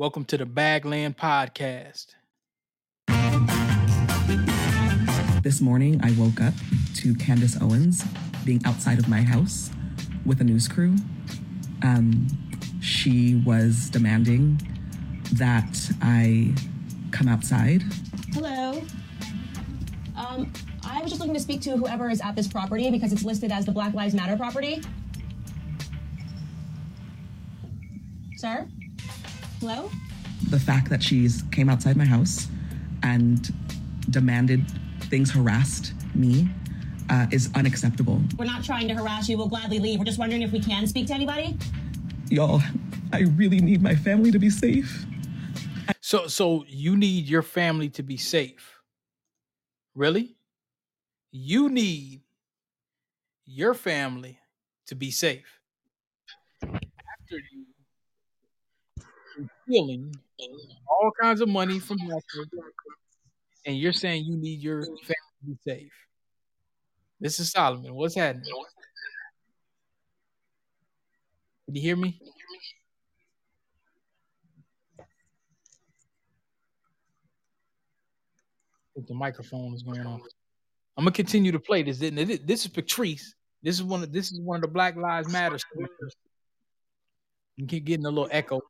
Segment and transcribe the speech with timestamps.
[0.00, 2.14] Welcome to the Bagland Podcast.
[5.42, 6.54] This morning, I woke up
[6.94, 8.02] to Candace Owens
[8.46, 9.68] being outside of my house
[10.24, 10.96] with a news crew.
[11.82, 12.28] Um,
[12.80, 14.62] she was demanding
[15.34, 16.54] that I
[17.10, 17.82] come outside.
[18.32, 18.82] Hello.
[20.16, 20.50] Um,
[20.82, 23.52] I was just looking to speak to whoever is at this property because it's listed
[23.52, 24.80] as the Black Lives Matter property.
[28.38, 28.66] Sir?
[29.60, 29.90] Hello?
[30.48, 32.48] The fact that she's came outside my house
[33.02, 33.52] and
[34.08, 34.64] demanded
[35.10, 36.48] things, harassed me,
[37.10, 38.22] uh, is unacceptable.
[38.38, 39.36] We're not trying to harass you.
[39.36, 39.98] We'll gladly leave.
[39.98, 41.58] We're just wondering if we can speak to anybody.
[42.30, 42.62] Y'all,
[43.12, 45.04] I really need my family to be safe.
[46.00, 48.80] So so you need your family to be safe.
[49.94, 50.36] Really?
[51.32, 52.22] You need
[53.44, 54.38] your family
[54.86, 55.60] to be safe.
[56.62, 57.66] After you
[59.70, 60.12] stealing
[60.88, 61.98] all kinds of money from
[63.66, 65.92] and you're saying you need your family to be safe.
[67.20, 67.94] This is Solomon.
[67.94, 68.50] What's happening?
[71.66, 72.20] Can you hear me?
[79.06, 80.20] The microphone is going on.
[80.96, 81.98] I'm gonna continue to play this.
[81.98, 83.34] This is Patrisse.
[83.62, 85.58] This is one of this is one of the Black Lives Matter.
[87.56, 88.60] You keep getting a little echo.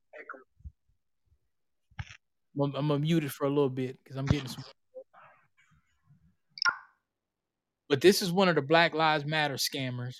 [2.58, 4.64] I'm, gonna mute it for a little bit because I'm getting some.
[7.88, 10.16] But this is one of the Black Lives Matter scammers,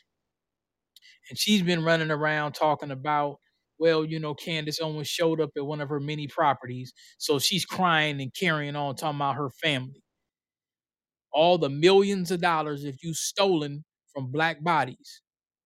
[1.28, 3.39] and she's been running around talking about,
[3.78, 7.64] well, you know, Candace Owens showed up at one of her many properties, so she's
[7.64, 10.03] crying and carrying on, talking about her family.
[11.33, 15.22] All the millions of dollars if you stolen from black bodies.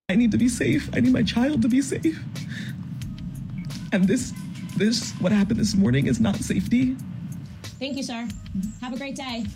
[0.09, 0.91] I need to be safe.
[0.93, 2.23] I need my child to be safe.
[3.93, 4.35] And this,
[4.77, 6.97] this, what happened this morning is not safety.
[7.79, 8.29] Thank you, sir.
[8.81, 9.47] Have a great day.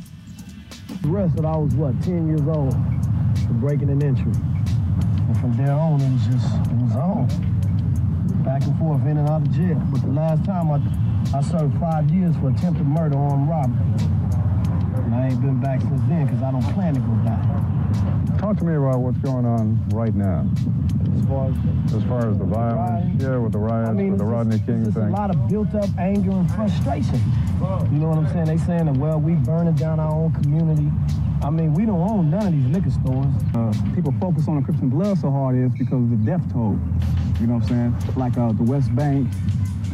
[1.06, 2.72] Arrested, I was what, 10 years old
[3.46, 4.32] for breaking an entry.
[4.32, 7.26] And from there on, it was just, it was on.
[8.44, 9.80] Back and forth, in and out of jail.
[9.90, 14.27] But the last time I, I served five years for attempted murder on robbery.
[15.08, 18.38] And I ain't been back since then because I don't plan to go back.
[18.38, 20.44] Talk to me about what's going on right now.
[21.16, 24.18] As far as, As far as the violence, yeah, with the riots, I mean, with
[24.18, 25.08] the Rodney just, King it's just thing.
[25.08, 27.22] a lot of built up anger and frustration.
[27.90, 28.44] You know what I'm saying?
[28.44, 30.92] They saying that, well, we burning down our own community.
[31.42, 33.32] I mean, we don't own none of these liquor stores.
[33.54, 36.44] uh, people focus on the Crips and Blood so hard is because of the death
[36.52, 36.78] toll.
[37.40, 38.14] You know what I'm saying?
[38.14, 39.26] Like uh, the West Bank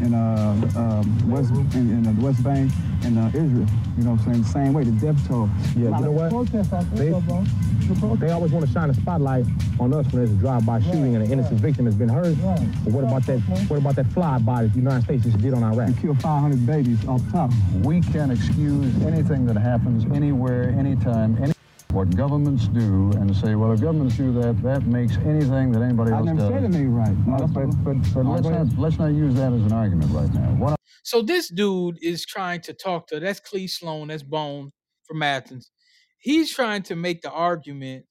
[0.03, 2.71] and uh, um, West in, in the West Bank
[3.05, 3.67] and uh, Israel.
[3.97, 4.43] You know what I'm saying?
[4.43, 5.49] The same way, the death toll.
[5.77, 6.31] Yeah, A lot you know what?
[6.31, 7.45] Protests out there, They- so, bro.
[7.85, 9.45] The protest- They always want to shine a spotlight
[9.79, 12.35] on us when there's a drive-by shooting and an innocent victim has been hurt.
[12.43, 12.67] Right.
[12.85, 13.41] But what about that?
[13.69, 15.89] What about that fly-by that the United States just did on Iraq?
[15.89, 17.51] We killed 500 babies off top.
[17.83, 21.54] We can't excuse anything that happens anywhere, anytime, any.
[21.95, 26.13] What governments do and say, well, if governments do that, that makes anything that anybody
[26.13, 26.49] I else never does.
[26.51, 27.17] said it ain't right.
[27.27, 30.49] No, but but, but let's not let's not use that as an argument right now.
[30.57, 34.73] What So this dude is trying to talk to that's Cle Sloan, that's Bone
[35.07, 35.71] from Athens.
[36.19, 38.07] He's trying to make the argument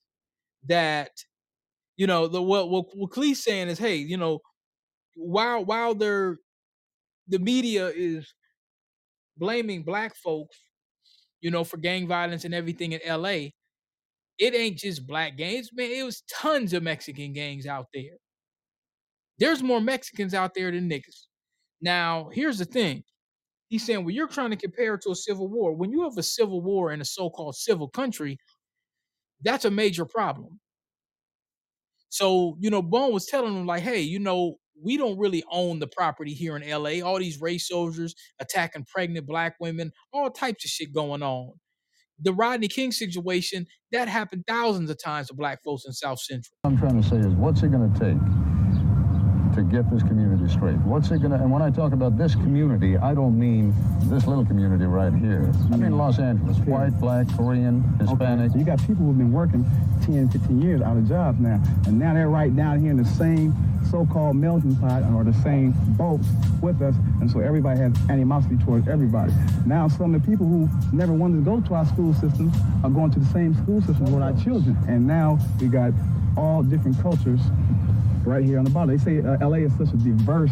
[0.69, 1.11] that
[1.97, 4.39] you know the what what, what Cle's saying is, hey, you know,
[5.17, 6.38] while while they're
[7.27, 8.33] the media is
[9.38, 10.57] blaming black folks,
[11.41, 13.50] you know, for gang violence and everything in LA,
[14.39, 15.91] it ain't just black gangs, man.
[15.91, 18.17] It was tons of Mexican gangs out there.
[19.39, 21.25] There's more Mexicans out there than niggas.
[21.81, 23.03] Now, here's the thing.
[23.69, 25.73] He's saying, well, you're trying to compare it to a civil war.
[25.75, 28.38] When you have a civil war in a so-called civil country,
[29.44, 30.59] that's a major problem.
[32.09, 35.79] So, you know, Bone was telling him, like, hey, you know, we don't really own
[35.79, 37.05] the property here in LA.
[37.05, 41.53] All these race soldiers attacking pregnant black women, all types of shit going on.
[42.22, 46.57] The Rodney King situation, that happened thousands of times to black folks in South Central.
[46.63, 48.52] I'm trying to say is, what's it going to take
[49.55, 50.77] to get this community straight?
[50.77, 51.38] What's it going to?
[51.38, 53.73] And when I talk about this community, I don't mean
[54.03, 55.51] this little community right here.
[55.71, 58.51] I mean Los Angeles, white, black, Korean, Hispanic.
[58.51, 59.65] So you got people who've been working
[60.05, 63.05] 10, 15 years out of jobs now, and now they're right down here in the
[63.05, 63.53] same
[63.91, 66.21] so-called melting pot or the same boat
[66.61, 69.33] with us, and so everybody has animosity towards everybody.
[69.65, 72.51] Now some of the people who never wanted to go to our school system
[72.83, 75.94] are going to the same school system with our children, and now we got
[76.35, 77.41] all different cultures
[78.25, 78.95] right here on the bottom.
[78.95, 80.51] They say uh, LA is such a diverse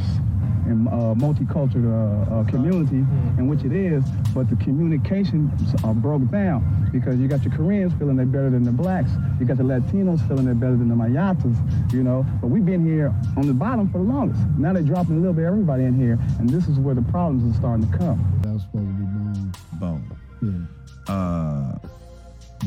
[0.67, 3.39] and uh, multicultural uh, uh, community, Mm-hmm.
[3.39, 4.03] in which it is,
[4.33, 5.51] but the communication
[5.83, 9.09] uh, broke down because you got your Koreans feeling they're better than the blacks,
[9.39, 11.57] you got the Latinos feeling they're better than the Mayatas,
[11.93, 12.25] you know.
[12.41, 14.41] But we've been here on the bottom for the longest.
[14.57, 17.01] Now they're dropping a little bit of everybody in here, and this is where the
[17.01, 18.39] problems are starting to come.
[18.43, 20.03] That was supposed to be Bone.
[20.41, 20.67] Bone.
[21.07, 21.77] Yeah, Uh,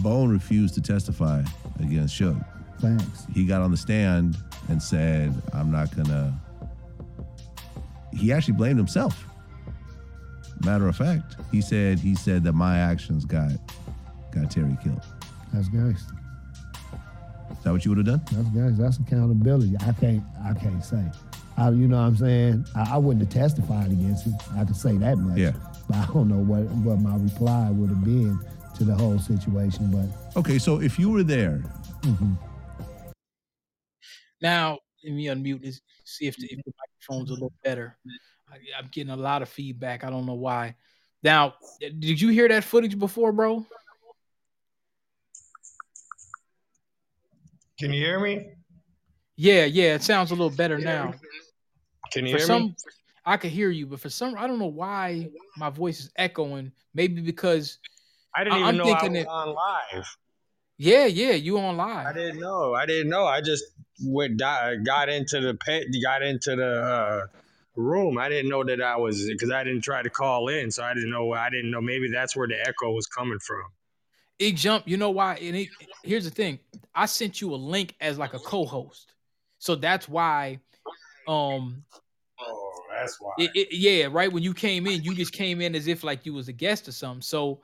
[0.03, 1.45] Bone refused to testify
[1.79, 2.45] against Suge.
[2.81, 3.27] thanks.
[3.33, 4.37] He got on the stand
[4.69, 6.39] and said, "I'm not gonna."
[8.13, 9.25] He actually blamed himself.
[10.65, 13.51] Matter of fact, he said he said that my actions got
[14.33, 15.03] got Terry killed.
[15.53, 16.05] That's guys.
[17.51, 18.23] Is that what you would have done?
[18.33, 18.79] That's guys.
[18.79, 19.77] That's accountability.
[19.81, 20.23] I can't.
[20.45, 21.03] I can't say.
[21.57, 22.67] I, you know what I'm saying?
[22.75, 24.35] I, I wouldn't have testified against him.
[24.57, 25.39] I can say that much.
[25.39, 25.53] Yeah.
[25.89, 28.39] But I don't know what what my reply would have been
[28.77, 29.91] to the whole situation.
[29.91, 31.63] But Okay, so if you were there,
[32.03, 32.33] mm-hmm.
[34.45, 36.61] Now, let me unmute this, see if the, if mm-hmm.
[36.67, 37.69] the microphone's a little mm-hmm.
[37.71, 37.97] better.
[38.51, 40.05] I, I'm getting a lot of feedback.
[40.05, 40.77] I don't know why.
[41.23, 43.65] Now, eh, did you hear that footage before, bro?
[47.81, 48.51] Can you hear me?
[49.37, 49.95] Yeah, yeah.
[49.95, 51.15] It sounds a little better now.
[52.13, 52.77] Can you For hear some, me?
[53.25, 56.71] I could hear you, but for some, I don't know why my voice is echoing.
[56.93, 57.79] Maybe because,
[58.37, 60.17] I didn't I- even I'm know I thinking was that- on live.
[60.77, 62.07] Yeah, yeah, you on live.
[62.07, 62.75] I didn't know.
[62.75, 63.25] I didn't know.
[63.27, 63.65] I just
[64.03, 67.27] went got into the pet, got into the uh,
[67.77, 68.19] room.
[68.19, 70.95] I didn't know that I was because I didn't try to call in, so I
[70.95, 71.33] didn't know.
[71.33, 71.81] I didn't know.
[71.81, 73.65] Maybe that's where the echo was coming from.
[74.39, 74.89] It jumped.
[74.89, 75.35] You know why?
[75.37, 75.69] And it,
[76.03, 76.59] here's the thing:
[76.95, 79.15] I sent you a link as like a co-host,
[79.59, 80.61] so that's why.
[81.27, 81.85] Um,
[82.41, 83.33] Oh, that's why.
[83.39, 84.33] It, it, yeah, right.
[84.33, 86.89] When you came in, you just came in as if like you was a guest
[86.89, 87.23] or something.
[87.23, 87.61] So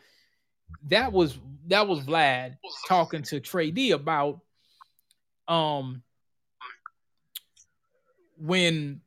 [0.89, 1.39] that was
[1.69, 2.57] that was Vlad
[2.89, 4.41] talking to Trey D about
[5.49, 6.03] um
[8.39, 9.01] when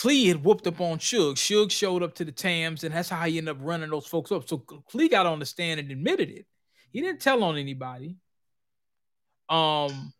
[0.00, 1.34] Cle had whooped up on Suge.
[1.34, 4.32] Suge showed up to the Tams, and that's how he ended up running those folks
[4.32, 4.48] up.
[4.48, 6.46] So Cle got on the stand and admitted it.
[6.90, 8.16] He didn't tell on anybody.
[9.48, 10.12] Um,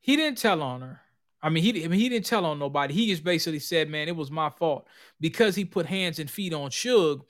[0.00, 1.00] he didn't tell on her.
[1.42, 2.92] I mean, he I mean, he didn't tell on nobody.
[2.92, 4.86] He just basically said, "Man, it was my fault
[5.20, 7.22] because he put hands and feet on Suge.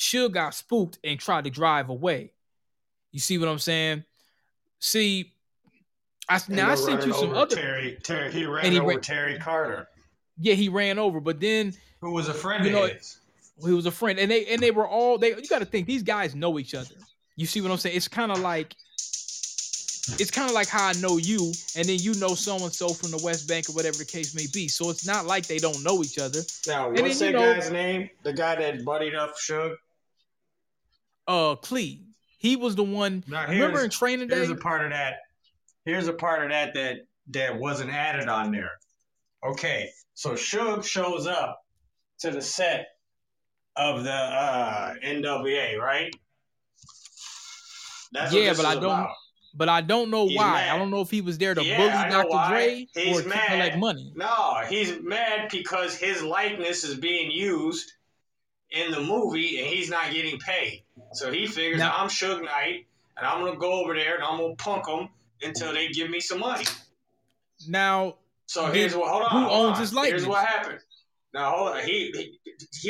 [0.00, 2.32] Suge got spooked and tried to drive away.
[3.12, 4.04] You see what I'm saying?
[4.78, 5.32] See,
[6.28, 7.54] I now I sent you some other.
[7.54, 7.98] Terry.
[8.02, 8.32] Terry.
[8.32, 9.88] He ran And he over ran- Terry Carter,
[10.38, 13.18] Yeah, he ran over, but then who was a friend You of know, his.
[13.62, 15.28] he was a friend, and they and they were all they.
[15.36, 16.94] You got to think these guys know each other.
[17.36, 17.96] You see what I'm saying?
[17.96, 18.74] It's kind of like
[20.18, 22.88] it's kind of like how I know you, and then you know so and so
[22.88, 24.66] from the West Bank or whatever the case may be.
[24.66, 26.40] So it's not like they don't know each other.
[26.66, 28.10] Now, And what's then, that you know- guy's name?
[28.22, 29.76] The guy that buddied up Suge.
[31.30, 31.98] Uh, Cle,
[32.38, 33.22] he was the one.
[33.28, 34.36] Now, remember in training day?
[34.36, 35.14] Here's a part of that.
[35.84, 36.96] Here's a part of that that
[37.28, 38.72] that wasn't added on there.
[39.46, 41.62] Okay, so Suge shows up
[42.20, 42.88] to the set
[43.76, 46.12] of the uh, NWA, right?
[48.12, 49.10] That's Yeah, but I don't- about.
[49.52, 50.52] But I don't know He's why.
[50.52, 50.74] mad.
[50.74, 52.28] I don't know if he was there to Yeah, bully Dr.
[52.28, 52.48] why.
[52.50, 54.12] Dre He's or to collect money.
[54.14, 57.90] No, he's mad because his likeness is being used
[58.70, 60.84] in the movie and he's not getting paid.
[61.12, 62.86] So he figures Now- I'm Suge Knight
[63.16, 65.08] and I'm gonna go over there and I'm gonna punk them
[65.42, 66.64] until they give me some money.
[67.68, 68.16] Now,
[68.46, 69.08] So Did- here's what.
[69.10, 69.30] Hold on.
[69.30, 69.80] who hold owns on.
[69.80, 70.22] his likeness?
[70.22, 70.80] Here's what happened.
[71.32, 71.84] Now hold on.
[71.84, 72.38] He, he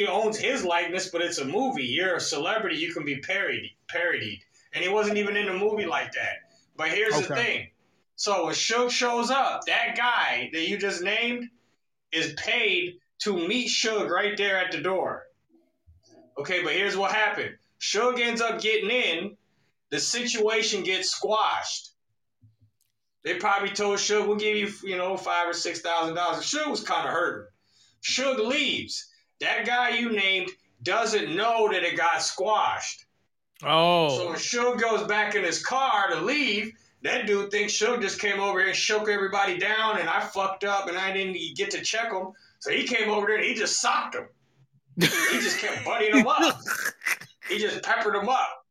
[0.00, 1.84] he owns his likeness, but it's a movie.
[1.84, 2.76] You're a celebrity.
[2.76, 3.70] You can be parodied.
[3.88, 4.40] Parodied,
[4.72, 6.36] and he wasn't even in a movie like that.
[6.76, 7.68] But here's the thing.
[8.16, 11.48] So when Suge shows up, that guy that you just named
[12.12, 15.26] is paid to meet Suge right there at the door.
[16.38, 17.56] Okay, but here's what happened.
[17.80, 19.36] Suge ends up getting in.
[19.90, 21.90] The situation gets squashed.
[23.24, 26.44] They probably told Suge, we'll give you, you know, five or six thousand dollars.
[26.44, 27.48] Suge was kind of hurting.
[28.02, 29.08] Suge leaves.
[29.40, 30.50] That guy you named
[30.82, 33.04] doesn't know that it got squashed.
[33.62, 34.16] Oh.
[34.16, 36.72] So when Suge goes back in his car to leave,
[37.02, 40.64] that dude thinks Suge just came over here and shook everybody down, and I fucked
[40.64, 42.32] up, and I didn't get to check him.
[42.58, 44.28] So he came over there and he just socked him.
[44.98, 46.60] He just kept butting him up.
[47.50, 48.64] He just peppered him up.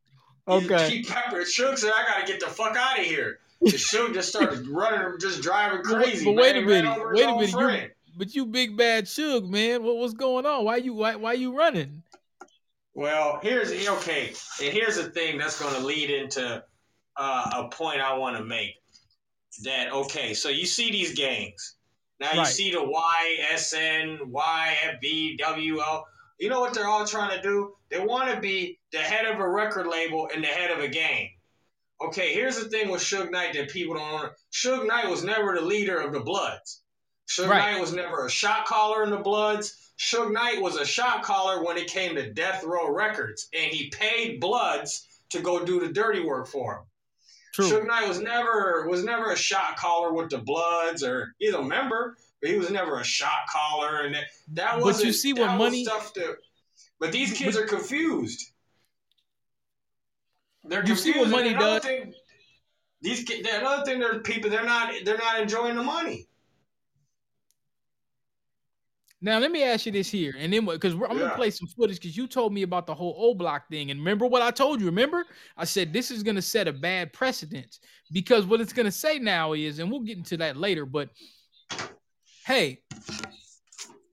[0.48, 0.90] Okay.
[0.90, 1.46] he peppered.
[1.46, 5.20] Suge said, "I gotta get the fuck out of here." And Suge just started running,
[5.20, 6.26] just driving crazy.
[6.26, 9.84] but wait a minute, wait a minute, you- But you big bad Suge, man.
[9.84, 10.66] What what's going on?
[10.66, 12.02] Why you why why you running?
[12.96, 16.64] Well, here's okay, and here's the thing that's going to lead into
[17.16, 18.74] uh, a point I want to make.
[19.64, 21.76] That okay, so you see these gangs.
[22.20, 22.48] Now you Right.
[22.48, 26.04] see the YSN, YFB, WO.
[26.40, 27.76] You know what they're all trying to do?
[27.90, 30.88] They want to be the head of a record label and the head of a
[30.88, 31.30] gang.
[32.02, 34.30] Okay, here's the thing with Suge Knight that people don't know.
[34.54, 36.82] Suge Knight was never the leader of the Bloods.
[37.28, 37.74] Suge Right.
[37.74, 39.92] Knight was never a shot caller in the Bloods.
[40.00, 43.90] Suge Knight was a shot caller when it came to Death Row Records, and he
[43.90, 46.84] paid Bloods to go do the dirty work for him.
[47.54, 47.66] True.
[47.70, 51.62] Suge Knight was never was never a shot caller with the Bloods, or he's a
[51.62, 55.34] member, but he was never a shot caller, and that, that But was you see
[55.34, 56.38] what money- stuff that.
[57.00, 58.52] But these kids are confused.
[60.66, 61.06] They're confused.
[61.06, 61.84] You see what money does?
[61.84, 62.14] Thing,
[63.02, 66.28] these ki- another thing, there's people they're not they're not enjoying the money.
[69.22, 71.08] Now let me ask you this here, and then because I'm Yeah.
[71.08, 74.00] gonna play some footage because you told me about the whole O Block thing, and
[74.00, 74.86] remember what I told you.
[74.86, 75.26] Remember,
[75.58, 77.80] I said this is gonna set a bad precedent
[78.12, 80.86] because what it's gonna say now is, and we'll get into that later.
[80.86, 81.10] But
[82.46, 82.82] hey,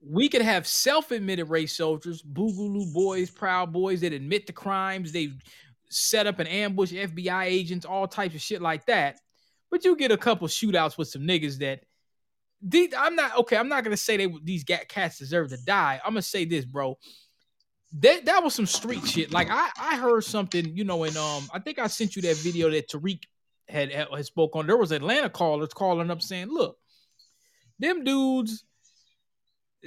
[0.09, 5.11] we could have self-admitted race soldiers, Boogaloo boys, Proud Boys that admit the crimes.
[5.11, 5.39] They've
[5.89, 9.19] set up an ambush, FBI agents, all types of shit like that.
[9.69, 11.81] But you get a couple shootouts with some niggas that
[12.97, 13.57] I'm not okay.
[13.57, 16.01] I'm not gonna say they these cats deserve to die.
[16.03, 16.97] I'm gonna say this, bro.
[17.99, 19.31] That that was some street shit.
[19.31, 22.37] Like I I heard something, you know, and um I think I sent you that
[22.37, 23.21] video that Tariq
[23.67, 24.65] had had, had spoke on.
[24.65, 26.77] There was Atlanta callers calling up saying, "Look,
[27.77, 28.63] them dudes."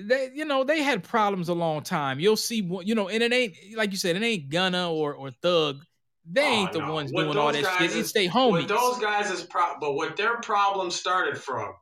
[0.08, 2.20] They, you know, they had problems a long time.
[2.20, 5.14] You'll see, one- you know, and it ain't like you said, it ain't Gunna or
[5.14, 5.84] or Thug.
[6.30, 6.92] They Oh, ain't the no.
[6.92, 7.90] ones What doing all that shit.
[7.90, 8.68] is- It's they homies.
[8.68, 11.72] those guys is pro- but what their problem started from,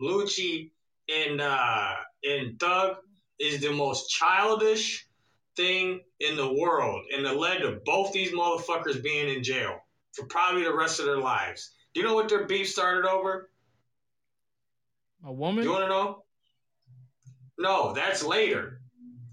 [0.00, 0.70] Lucci
[1.14, 2.96] and uh and Thug
[3.38, 5.06] is the most childish
[5.56, 9.78] thing in the world, and it led to both these motherfuckers being in jail
[10.12, 11.72] for probably the rest of their lives.
[11.92, 13.50] Do you know what their beef started over?
[15.24, 15.64] A woman.
[15.64, 16.21] You want to know?
[17.58, 18.80] No, that's later.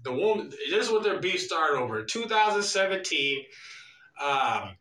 [0.02, 0.50] The woman.
[0.70, 2.04] This is what their beef started over.
[2.04, 3.44] 2017,
[4.22, 4.76] um,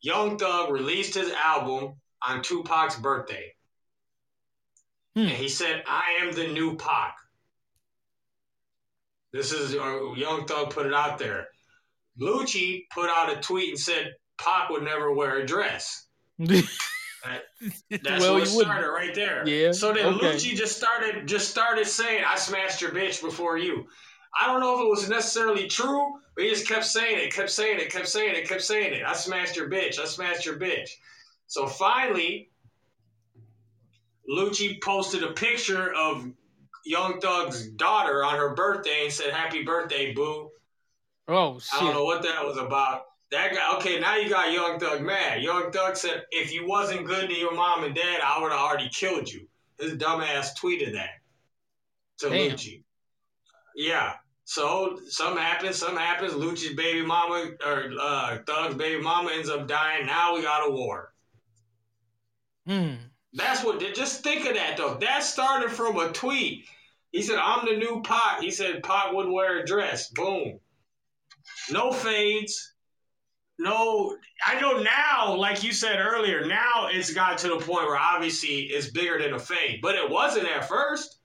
[0.00, 1.94] Young Thug released his album
[2.26, 3.54] on Tupac's birthday,
[5.14, 5.20] Hmm.
[5.20, 7.16] and he said, "I am the new Pac."
[9.32, 11.48] This is uh, Young Thug put it out there.
[12.20, 16.06] Lucci put out a tweet and said Pac would never wear a dress.
[17.90, 18.48] That's well, wouldn't.
[18.48, 19.46] started right there.
[19.46, 20.34] Yeah, So then okay.
[20.34, 23.86] Lucci just started just started saying, "I smashed your bitch before you."
[24.40, 27.50] I don't know if it was necessarily true, but he just kept saying it, kept
[27.50, 29.02] saying it, kept saying it, kept saying it.
[29.04, 29.98] I smashed your bitch.
[29.98, 30.88] I smashed your bitch.
[31.46, 32.50] So finally,
[34.28, 36.26] Lucci posted a picture of
[36.84, 40.50] Young Thug's daughter on her birthday and said, "Happy birthday, boo."
[41.28, 43.02] Oh I don't know what that was about.
[43.32, 45.42] That guy, okay, now you got Young Thug mad.
[45.42, 48.60] Young Thug said, if you wasn't good to your mom and dad, I would have
[48.60, 49.48] already killed you.
[49.80, 51.14] His dumbass tweeted that
[52.18, 52.50] to Damn.
[52.50, 52.82] Lucci.
[53.74, 54.12] Yeah.
[54.44, 56.34] So something happens, something happens.
[56.34, 60.04] Lucci's baby mama, or uh, Thug's baby mama ends up dying.
[60.04, 61.14] Now we got a war.
[62.66, 62.96] Hmm.
[63.32, 64.98] That's what, just think of that though.
[65.00, 66.66] That started from a tweet.
[67.12, 70.10] He said, I'm the new Pot." He said "Pot wouldn't wear a dress.
[70.10, 70.60] Boom.
[71.70, 72.71] No fades.
[73.58, 77.96] No, I know now, like you said earlier, now it's got to the point where
[77.96, 81.18] obviously it's bigger than a fade, but it wasn't at first.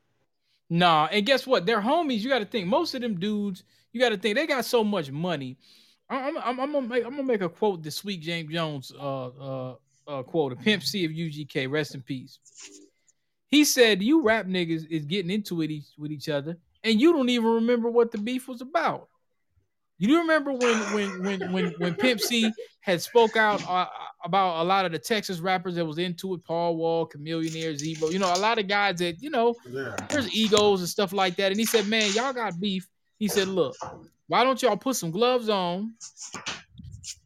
[0.69, 1.65] Nah, and guess what?
[1.65, 2.19] They're homies.
[2.19, 2.67] You got to think.
[2.67, 5.57] Most of them dudes, you got to think they got so much money.
[6.10, 7.84] I'm, I'm, I'm gonna make, I'm gonna make a quote.
[7.84, 9.75] this week, James Jones uh, uh,
[10.07, 12.39] uh, quote, a pimp C of UGK, rest in peace.
[13.48, 17.13] He said, "You rap niggas is getting into it each, with each other, and you
[17.13, 19.10] don't even remember what the beef was about.
[20.00, 23.88] You do remember when when when when when Pimp C had spoke out uh,
[24.24, 28.12] about a lot of the Texas rappers that was into it, Paul Wall, Chamillionaire, Zebo,
[28.12, 29.96] you know, a lot of guys that you know Yeah.
[30.10, 31.51] there's egos and stuff like that.
[31.51, 32.88] And he said, Man, y'all got beef.
[33.18, 33.75] He said, Look,
[34.27, 35.94] why don't y'all put some gloves on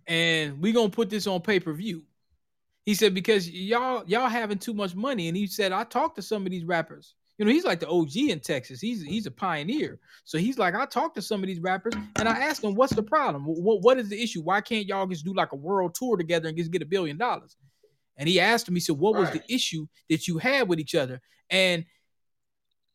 [0.08, 2.04] and we gonna put this on pay-per-view?
[2.86, 5.28] He said, because y'all y'all having too much money.
[5.28, 7.14] And he said, I talked to some of these rappers.
[7.42, 8.80] You know, he's like the OG in Texas.
[8.80, 9.98] He's he's a pioneer.
[10.26, 12.94] So he's like, I talked to some of these rappers and I asked them, what's
[12.94, 13.46] the problem?
[13.46, 14.44] What, what is the issue?
[14.44, 17.18] Why can't y'all just do like a world tour together and just get a billion
[17.18, 17.58] dollars?
[18.16, 19.42] And he asked him, he said, What was Right.
[19.48, 21.20] the issue that you had with each other?
[21.50, 21.84] And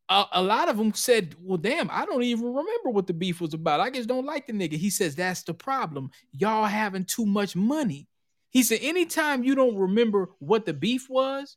[0.08, 3.40] a, a lot of them said, Well, damn, I don't even remember what the beef
[3.40, 3.80] was about.
[3.80, 4.74] I just don't like the nigga.
[4.74, 6.08] He says, That's the problem.
[6.30, 8.06] Y'all having too much money.
[8.50, 11.56] He said, Anytime you don't remember what the beef was,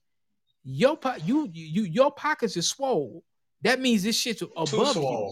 [0.64, 3.24] your po- you, you your pockets is swole.
[3.62, 5.32] That means this shit's Too above you.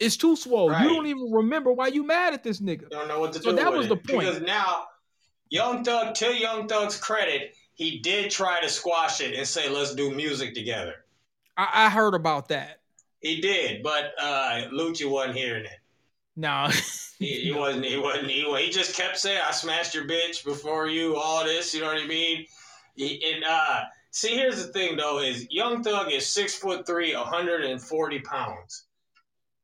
[0.00, 0.70] It's too swole.
[0.70, 0.82] Right.
[0.82, 2.88] You don't even remember why you mad at this nigga.
[2.90, 3.56] Don't know what to So do.
[3.56, 3.88] that with was it.
[3.90, 4.26] the point.
[4.26, 4.84] Because now,
[5.50, 9.94] Young Thug, to Young Thug's credit, he did try to squash it and say, let's
[9.94, 10.94] do music together.
[11.56, 12.80] I, I heard about that.
[13.20, 15.78] He did, but uh, Lucci wasn't hearing it.
[16.36, 16.68] No.
[17.20, 17.84] He, he wasn't.
[17.84, 18.28] He wasn't.
[18.28, 21.86] He, he just kept saying, "I smashed your bitch before you." All this, you know
[21.86, 22.44] what I mean?
[22.96, 23.82] He, and uh,
[24.14, 28.86] See, here's the thing though: is Young Thug is six foot three, 140 pounds.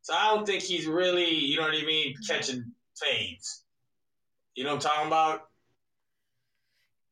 [0.03, 2.65] So I don't think he's really, you know what I mean, catching
[3.01, 3.63] fades.
[4.57, 5.43] You know what I'm talking about?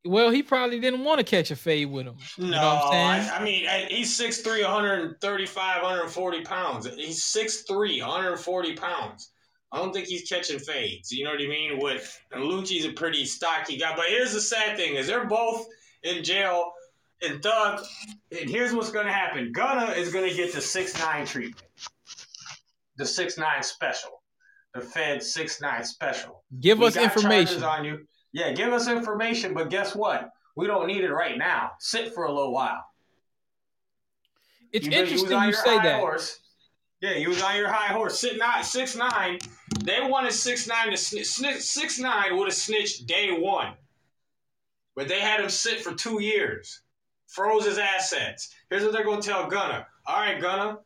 [0.04, 2.16] Well, he probably didn't want to catch a fade with him.
[2.38, 3.30] No, You know what I'm saying?
[3.30, 6.92] I, I mean he's 6'3", 135, 140 pounds.
[6.96, 9.30] He's 6'3", 140 pounds.
[9.70, 11.12] I don't think he's catching fades.
[11.12, 11.78] You know what I mean?
[11.78, 13.94] With and Lucci's a pretty stocky guy.
[13.94, 15.68] But here's the sad thing: is they're both
[16.02, 16.72] in jail.
[17.20, 17.84] And Thug,
[18.38, 21.62] and here's what's gonna happen: Gunna is gonna get the six nine treatment,
[22.96, 24.22] the six nine special,
[24.74, 26.44] the Fed six nine special.
[26.60, 27.64] Give We us information.
[27.64, 28.06] on you.
[28.32, 30.30] Yeah, give us information, but guess what?
[30.54, 31.72] We don't need it right now.
[31.80, 32.84] Sit for a little while.
[34.72, 36.00] It's You interesting on you your say high that.
[36.00, 36.40] Horse.
[37.00, 38.18] Yeah, you was on your high horse.
[38.20, 39.38] Sitting at six nine.
[39.84, 41.26] They wanted six nine to snitch.
[41.62, 43.72] Six nine would have snitched day one,
[44.94, 46.82] but they had him sit for two years,
[47.28, 48.54] froze his assets.
[48.70, 49.86] Here's what they're gonna tell Gunna.
[50.06, 50.78] All right, Gunna,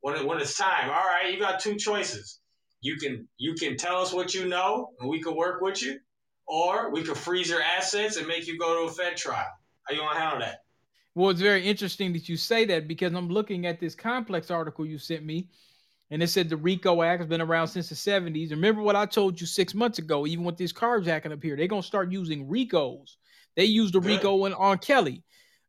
[0.00, 0.90] when it, when it's time.
[0.90, 2.40] All right, you got two choices.
[2.80, 6.00] You can you can tell us what you know, and we can work with you,
[6.46, 9.46] or we can freeze your assets and make you go to a Fed trial.
[9.84, 10.64] How you gonna handle that?
[11.14, 14.86] Well, it's very interesting that you say that because I'm looking at this complex article
[14.86, 15.48] you sent me,
[16.10, 18.50] and it said the RICO Act has been around since the 70s.
[18.50, 20.26] Remember what I told you six months ago?
[20.26, 23.16] Even with this carjacking up here, they're gonna start using RICOs.
[23.56, 24.08] They used the Good.
[24.08, 25.22] RICO on, on Kelly.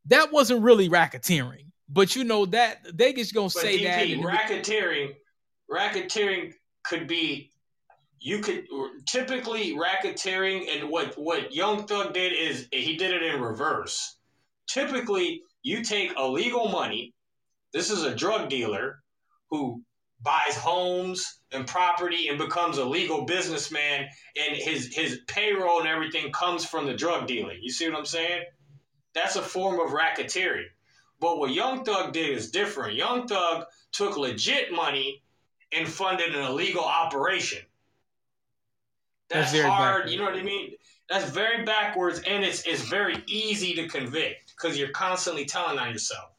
[0.07, 4.05] That wasn't really racketeering, but you know that they just gonna But say that.
[4.05, 5.13] DP, and- racketeering,
[5.71, 7.49] racketeering could be.
[8.19, 8.65] You could
[9.05, 14.17] typically racketeering and what what Young Thug did is he did it in reverse.
[14.67, 17.13] Typically, you take illegal money.
[17.73, 19.03] This is a drug dealer
[19.49, 19.81] who
[20.21, 24.07] buys homes and property and becomes a legal businessman,
[24.37, 27.59] and his his payroll and everything comes from the drug dealing.
[27.61, 28.43] You see what I'm saying?
[29.13, 30.65] That's a form of racketeering.
[31.19, 32.95] But what Young Thug did is different.
[32.95, 35.23] Young Thug took legit money
[35.71, 37.59] and funded an illegal operation.
[39.29, 39.95] That's That's, very hard.
[39.95, 40.11] backwards.
[40.11, 40.73] You know what I mean?
[41.09, 45.91] That's very backwards, and it's it's very easy to convict because you're constantly telling on
[45.91, 46.31] yourself.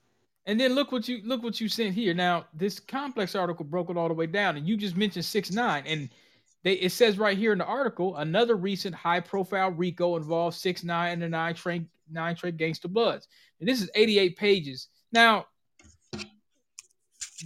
[0.46, 2.14] And then look what you look what you sent here.
[2.14, 5.50] Now this complex article broke it all the way down, and you just mentioned six
[5.50, 6.08] nine, and
[6.62, 10.82] they it says right here in the article another recent high profile RICO involved six
[10.82, 13.28] nine and the nine Trey nine Trey gangster bloods.
[13.60, 14.88] And this is eighty eight pages.
[15.12, 15.46] Now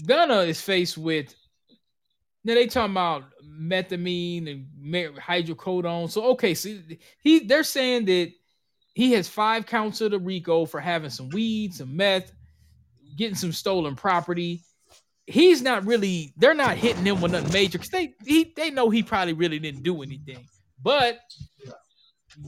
[0.07, 1.35] Gunna is faced with
[2.45, 6.11] now they talking about methamine and hydrocodone.
[6.11, 6.77] So okay, so
[7.21, 8.33] he they're saying that
[8.95, 12.33] he has five counts of the RICO for having some weed, some meth,
[13.17, 14.63] getting some stolen property.
[15.27, 16.33] He's not really.
[16.37, 19.59] They're not hitting him with nothing major because they he they know he probably really
[19.59, 20.49] didn't do anything.
[20.83, 21.19] But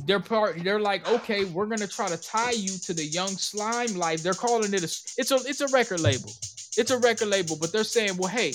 [0.07, 0.63] they're part.
[0.63, 4.23] They're like, okay, we're gonna try to tie you to the young slime life.
[4.23, 4.91] They're calling it a.
[5.19, 6.31] It's a it's a record label.
[6.77, 8.53] It's a record label, but they're saying, well, hey,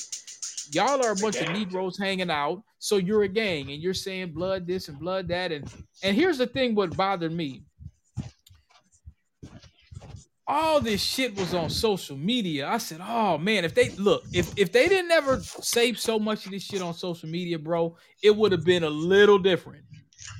[0.71, 1.49] y'all are a bunch of.
[1.49, 5.51] Negroes hanging out, so you're a gang, and you're saying blood this and blood that,
[5.51, 5.71] and
[6.03, 7.63] and here's the thing: what bothered me
[10.47, 12.67] all this shit was on social media.
[12.67, 16.45] I said, "Oh man, if they look, if if they didn't ever save so much
[16.45, 19.84] of this shit on social media, bro, it would have been a little different.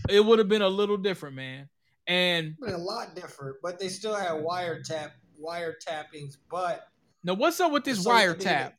[0.10, 1.70] It would have been a little different, man."
[2.08, 5.12] And a lot different, but they still had wiretap
[5.44, 6.38] wiretappings.
[6.50, 6.88] But
[7.24, 8.74] now, what's up with this wiretap?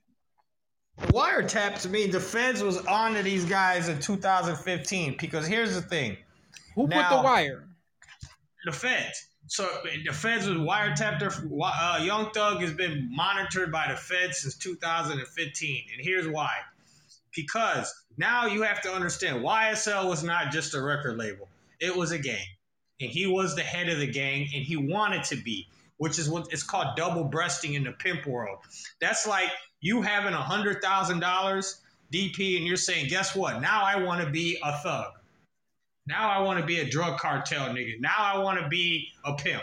[0.99, 5.75] The wiretap to me, the feds was on to these guys in 2015 because here's
[5.75, 6.17] the thing:
[6.75, 7.69] Who put the wire?
[8.65, 9.27] The feds.
[9.49, 9.69] So
[10.05, 11.21] the feds was wiretapped.
[11.21, 11.31] Their,
[11.63, 16.53] uh, Young Thug has been monitored by the feds since 2015, and here's why.
[17.37, 22.11] Because now you have to understand, YSL was not just a record label; it was
[22.11, 22.47] a gang,
[23.01, 25.69] and he was the head of the gang, and he wanted to be,
[25.99, 28.59] which is what it's called double breasting in the pimp world.
[29.01, 31.81] That's like you having a hundred thousand dollars
[32.13, 33.61] DP, and you're saying, guess what?
[33.61, 35.13] Now I want to be a thug.
[36.07, 38.01] Now I want to be a drug cartel nigga.
[38.01, 39.63] Now I want to be a pimp.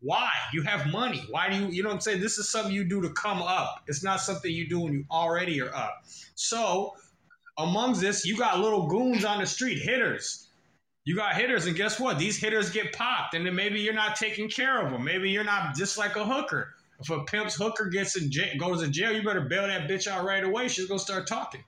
[0.00, 0.30] Why?
[0.52, 1.24] You have money.
[1.30, 2.20] Why do you, you know what I'm saying?
[2.20, 3.82] This is something you do to come up.
[3.86, 6.04] It's not something you do when you already are up.
[6.34, 6.94] So,
[7.58, 10.48] amongst this, you got little goons on the street, hitters.
[11.04, 12.18] You got hitters, and guess what?
[12.18, 15.04] These hitters get popped, and then maybe you're not taking care of them.
[15.04, 16.74] Maybe you're not just like a hooker.
[17.00, 20.06] If a pimp's hooker gets in jail, goes to jail, you better bail that bitch
[20.06, 20.68] out right away.
[20.68, 21.64] She's gonna start talking.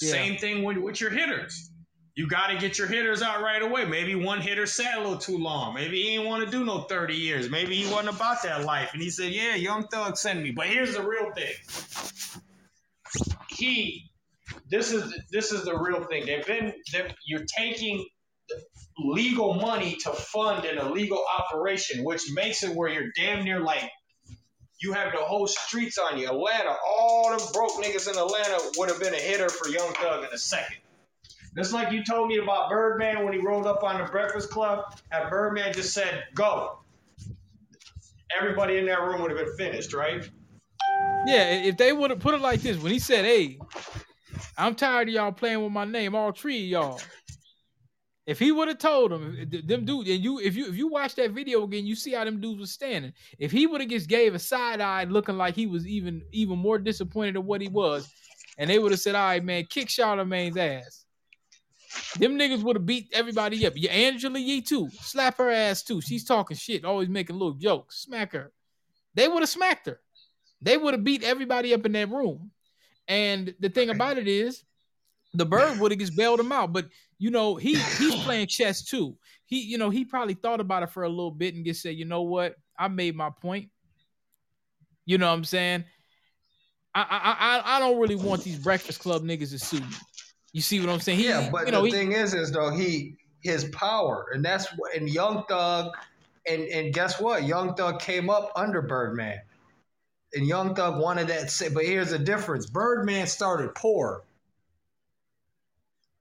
[0.00, 0.10] Yeah.
[0.10, 1.70] Same thing with, with your hitters.
[2.18, 3.84] You got to get your hitters out right away.
[3.84, 5.72] Maybe one hitter sat a little too long.
[5.72, 7.48] Maybe he didn't want to do no 30 years.
[7.48, 8.90] Maybe he wasn't about that life.
[8.92, 10.50] And he said, Yeah, Young Thug send me.
[10.50, 11.54] But here's the real thing.
[13.50, 14.10] He,
[14.68, 16.26] this is this is the real thing.
[16.26, 16.72] They've been,
[17.24, 18.04] you're taking,
[18.98, 23.88] legal money to fund an illegal operation, which makes it where you're damn near like
[24.80, 26.26] you have the whole streets on you.
[26.26, 30.24] Atlanta, all the broke niggas in Atlanta would have been a hitter for Young Thug
[30.24, 30.78] in a second.
[31.56, 34.96] Just like you told me about Birdman when he rolled up on the Breakfast Club,
[35.10, 36.78] and Birdman just said, go.
[38.38, 40.28] Everybody in that room would have been finished, right?
[41.26, 43.58] Yeah, if they would have put it like this, when he said, "Hey,
[44.56, 47.00] I'm tired of y'all playing with my name, all three of y'all."
[48.26, 51.14] If he would have told them, them dudes, and you, if you if you watch
[51.14, 53.14] that video again, you see how them dudes was standing.
[53.38, 56.58] If he would have just gave a side eye, looking like he was even even
[56.58, 58.10] more disappointed than what he was,
[58.58, 61.06] and they would have said, "All right, man, kick Charlamagne's ass."
[62.18, 63.74] Them niggas would have beat everybody up.
[63.76, 64.88] Yeah, Angela Yee too.
[65.00, 66.00] Slap her ass too.
[66.00, 68.02] She's talking shit, always making little jokes.
[68.02, 68.52] Smack her.
[69.14, 70.00] They would have smacked her.
[70.60, 72.50] They would have beat everybody up in that room.
[73.06, 74.64] And the thing about it is,
[75.34, 76.72] the bird would have just bailed him out.
[76.72, 76.86] But
[77.18, 79.16] you know, he he's playing chess too.
[79.46, 81.96] He, you know, he probably thought about it for a little bit and just said,
[81.96, 83.70] you know what, I made my point.
[85.06, 85.84] You know what I'm saying?
[86.94, 89.86] I I I, I don't really want these Breakfast Club niggas to sue me.
[90.52, 91.18] You see what I'm saying?
[91.18, 94.44] He, yeah, but you know, the he, thing is, is though he his power, and
[94.44, 95.92] that's what and Young Thug,
[96.48, 97.44] and and guess what?
[97.44, 99.40] Young Thug came up under Birdman,
[100.34, 101.52] and Young Thug wanted that.
[101.74, 104.22] But here's the difference: Birdman started poor,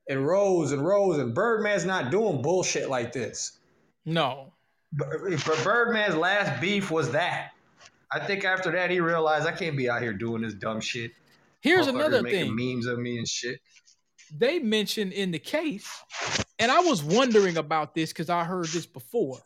[0.09, 3.59] and rose and rose, and Birdman's not doing bullshit like this.
[4.05, 4.53] no.
[4.93, 5.09] But
[5.65, 7.51] Birdman's last beef was that.
[8.11, 11.11] I think after that he realized I can't be out here doing this dumb shit.
[11.59, 12.75] Here's another making thing.
[12.75, 13.59] memes of me and shit.
[14.35, 15.87] They mentioned in the case,
[16.59, 19.39] and I was wondering about this because I heard this before.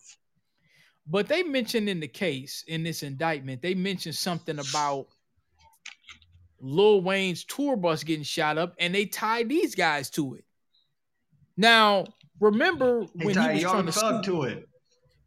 [1.08, 5.08] But they mentioned in the case, in this indictment, they mentioned something about
[6.60, 10.46] Lil Wayne's tour bus getting shot up, and they tied these guys to it.
[11.58, 12.06] Now,
[12.40, 14.70] remember They when tied he was Young trying to Thug to it.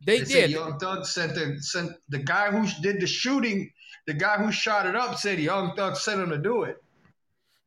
[0.07, 0.51] they, They did.
[0.51, 3.71] Young Thug sent the sent the guy who did the shooting.
[4.07, 6.83] The guy who shot it up said Young Thug sent him to do it.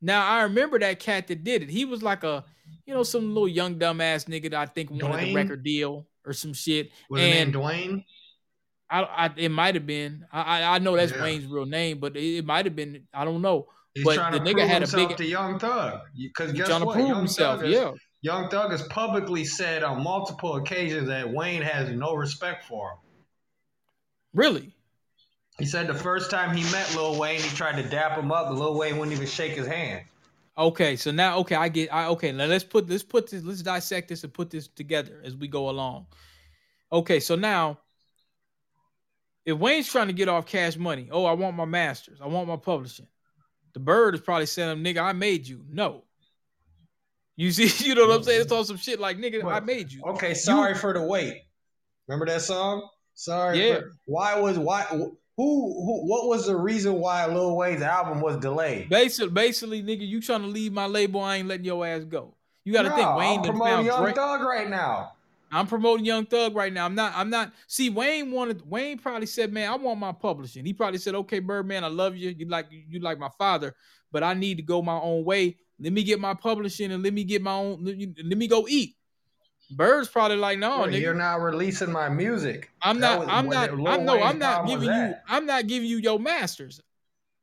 [0.02, 1.70] Now I remember that cat that did it.
[1.70, 2.46] He was like a,
[2.86, 6.34] you know, some little young dumbass nigga that I think wanted the record deal or
[6.34, 6.92] some shit.
[7.10, 8.04] Was and Dwayne?
[8.90, 10.26] I, I it might have been.
[10.32, 11.24] I, I know that's Yeah.
[11.24, 13.04] Wayne's real name, but it, it might have been.
[13.14, 13.68] I don't know.
[13.94, 15.18] He's but trying the to nigga prove had a big.
[15.18, 16.02] to Young Thug.
[16.16, 16.94] Because guess trying to what?
[16.96, 17.60] prove Young himself.
[17.62, 17.92] Thug has, Yeah.
[18.22, 22.98] Young Thug has publicly said on multiple occasions that Wayne has no respect for him.
[24.34, 24.76] Really?
[25.60, 28.48] He said the first time he met Lil Wayne, he tried to dap him up,
[28.48, 30.06] but Lil Wayne wouldn't even shake his hand.
[30.58, 31.94] Okay, so now okay, I get.
[31.94, 32.32] I okay.
[32.32, 33.44] Now let's put let's put this.
[33.44, 36.08] Let's dissect this and put this together as we go along.
[36.92, 37.78] Okay, so now
[39.46, 42.48] if Wayne's trying to get off cash money, oh, I want my masters, I want
[42.48, 43.08] my publishing.
[43.74, 46.04] The bird is probably saying, "Nigga, I made you." No.
[47.36, 48.42] You see, you know what I'm saying?
[48.42, 51.44] It's on some shit like, "Nigga, I made you." Okay, sorry for the wait.
[52.08, 52.90] Remember that song?
[53.14, 53.66] Sorry.
[53.68, 53.76] Yeah.
[53.76, 54.86] For, why was why
[55.38, 58.90] who who what was the reason why Lil Wayne's album was delayed?
[58.90, 61.22] Basically, basically, nigga, you trying to leave my label?
[61.22, 62.34] I ain't letting your ass go.
[62.66, 64.16] You got to think, Wayne I'm promoting Young Drake.
[64.16, 65.14] Thug right now.
[65.52, 66.86] I'm promoting Young Thug right now.
[66.86, 67.14] I'm not.
[67.16, 67.54] I'm not.
[67.68, 68.70] See, Wayne wanted.
[68.70, 72.18] Wayne probably said, "Man, I want my publishing." He probably said, "Okay, Birdman, I love
[72.18, 72.32] you.
[72.32, 73.76] You like you like my father,
[74.12, 75.56] but I need to go my own way.
[75.80, 77.86] Let me get my publishing and let me get my own.
[77.86, 78.96] Let me go eat."
[79.72, 82.72] Bird's probably like, "No, nigga, you're not releasing my music.
[82.82, 83.28] I'm That not.
[83.30, 83.70] I'm not.
[83.72, 84.22] I'm no.
[84.22, 85.14] I'm not giving you.
[85.28, 86.82] I'm not giving you your masters.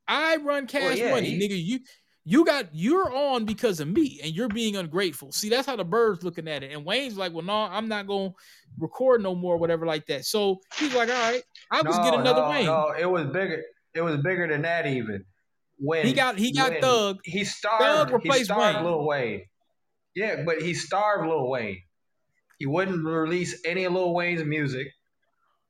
[0.09, 1.63] I run cash yeah, money, he- nigga.
[1.63, 1.81] You
[2.25, 5.33] you got you're on because of me, and you're being ungrateful.
[5.33, 6.73] See, that's how the birds looking at it.
[6.73, 8.33] And Wayne's like, well, no, I'm not gonna
[8.79, 10.25] record no more, whatever like that.
[10.25, 12.67] So he's like, all right, I'll just get another no, Wayne.
[12.67, 13.63] No, it was bigger.
[13.95, 15.25] It was bigger than that even.
[15.79, 17.21] When He got- he got Thug.
[17.25, 17.83] He starved.
[17.83, 18.85] Thug he replaced starved Wayne.
[18.85, 19.43] Lil Wayne.
[20.15, 21.83] Yeah, but he starved Lil Wayne.
[22.59, 24.89] He wouldn't release any of Lil Wayne's music.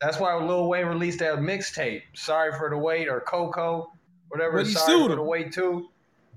[0.00, 3.90] That's why Lil Wayne released that mixtape, "Sorry for the Wait" or "Coco,"
[4.28, 4.58] whatever.
[4.58, 5.18] But he Sorry sued for him.
[5.18, 5.88] the Wait too.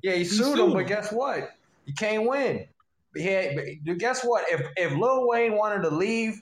[0.03, 0.73] Yeah, he, He sued, sued him, him.
[0.73, 1.49] but guess what?
[1.86, 2.67] You can't win.
[3.15, 4.45] Yeah, but guess what?
[4.49, 6.39] If if Lil Wayne wanted to leave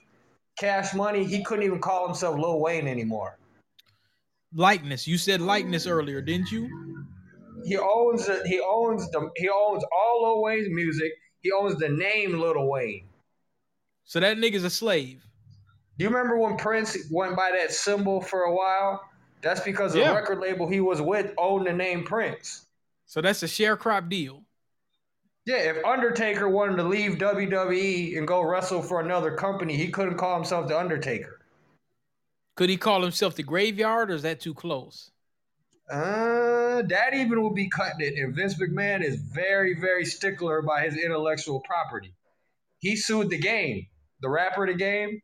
[0.58, 3.38] Cash Money, he couldn't even call himself Lil Wayne anymore.
[4.54, 5.06] Likeness.
[5.08, 6.68] You said likeness earlier, didn't you?
[7.64, 11.12] He owns the, he owns the he owns all Lil Wayne's music.
[11.42, 13.08] He owns the name Lil Wayne.
[14.06, 15.22] So that nigga's a slave.
[15.98, 19.02] Do you remember when Prince went by that symbol for a while?
[19.42, 20.14] That's because the Yeah.
[20.14, 22.66] record label he was with owned the name Prince.
[23.06, 24.44] So that's a sharecrop deal.
[25.44, 30.16] Yeah, if Undertaker wanted to leave WWE and go wrestle for another company, he couldn't
[30.16, 31.40] call himself the Undertaker.
[32.56, 35.10] Could he call himself the graveyard, or is that too close?
[35.90, 38.18] Uh, that even would be cutting it.
[38.18, 42.12] And Vince McMahon is very, very stickler by his intellectual property.
[42.80, 43.86] He sued the game.
[44.20, 45.20] The rapper, the game.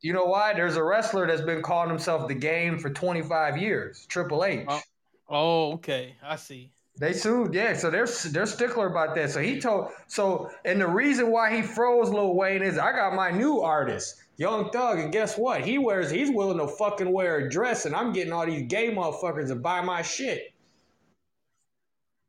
[0.00, 0.52] You know why?
[0.52, 4.66] There's a wrestler that's been calling himself the game for 25 years, Triple H.
[4.68, 4.80] Oh,
[5.28, 6.72] oh okay, I see.
[6.98, 7.74] They sued, yeah.
[7.74, 9.30] So they're they're stickler about that.
[9.30, 13.14] So he told so, and the reason why he froze Lil Wayne is I got
[13.14, 15.62] my new artist, Young Thug, and guess what?
[15.62, 18.90] He wears he's willing to fucking wear a dress, and I'm getting all these gay
[18.94, 20.52] motherfuckers to buy my shit.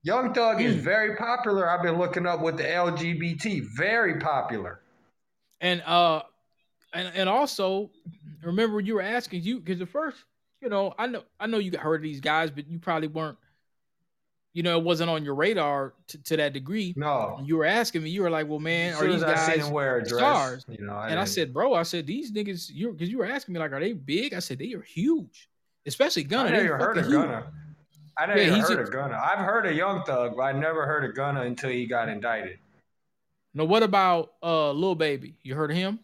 [0.04, 0.82] Young Thug is hmm.
[0.82, 1.70] very popular.
[1.70, 4.83] I've been looking up with the LGBT, very popular.
[5.64, 6.22] And uh,
[6.94, 7.90] and and also
[8.44, 10.18] remember you were asking you because the first,
[10.62, 13.08] you know, I know I know you got heard of these guys, but you probably
[13.08, 13.38] weren't
[14.56, 16.94] you know, it wasn't on your radar to, to that degree.
[16.96, 17.42] No.
[17.44, 19.98] You were asking me, you were like, well, man, are these I guys him wear
[19.98, 20.66] a dress, stars?
[20.70, 23.18] you know, I and I didn't- said, bro, I said, these niggas, you because you
[23.18, 24.36] were asking me, like, are they big?
[24.36, 25.50] I said, they are huge,
[25.88, 26.50] especially Gunna.
[26.50, 27.14] I never heard of huge.
[27.16, 27.52] Gunna.
[28.16, 29.20] I never Yeah, heard a- of Gunna.
[29.20, 32.60] I've heard of Young Thug, but I never heard of Gunna until he got indicted.
[33.54, 35.38] No, what about uh Lil Baby?
[35.44, 36.00] You heard of him?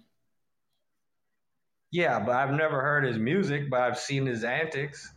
[1.91, 5.11] Yeah, but I've never heard his music, but I've seen his antics.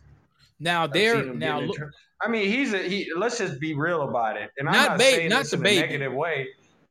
[0.59, 1.83] Now there, now look, tr-
[2.21, 3.07] I mean, he's a he.
[3.15, 5.57] Let's just be real about it, and I'm Not not Ba- saying not this the
[5.57, 5.77] in Baby.
[5.77, 6.47] a negative way.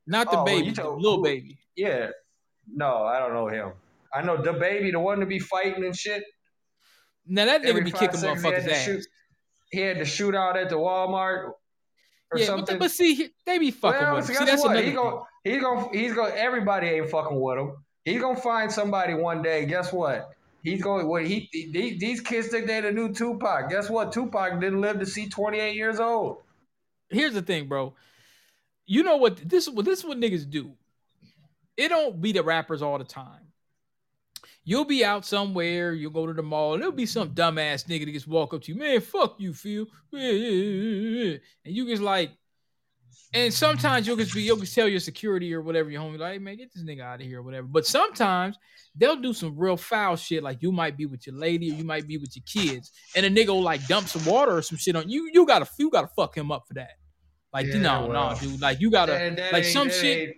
[0.07, 1.59] not the Oh, baby, you the told- Lil who- Baby.
[1.75, 2.11] Yeah,
[2.73, 3.73] no, I don't know him.
[4.15, 6.23] I know the baby, the one to be fighting and shit.
[7.27, 8.85] Now that nigga Every be kicking seconds he had motherfuckers' ass.
[8.85, 9.07] shoot-
[9.71, 11.53] He had to shoot out at the Walmart
[12.33, 12.75] or Yeah, but, something.
[12.77, 14.37] the- but see, they be fucking well, with him.
[14.37, 14.71] See, that's what?
[14.73, 14.97] another He thing.
[14.97, 16.35] go, he go, he's gonna.
[16.35, 17.73] Everybody ain't fucking with him.
[18.05, 19.65] He's gonna find somebody one day.
[19.67, 20.31] Guess what?
[20.63, 21.09] He's going.
[21.09, 23.69] What he, he these kids think they're the new Tupac.
[23.71, 24.13] Guess what?
[24.13, 26.39] Tupac didn't live to see 28 years old.
[27.11, 27.95] here's the thing, bro.
[28.87, 30.73] You know what this what this is what niggas do.
[31.77, 33.42] It don't be the rappers all the time.
[34.65, 38.05] You'll be out somewhere, you'll go to the mall, and there'll be some dumbass nigga
[38.05, 39.87] that just walk up to you, man, fuck you, Phil.
[40.13, 42.31] And you just like,
[43.35, 46.35] and sometimes you'll just be, you'll just tell your security or whatever your homie, like,
[46.35, 47.67] hey, man, get this nigga out of here or whatever.
[47.67, 48.57] But sometimes
[48.95, 51.85] they'll do some real foul shit, like you might be with your lady or you
[51.85, 54.79] might be with your kids, and a nigga will like dump some water or some
[54.79, 55.31] shit on you.
[55.33, 56.93] You gotta, you gotta fuck him up for that.
[57.53, 58.61] Like, Yeah, no, well, no, dude.
[58.61, 60.37] Like, you gotta, That- that like, some shit.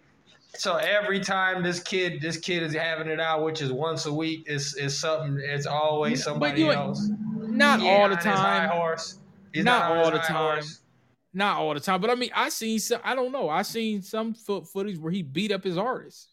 [0.57, 4.13] So every time this kid, this kid is having it out, which is once a
[4.13, 5.41] week, is is something.
[5.43, 7.11] It's always somebody you else.
[7.37, 8.69] Not He all the time.
[8.69, 9.19] horse.
[9.53, 10.37] He's not not all the time.
[10.37, 10.81] horse.
[11.33, 12.01] Not all the time.
[12.01, 13.01] But I mean, I seen some.
[13.05, 13.49] I don't know.
[13.49, 16.29] I seen some foot footage where he beat up his artist.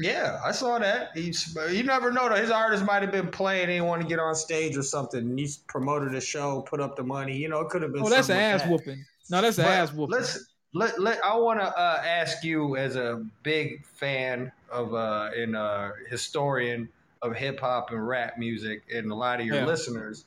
[0.00, 1.10] Yeah, I saw that.
[1.14, 2.28] He's you never know.
[2.28, 2.36] though.
[2.36, 3.68] His artist might have been playing.
[3.68, 5.18] He didn't want to get on stage or something.
[5.20, 7.36] And he's promoted a show, put up the money.
[7.36, 8.04] You know, it could have been.
[8.04, 8.70] Oh, that's an ass that.
[8.70, 9.04] whooping.
[9.28, 10.16] No, that's an But ass whooping.
[10.16, 10.46] Let's
[10.78, 15.56] let, let I want to uh, ask you as a big fan of uh, and
[15.56, 16.88] uh, historian
[17.20, 19.66] of hip hop and rap music, and a lot of your Yeah.
[19.66, 20.24] listeners,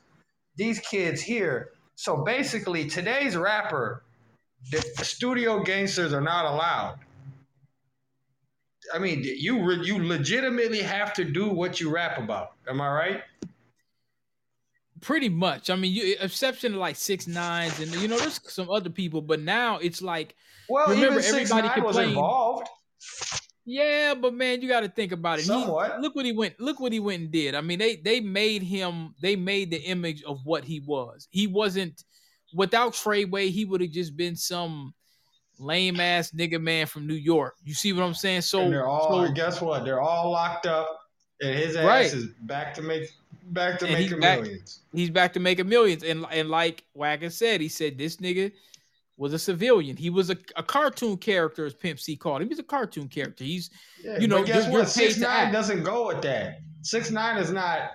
[0.56, 1.70] these kids here.
[1.94, 4.02] So basically, today's rapper,
[4.70, 6.98] the studio gangsters are not allowed.
[8.94, 12.52] I mean, you re- you legitimately have to do what you rap about.
[12.68, 13.22] Am I right?
[15.02, 15.68] Pretty much.
[15.68, 19.20] I mean, you exception to like six nines and you know there's some other people,
[19.20, 20.34] but now it's like
[20.68, 22.10] Well, remember even Six everybody Nine was complained.
[22.12, 22.68] involved.
[23.64, 25.44] Yeah, but man, you got to think about it.
[25.44, 26.58] He- look what he went.
[26.58, 27.54] Look what he went and did.
[27.54, 29.14] I mean, they they made him.
[29.20, 31.28] They made the image of what he was.
[31.30, 32.02] He wasn't
[32.54, 33.50] without Treyway.
[33.50, 34.94] He would have just been some
[35.58, 37.54] lame ass nigga man from New York.
[37.64, 38.40] You see what I'm saying?
[38.42, 39.26] So, and they're all.
[39.26, 39.84] so guess what?
[39.84, 40.88] They're all locked up,
[41.40, 42.06] and his ass Right.
[42.06, 43.08] is back to make
[43.46, 44.80] back to And he's making back- millions.
[44.92, 46.02] he's back to making millions.
[46.02, 48.52] And and like Wagon said, he said this nigga
[49.16, 49.96] was a civilian.
[49.96, 52.48] He was a, a cartoon character, as Pimp C called him.
[52.48, 53.44] He's a cartoon character.
[53.44, 53.70] He's
[54.02, 54.88] Yeah, you know but guess what?
[54.88, 56.60] Six nine doesn't go with that.
[56.82, 57.92] Six nine is not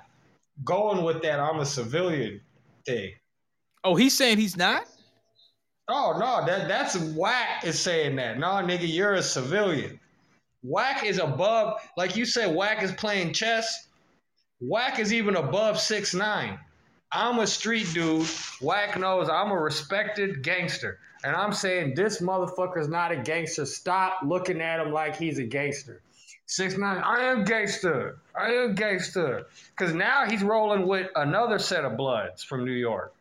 [0.63, 1.39] going with that.
[1.39, 2.41] I'm a civilian
[2.85, 3.11] thing.
[3.83, 4.85] Oh, he's saying he's not.
[5.89, 8.37] Oh no, that that's wack is saying that.
[8.39, 9.99] No, nigga, you're a civilian.
[10.63, 13.86] Wack is above, like you said, wack is playing chess.
[14.59, 16.59] Wack is even above six nine.
[17.11, 18.27] I'm a street dude.
[18.61, 20.99] Wack knows I'm a respected gangster.
[21.23, 23.65] And I'm saying this motherfucker's not a gangster.
[23.65, 26.01] Stop looking at him like he's a gangster.
[26.47, 28.17] Six nine, I am gangster.
[28.35, 29.47] I am gangster.
[29.75, 33.13] Cause now he's rolling with another set of bloods from New York.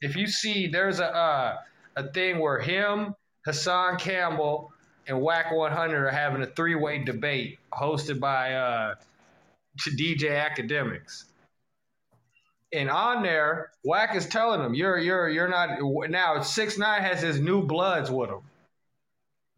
[0.00, 1.56] If you see, there's a uh,
[1.96, 4.72] a thing where him, Hassan Campbell,
[5.06, 8.94] and Wack 100 are having a three way debate hosted by uh,
[9.88, 11.24] DJ Akademiks.
[12.72, 15.70] And on there, Wack is telling them, "You're you're you're not
[16.10, 18.42] now." Six nine has his new bloods with him.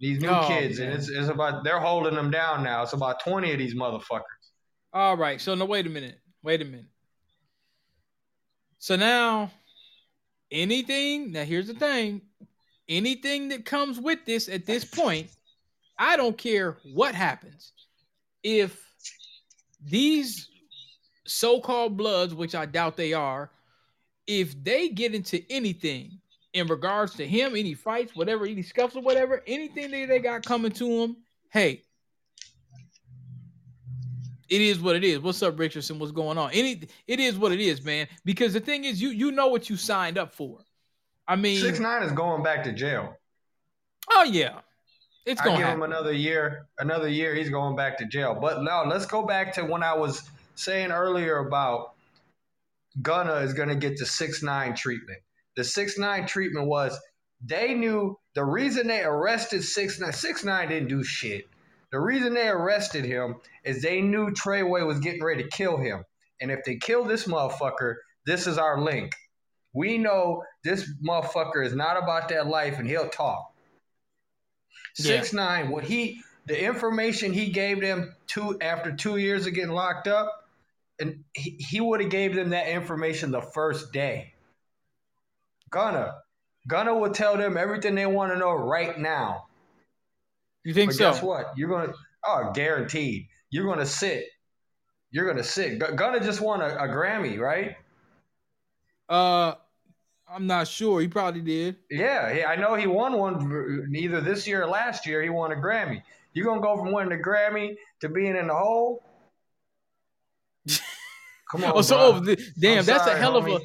[0.01, 2.83] These new Oh, kids, and it's, it's about they're holding them down now.
[2.83, 4.23] It's about twenty of these motherfuckers.
[4.93, 5.41] All right.
[5.41, 6.19] So no, wait a minute.
[6.43, 6.87] Wait a minute.
[8.79, 9.51] So now,
[10.51, 11.33] anything.
[11.33, 12.23] Now here's the thing.
[12.89, 15.31] Anything that comes with this at this point
[15.99, 17.73] I don't care what happens.
[18.43, 18.92] If
[19.85, 20.49] these
[21.25, 23.51] so-called bloods, which I doubt they are,
[24.27, 26.19] if they get into anything
[26.53, 30.45] in regards to him, any fights, whatever, any scuffs or whatever, anything that they got
[30.45, 31.17] coming to him,
[31.51, 31.83] hey,
[34.49, 35.21] it is what it is.
[35.21, 35.99] What's up, Richardson?
[35.99, 36.51] What's going on?
[36.53, 38.07] Any, it is what it is, man.
[38.25, 40.59] Because the thing is, you you know what you signed up for.
[41.27, 43.17] I mean, Six nine is going back to jail.
[44.11, 44.61] Oh yeah,
[45.25, 45.83] it's I gonna give happen.
[45.83, 46.67] him another year.
[46.79, 48.37] Another year, he's going back to jail.
[48.41, 50.23] But now let's go back to when I was
[50.55, 51.93] saying earlier about
[53.01, 55.19] Gunna is going to get the six nine treatment.
[55.57, 56.99] The six nine treatment was
[57.45, 60.13] they knew the reason they arrested six nine.
[60.13, 61.49] Six nine didn't do shit.
[61.91, 66.05] The reason they arrested him is they knew Treyway was getting ready to kill him.
[66.41, 69.13] And if they kill this motherfucker, this is our link.
[69.75, 73.52] We know this motherfucker is not about that life and he'll talk.
[74.99, 75.05] Yeah.
[75.05, 79.71] Six nine, what he the information he gave them two after two years of getting
[79.71, 80.49] locked up,
[81.01, 84.33] and he, he would have gave them that information the first day.
[85.71, 86.17] Gunna.
[86.69, 89.47] Gunna will tell them everything they want to know right now.
[90.65, 91.11] You think But so?
[91.11, 91.53] guess what?
[91.57, 91.93] You're gonna
[92.25, 93.27] oh guaranteed.
[93.51, 94.27] You're gonna sit.
[95.11, 95.79] You're gonna sit.
[95.79, 97.77] Gu- Gunna just won a, a Grammy, right?
[99.09, 99.55] Uh,
[100.35, 101.01] I'm not sure.
[101.01, 101.77] He probably did.
[101.91, 105.23] Yeah, I know he won one either this year or last year.
[105.23, 106.03] He won a Grammy.
[106.33, 109.03] You're gonna go from winning a Grammy to being in the hole?
[111.51, 113.61] Come on, oh, so oh, th- damn, I'm that's sorry, a hell of a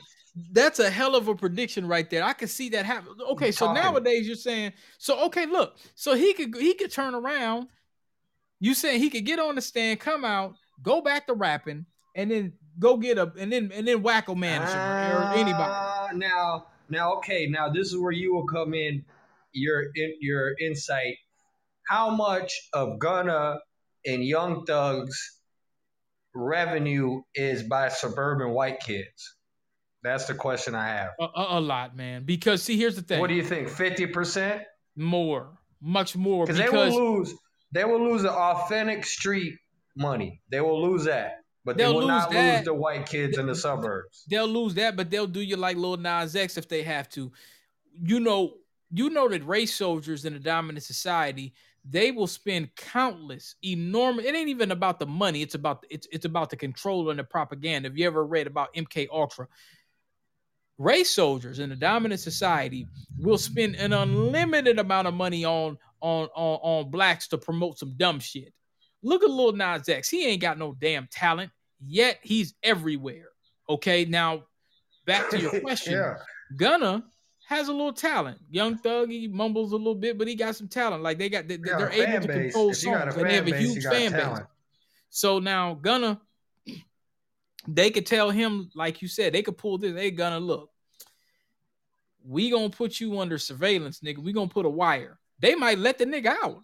[0.52, 2.24] that's a hell of a prediction right there.
[2.24, 3.14] I can see that happen.
[3.32, 3.82] Okay, so talking.
[3.82, 5.26] nowadays you're saying so.
[5.28, 7.68] Okay, look, so he could he could turn around.
[8.60, 12.30] You saying he could get on the stand, come out, go back to rapping, and
[12.30, 15.64] then go get a and then and then whack a manager or anybody.
[15.64, 19.06] Uh, now, now, okay, now this is where you will come in.
[19.54, 21.16] Your in your insight.
[21.88, 23.60] How much of Gunna
[24.06, 25.40] and Young Thug's
[26.36, 29.36] revenue is by suburban white kids?
[30.04, 31.12] That's the question I have.
[31.20, 32.24] A, a, a lot, man.
[32.24, 33.20] Because see, here's the thing.
[33.20, 33.70] What do you think?
[33.70, 34.62] Fifty percent?
[34.96, 36.46] More, much more.
[36.46, 37.34] Because they will lose.
[37.72, 39.56] They will lose the authentic street
[39.96, 40.42] money.
[40.52, 41.38] They will lose that,
[41.68, 42.56] but they They'll lose not that.
[42.60, 44.24] lose the white kids in the suburbs.
[44.30, 47.30] they'll lose that, but they'll do you like Lil Nas X if they have to.
[47.94, 48.54] You know,
[48.90, 51.54] you know that race soldiers in a dominant society,
[51.84, 54.26] they will spend countless, enormous.
[54.26, 55.42] It ain't even about the money.
[55.42, 57.90] It's about it's it's about the control and the propaganda.
[57.90, 59.48] Have you ever read about MK Ultra?
[60.78, 66.28] Race soldiers in a dominant society will spend an unlimited amount of money on on
[66.36, 68.54] on on blacks to promote some dumb shit.
[69.04, 70.08] Look at Lil Nas X.
[70.10, 71.52] He ain't got no damn talent,
[71.86, 73.30] yet he's everywhere.
[73.70, 74.44] Okay, now
[75.06, 75.94] back to your question.
[75.94, 76.18] yeah.
[76.56, 77.04] Gunna
[77.48, 78.40] has a little talent.
[78.50, 81.04] Young Thug, he mumbles a little bit, but he got some talent.
[81.04, 82.54] Like they got, they, they're able to base.
[82.54, 84.40] compose If you got a songs, and they have a base, huge fan base.
[85.10, 86.20] So now Gunna,
[87.68, 89.94] they could tell him, like you said, they could pull this.
[89.94, 90.70] Hey, Gunna, look,
[92.26, 94.20] we gonna put you under surveillance, nigga.
[94.20, 95.18] We gonna put a wire.
[95.40, 96.64] They might let the nigga out.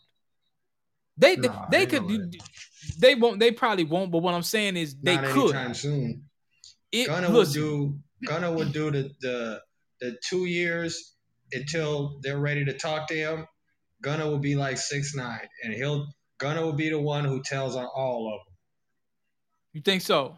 [1.18, 2.30] They they, Nah, they they could do.
[2.98, 3.40] They won't.
[3.40, 4.12] They probably won't.
[4.12, 5.56] But what I'm saying is they Not could.
[5.56, 6.24] anytime soon.
[6.92, 9.62] It, Gunna would do Gunna would do the, the
[10.00, 11.16] the two years
[11.52, 13.48] until they're ready to talk to him.
[14.02, 16.08] Gunna will be like six nine, and he'll
[16.40, 18.54] Gunna will be the one who tells on all of them.
[19.74, 20.38] You think so?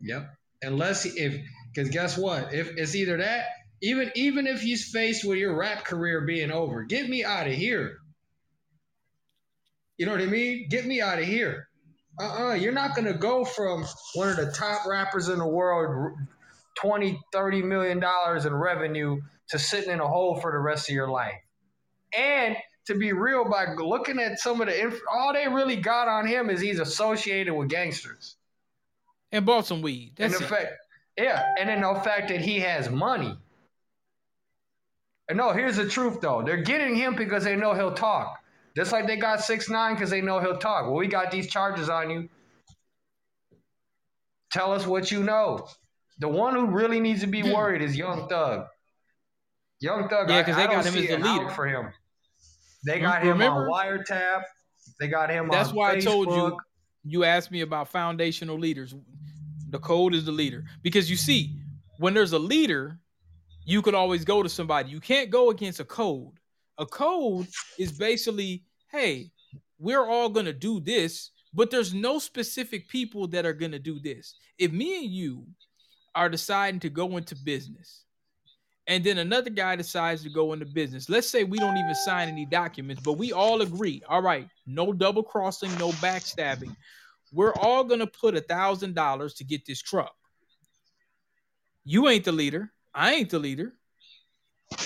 [0.00, 0.30] Yep.
[0.62, 1.40] Unless he, if
[1.74, 2.52] because guess what?
[2.52, 3.46] If it's either that,
[3.82, 7.54] even even if he's faced with your rap career being over, get me out of
[7.54, 7.98] here.
[9.98, 10.68] You know what I mean?
[10.68, 11.68] Get me out of here.
[12.20, 12.54] Uh-uh.
[12.54, 16.14] You're not gonna go from one of the top rappers in the world,
[16.78, 20.94] 20, 30 million dollars in revenue to sitting in a hole for the rest of
[20.94, 21.34] your life.
[22.16, 22.56] And
[22.86, 26.26] to be real, by looking at some of the inf- all they really got on
[26.26, 28.36] him is he's associated with gangsters.
[29.32, 30.14] And bought some weed.
[30.18, 30.48] And That's the it.
[30.48, 30.72] fact,
[31.18, 33.36] yeah, and then the fact that he has money.
[35.28, 36.42] And no, here's the truth though.
[36.42, 38.38] They're getting him because they know he'll talk.
[38.76, 40.84] Just like they got six nine because they know he'll talk.
[40.84, 42.28] Well, we got these charges on you.
[44.52, 45.66] Tell us what you know.
[46.18, 47.52] The one who really needs to be hmm.
[47.52, 48.66] worried is Young Thug.
[49.80, 51.50] Young Thug, Yeah, I- 'cause I they got him as the leader.
[51.50, 51.92] for him.
[52.84, 54.44] They got him remember- on wiretap.
[55.00, 56.56] They got him That's why I told you.
[57.04, 58.94] You asked me about foundational leaders.
[59.70, 61.56] The code is the leader because you see,
[61.98, 62.98] when there's a leader,
[63.64, 64.90] you could always go to somebody.
[64.90, 66.38] You can't go against a code.
[66.78, 67.48] A code
[67.78, 68.62] is basically,
[68.96, 69.30] hey,
[69.78, 74.36] we're all gonna do this, but there's no specific people that are gonna do this.
[74.58, 75.46] If me and you
[76.14, 78.04] are deciding to go into business,
[78.86, 81.08] and then another guy decides to go into business.
[81.08, 84.02] Let's say we don't even sign any documents, but we all agree.
[84.08, 86.74] All right, no double crossing, no backstabbing.
[87.32, 90.14] We're all gonna put a thousand dollars to get this truck.
[91.84, 92.72] You ain't the leader.
[92.94, 93.74] I ain't the leader.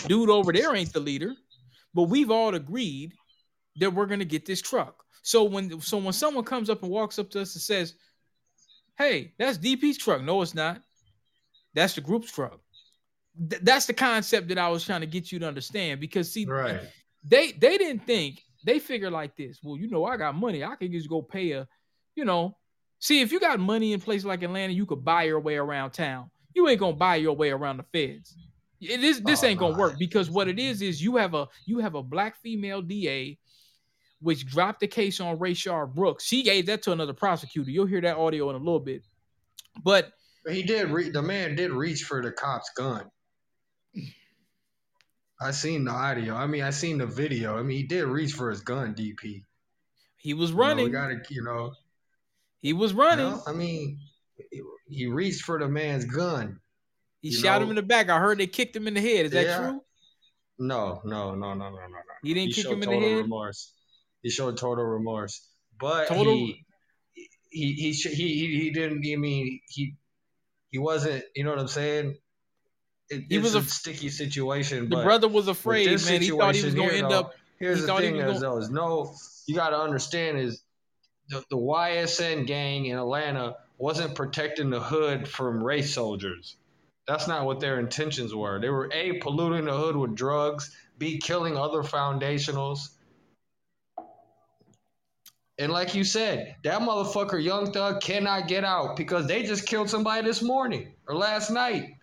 [0.06, 1.34] Dude over there ain't the leader.
[1.94, 3.12] But we've all agreed
[3.80, 5.04] that we're gonna get this truck.
[5.22, 7.94] So when so when someone comes up and walks up to us and says,
[8.96, 10.82] "Hey, that's DP's truck," no, it's not.
[11.74, 12.60] That's the group's truck.
[13.48, 16.00] Th- that's the concept that I was trying to get you to understand.
[16.00, 16.80] Because see, Right.
[17.24, 19.60] they they didn't think they figure like this.
[19.62, 20.64] Well, you know, I got money.
[20.64, 21.66] I could just go pay a,
[22.14, 22.56] you know,
[22.98, 25.92] see if you got money in places like Atlanta, you could buy your way around
[25.92, 26.30] town.
[26.54, 28.36] You ain't gonna buy your way around the feds.
[28.80, 29.78] It is this Oh, ain't gonna nah.
[29.80, 33.38] work because what it is is you have a you have a black female DA
[34.20, 36.24] which dropped the case on Rayshard Brooks.
[36.24, 37.70] She gave that to another prosecutor.
[37.70, 39.02] You'll hear that audio in a little bit.
[39.82, 40.12] But
[40.48, 40.90] he did.
[40.90, 43.10] Re- the man did reach for the cop's gun.
[45.40, 46.34] I seen the audio.
[46.34, 47.58] I mean, I seen the video.
[47.58, 48.94] I mean, he did reach for his gun.
[48.94, 49.44] DP.
[50.18, 50.84] he was You know, running.
[50.86, 51.72] we gotta, you know.
[52.58, 53.30] he was you running.
[53.30, 53.98] know, I mean,
[54.88, 56.60] he reached for the man's gun.
[57.22, 58.10] he you shot him in the back.
[58.10, 59.26] I heard they kicked him in the head.
[59.26, 59.80] Is that true?
[60.58, 61.98] No, no, no, no, no, no, no.
[62.22, 63.16] He didn't he kick him in the head.
[63.22, 63.72] remorse.
[64.22, 65.46] He showed total remorse,
[65.78, 66.64] but Total- he
[67.50, 68.98] he he he he he didn't.
[68.98, 69.96] I mean, he
[70.70, 71.24] he wasn't.
[71.34, 72.16] You know what I'm saying?
[73.08, 74.88] It, He was a, a- sticky situation.
[74.88, 76.22] The brother was afraid, man.
[76.22, 77.34] He thought he was gonna end up.
[77.58, 79.14] Here's he the he thing, was is though, is no.
[79.46, 80.62] You got to understand is
[81.28, 86.56] the, the YSL gang in Atlanta wasn't protecting the hood from race soldiers.
[87.08, 88.60] That's not what their intentions were.
[88.60, 92.90] They were a polluting the hood with drugs, b killing other foundationals.
[95.60, 99.90] And like you said, that motherfucker Young Thug cannot get out because they just killed
[99.90, 101.96] somebody this morning or last night.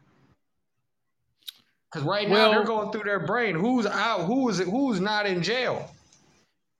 [1.92, 3.56] Because right now they're going through their brain.
[3.56, 4.26] Who's out?
[4.26, 4.68] Who is it?
[4.68, 5.90] Who's not in jail?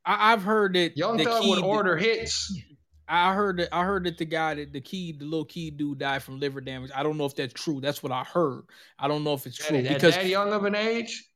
[0.06, 2.56] I, I've heard that Young Thug would order hits.
[3.08, 5.98] I heard that I heard that the guy that the key, the little key dude
[5.98, 6.92] died from liver damage.
[6.94, 7.82] I don't know if that's true.
[7.82, 8.64] That's what I heard.
[9.00, 11.28] I don't know if it's true At, at because that young of an age,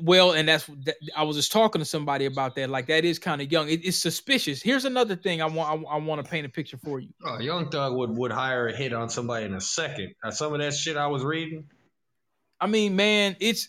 [0.00, 2.70] well, and that's that, I was just talking to somebody about that.
[2.70, 3.68] Like that is kind of young.
[3.68, 4.62] It, it's suspicious.
[4.62, 5.86] Here's another thing I want.
[5.86, 7.08] I, I want to paint a picture for you.
[7.24, 10.14] oh, Young Thug would, would hire a hit on somebody in a second.
[10.22, 11.64] Now, some of that shit I was reading,
[12.60, 13.68] I mean, man, it's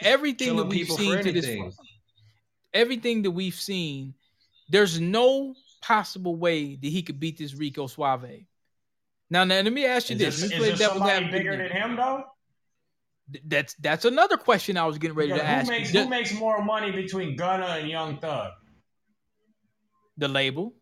[0.00, 1.46] everything that we've seen to this.
[1.46, 1.72] anything.
[2.72, 4.14] Everything that we've seen,
[4.68, 8.46] there's no possible way that he could beat this Rico Suave.
[9.30, 10.50] Now, now let me ask you Is this.
[10.50, 12.24] there, is there somebody bigger than him though?
[13.32, 15.68] Th- That's that's another question I was getting ready Because to who ask.
[15.70, 18.52] makes who makes more money between Gunna and Young Thug?
[20.16, 20.72] the label.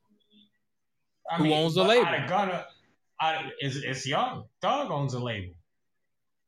[1.31, 2.05] I Who owns the label?
[2.07, 2.67] Out of Gunna,
[3.23, 5.55] out of, it's, it's Young Thug owns the label.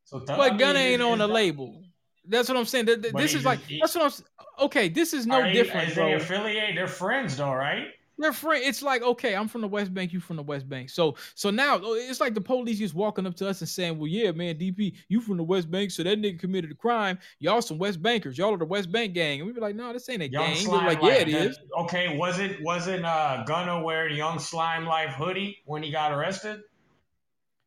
[0.03, 1.81] So Thug, But mean, Gunna it- ain't on the label.
[2.27, 2.87] That's what I'm saying.
[2.87, 4.11] Th- th- This is like he- that's what
[4.59, 4.65] I'm.
[4.65, 6.05] Okay, this is no they- different, Is bro.
[6.07, 6.75] they affiliate?
[6.75, 7.87] They're friends though, right?
[8.17, 8.63] They're friend.
[8.63, 10.89] It's like okay, I'm from the West Bank, you from the West Bank.
[10.89, 13.97] So so now oh, it's like the police just walking up to us and saying,
[13.97, 17.19] "Well, yeah, man, DP, you from the West Bank, so that nigga committed a crime.
[17.39, 18.37] Y'all some West Bankers.
[18.37, 20.53] Y'all are the West Bank gang." And we be like, "No, this ain't a Young
[20.53, 24.39] gang." They're like, "Yeah, it is." Okay, was it wasn't uh, Gunna wearing a Young
[24.39, 26.61] Slime Life hoodie when he got arrested?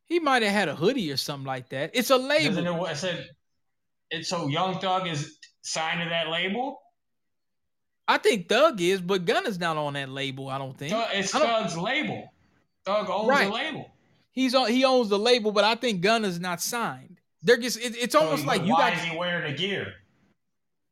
[0.06, 1.90] He might have had a hoodie or something like that.
[1.92, 2.62] It's a label.
[2.62, 2.82] Doesn't it?
[2.82, 3.28] I said,
[4.10, 6.80] it's so Young Thug is signed to that label.
[8.10, 10.48] I think Thug is, but Gunna's not on that label.
[10.48, 10.92] I don't think.
[10.92, 12.32] Thug, it's don't- Thug's label.
[12.84, 13.46] Thug owns Right.
[13.48, 13.90] the label.
[14.32, 14.70] He's on.
[14.70, 17.20] He owns the label, but I think Gunna's not signed.
[17.42, 17.78] They're just.
[17.78, 18.98] It, it's So almost like you why got.
[18.98, 19.92] is he wearing the gear?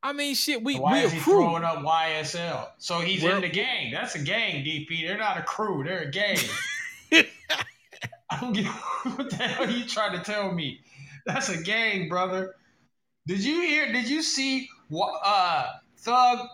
[0.02, 0.62] I mean, shit.
[0.62, 1.32] We Why we is he crew.
[1.34, 2.68] throwing up YSL?
[2.78, 3.90] So he's We're- in the gang.
[3.92, 5.06] That's a gang, DP.
[5.06, 5.82] They're not a crew.
[5.84, 6.36] They're a gang.
[8.30, 8.66] I don't get
[9.16, 10.80] what the hell you trying to tell me.
[11.24, 12.54] That's a gang, brother.
[13.26, 13.92] Did you hear?
[13.92, 14.68] Did you see?
[14.92, 15.66] Uh,
[15.98, 16.46] Thug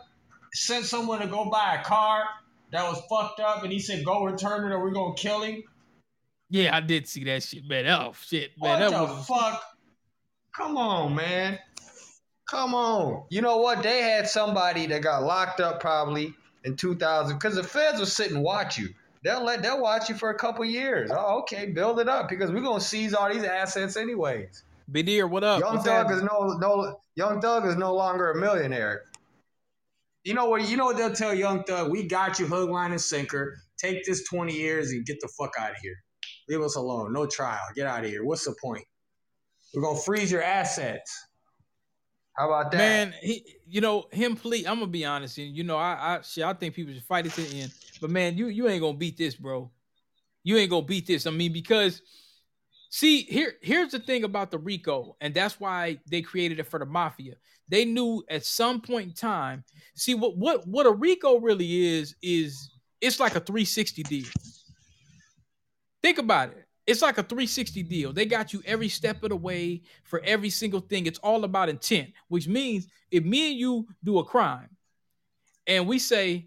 [0.55, 2.25] sent someone to go buy a car
[2.73, 5.63] that was fucked up, and he said, "Go return it, or we're gonna kill him."
[6.51, 7.87] Yeah, I did see that shit, man.
[7.87, 8.81] Oh shit, man.
[8.81, 9.63] what that the was fuck?
[10.55, 11.59] Come on, man.
[12.47, 13.25] Come on.
[13.31, 13.83] You know what?
[13.83, 16.35] They had somebody that got locked up probably
[16.65, 18.91] in 2000 because the feds will sit and watch you.
[19.25, 21.11] They'll let they'll watch you for a couple years.
[21.13, 24.65] Oh, okay, build it up because we're gonna seize all these assets anyways.
[24.91, 25.61] Bidir, what up?
[25.61, 26.17] Young What's Thug that?
[26.17, 29.05] is no no Young Thug is no longer a millionaire.
[30.25, 30.69] You know what?
[30.69, 31.91] You know what they'll tell Young Thug?
[31.91, 33.57] We got you hook, line, and sinker.
[33.79, 35.97] Take this twenty years and get the fuck out of here.
[36.49, 37.13] Leave us alone.
[37.13, 37.61] No trial.
[37.75, 38.25] Get out of here.
[38.25, 38.85] What's the point?
[39.75, 41.27] We're gonna freeze your assets.
[42.35, 42.79] How about that?
[42.79, 44.37] Man, he, you know him.
[44.37, 45.39] Please, I'm gonna be honest.
[45.39, 47.73] And you know, I, I, shit, I think people should fight it to the end.
[48.01, 49.71] But man, you, you ain't gonna beat this, bro.
[50.45, 51.27] You ain't gonna beat this.
[51.27, 52.01] I mean, because
[52.95, 56.79] See, here here's the thing about the RICO, and that's why they created it for
[56.79, 57.37] the mafia.
[57.67, 59.65] They knew at some point in time.
[59.95, 62.71] See what what what a RICO really is is
[63.01, 64.27] it's like a 360 deal.
[66.03, 66.67] Think about it.
[66.87, 68.13] It's like a 360 deal.
[68.13, 71.07] They got you every step of the way for every single thing.
[71.07, 74.69] It's all about intent, which means if me and you do a crime
[75.67, 76.45] and we say,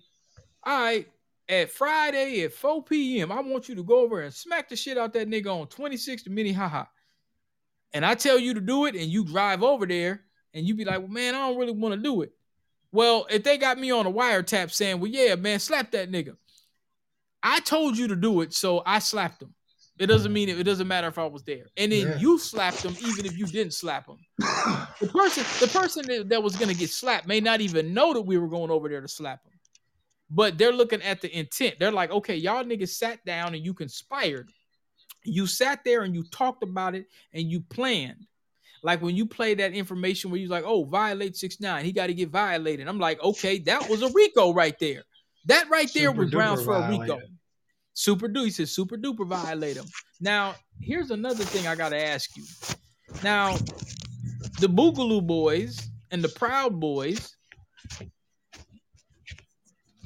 [0.63, 1.07] all right,
[1.47, 4.97] at Friday at 4 p.m., I want you to go over and smack the shit
[4.97, 6.85] out that nigga on 26 to Minnehaha.
[7.93, 10.21] And I tell you to do it, and you drive over there,
[10.53, 12.31] and you be like, well, man, I don't really want to do it.
[12.91, 16.35] Well, if they got me on a wiretap saying, well, yeah, man, slap that nigga.
[17.43, 19.53] I told you to do it, so I slapped him.
[19.97, 21.67] It doesn't mean it, it doesn't matter if I was there.
[21.77, 22.17] And then Yeah.
[22.17, 24.17] you slapped him even if you didn't slap him.
[24.99, 28.21] The person, the person that, that was gonna get slapped may not even know that
[28.21, 29.54] we were going over there to slap him.
[30.29, 31.75] But they're looking at the intent.
[31.79, 34.49] They're like, okay, y'all niggas sat down and you conspired.
[35.23, 38.25] You sat there and you talked about it and you planned.
[38.83, 42.07] Like when you play that information where you're like, oh, violate six nine, he got
[42.07, 42.87] to get violated.
[42.87, 45.03] I'm like, okay, that was a RICO right there.
[45.45, 47.19] That right there Super was grounds for a RICO.
[47.93, 49.85] Super duper, he says super duper violate him.
[50.19, 52.43] Now, here's another thing I gotta ask you.
[53.23, 53.55] Now,
[54.59, 57.35] the Boogaloo boys and the Proud Boys,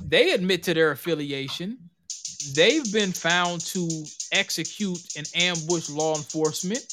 [0.10, 1.78] they admit to their affiliation.
[2.56, 3.88] They've been found to
[4.32, 6.86] execute and ambush law enforcement.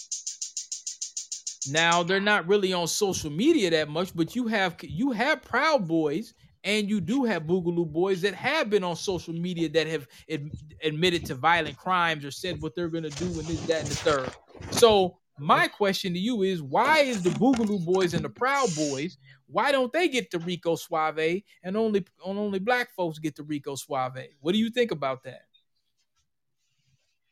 [1.71, 5.89] Now they're not really on social media that much, but you have you have Proud
[5.89, 10.07] Boys and you do have Boogaloo Boys that have been on social media that have
[10.31, 10.51] ad-
[10.83, 13.97] admitted to violent crimes or said what they're gonna do and this, that, and the
[13.97, 14.31] third.
[14.73, 19.19] So my question to you is, why is the Boogaloo Boys and the Proud Boys?
[19.49, 23.75] Why don't they get the Rico Suave and only only black folks get the Rico
[23.75, 24.19] Suave?
[24.41, 25.43] What do you think about that?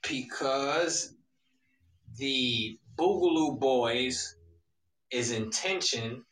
[0.08, 1.14] because
[2.16, 4.36] the Boogaloo Boys'
[5.10, 6.24] is intention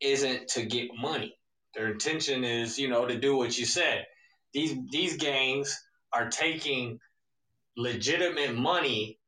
[0.00, 1.34] isn't to get money.
[1.74, 4.06] Their intention is, you know, to do what you said.
[4.52, 5.76] These these gangs
[6.12, 6.98] are taking
[7.76, 9.18] legitimate money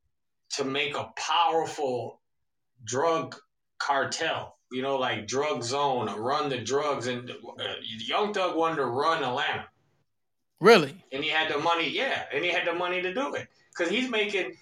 [0.56, 2.20] to make a powerful
[2.84, 3.36] drug
[3.78, 4.56] cartel.
[4.72, 9.22] You know, like drug zone, run the drugs, and uh, Young Thug wanted to run
[9.24, 9.66] Atlanta
[10.60, 10.94] Really?
[11.12, 11.88] and he had the money.
[11.88, 14.56] Yeah, and he had the money to do it because he's making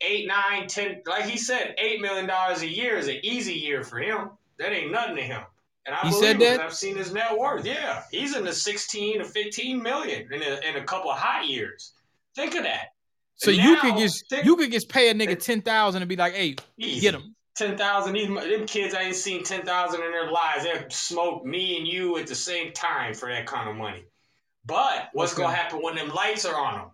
[0.00, 1.00] eight, nine, ten.
[1.06, 4.30] Like he said, eight million dollars a year is an easy year for him.
[4.58, 5.42] That ain't nothing to him.
[5.86, 6.60] And I He believe that?
[6.60, 7.64] I've seen his net worth.
[7.64, 11.46] Yeah, he's in the sixteen to fifteen million in a, in a couple of hot
[11.48, 11.92] years.
[12.34, 12.88] Think of that.
[13.36, 16.02] So And you now, could just think- you could just pay a nigga ten thousand
[16.02, 17.00] and be like, hey, Easy.
[17.00, 17.34] get him.
[17.58, 18.12] Ten thousand.
[18.12, 20.62] These them kids I ain't seen ten thousand in their lives.
[20.62, 24.04] They smoke me and you at the same time for that kind of money.
[24.64, 25.42] But what's Okay.
[25.42, 26.90] gonna happen when them lights are on them?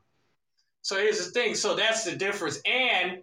[0.81, 1.55] So here's the thing.
[1.55, 2.61] So that's the difference.
[2.65, 3.19] And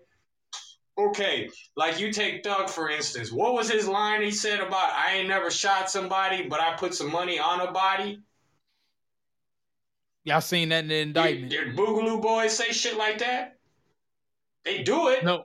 [1.00, 3.32] okay, like you take Thug for instance.
[3.32, 6.94] What was his line he said about I ain't never shot somebody, but I put
[6.94, 8.22] some money on a body?
[10.26, 11.50] Y'all seen that in the indictment?
[11.50, 13.58] Did Boogaloo boys say shit like that?
[14.64, 15.24] They do it.
[15.24, 15.44] No.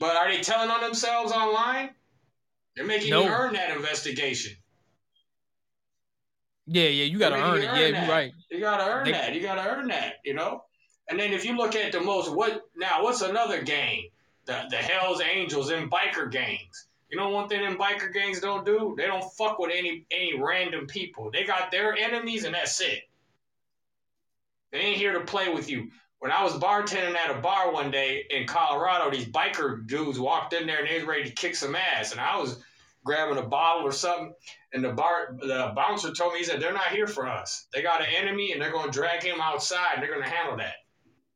[0.00, 1.90] But are they telling on themselves online?
[2.74, 3.22] They're making No.
[3.22, 4.56] you earn that investigation.
[6.66, 7.64] Yeah, yeah, you gotta They're earn it.
[7.64, 8.06] Yeah, that.
[8.06, 8.32] you're right.
[8.50, 9.34] You gotta earn They- that.
[9.34, 10.16] You gotta earn that.
[10.24, 10.64] You know.
[11.08, 13.02] And then if you look at the most, what now?
[13.02, 14.08] What's another gang?
[14.46, 16.86] The the Hell's Angels and biker gangs.
[17.10, 18.94] You know one thing them biker gangs don't do?
[18.96, 21.30] They don't fuck with any any random people.
[21.30, 23.02] They got their enemies and that's it.
[24.70, 25.90] They ain't here to play with you.
[26.20, 30.52] When I was bartending at a bar one day in Colorado, these biker dudes walked
[30.52, 32.62] in there and they was ready to kick some ass, and I was
[33.04, 34.34] grabbing a bottle or something,
[34.74, 37.66] and the bar the bouncer told me he said they're not here for us.
[37.72, 40.74] They got an enemy and they're gonna drag him outside and they're gonna handle that.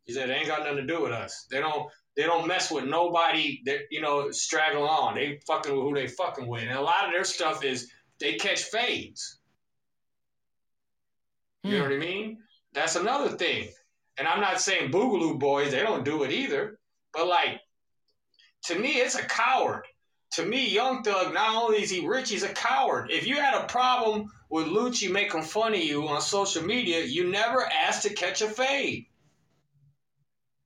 [0.05, 1.47] He said they ain't got nothing to do with us.
[1.51, 5.14] They don't they don't mess with nobody that you know straggle on.
[5.14, 6.62] They fucking with who they fucking with.
[6.62, 9.39] And a lot of their stuff is they catch fades.
[11.62, 11.91] You know hmm.
[11.91, 12.39] what I mean?
[12.74, 13.70] That's another thing.
[14.16, 16.78] And I'm not saying Boogaloo boys, they don't do it either.
[17.12, 17.60] But like,
[18.66, 19.84] to me, it's a coward.
[20.34, 23.10] To me, Young Thug, not only is he rich, he's a coward.
[23.10, 27.30] If you had a problem with Lucci making fun of you on social media, you
[27.30, 29.06] never asked to catch a fade.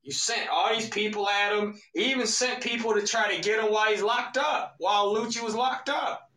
[0.02, 1.78] You sent all these people at him.
[1.92, 5.42] He even sent people to try to get him while he's locked up, while Lucci
[5.42, 6.30] was locked up.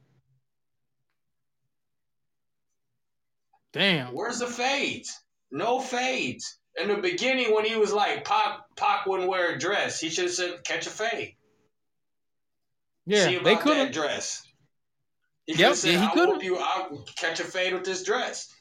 [3.72, 4.14] Damn.
[4.14, 5.18] Where's the fades?
[5.52, 6.58] No fades.
[6.78, 10.26] In the beginning, when he was like, Pac, Pac wouldn't wear a dress, he should
[10.26, 11.36] have said, catch a fade.
[13.06, 13.92] Yeah, they could have.
[13.92, 14.48] dress.
[15.46, 18.54] He Yep, said, yeah, he whoop you, I'll catch a fade with this dress.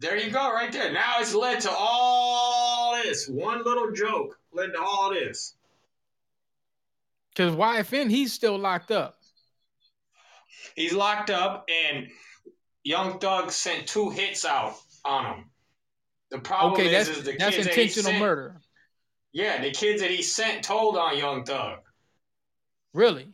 [0.00, 0.92] There you go, right there.
[0.92, 3.28] Now it's led to all this.
[3.28, 5.54] One little joke led to all this.
[7.30, 9.18] Because YFN, he's still locked up.
[10.76, 12.08] He's locked up, and
[12.84, 15.44] Young Thug sent two hits out on him.
[16.34, 18.56] The problem Okay, is, that's is the that's kids that intentional sent- murder.
[19.32, 21.78] Yeah, the kids that he sent told on Young Thug.
[22.92, 23.28] Really?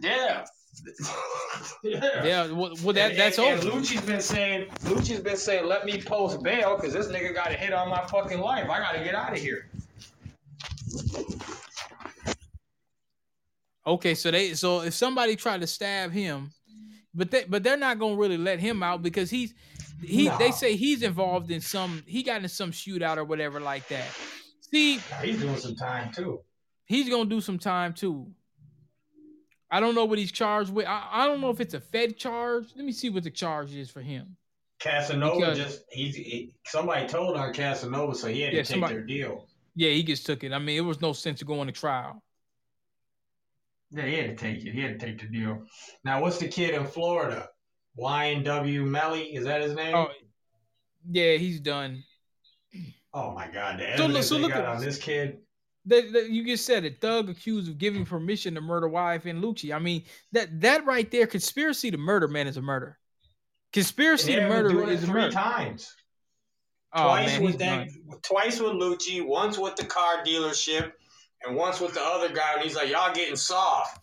[0.00, 0.44] Yeah.
[1.84, 2.24] yeah.
[2.24, 2.46] Yeah.
[2.50, 3.78] Well, well that And- that's and, and over.
[3.78, 7.54] Lucci's been saying, Lucci's been saying, let me post bail because this nigga got a
[7.54, 8.68] hit on my fucking life.
[8.68, 9.68] I gotta get out of here.
[13.86, 16.50] Okay, so they so if somebody tried to stab him,
[17.14, 19.54] but they but they're not gonna really let him out because he's
[20.02, 23.88] he they say he's involved in some he got in some shootout or whatever like
[23.88, 24.06] that.
[24.60, 26.40] See, He's doing some time too.
[26.86, 28.30] he's gonna do some time too.
[29.70, 30.86] I don't know what he's charged with.
[30.86, 32.66] I, I don't know if it's a Fed charge.
[32.74, 34.36] Let me see what the charge is for him.
[34.78, 38.74] Casanova Because- just he's he, somebody told on Casanova, so he had Yeah, to take
[38.74, 39.46] somebody- their deal.
[39.74, 40.52] Yeah, he just took it.
[40.52, 42.22] I mean, it was no sense of going to trial.
[43.90, 44.72] Yeah, he had to take it.
[44.72, 45.62] He had to take the deal.
[46.04, 47.48] Now, what's the kid in Florida?
[47.98, 49.94] YNW Melly, is that his name?
[49.94, 50.08] Oh,
[51.10, 52.04] yeah, he's done.
[53.14, 55.38] Oh my God, the So look- so they look got at- on this kid.
[55.86, 57.00] That- you just said it.
[57.00, 59.74] Thug accused of giving permission to murder YFN Lucci.
[59.74, 62.98] I mean, that that right there, conspiracy to murder, man, is a murder.
[63.72, 65.30] Conspiracy And to they murder is three murder.
[65.32, 65.94] times.
[66.92, 68.20] Oh twice man, with that, done.
[68.22, 70.92] twice with Lucci, once with the car dealership,
[71.42, 72.54] and once with the other guy.
[72.54, 74.00] And he's like, "Y'all getting soft.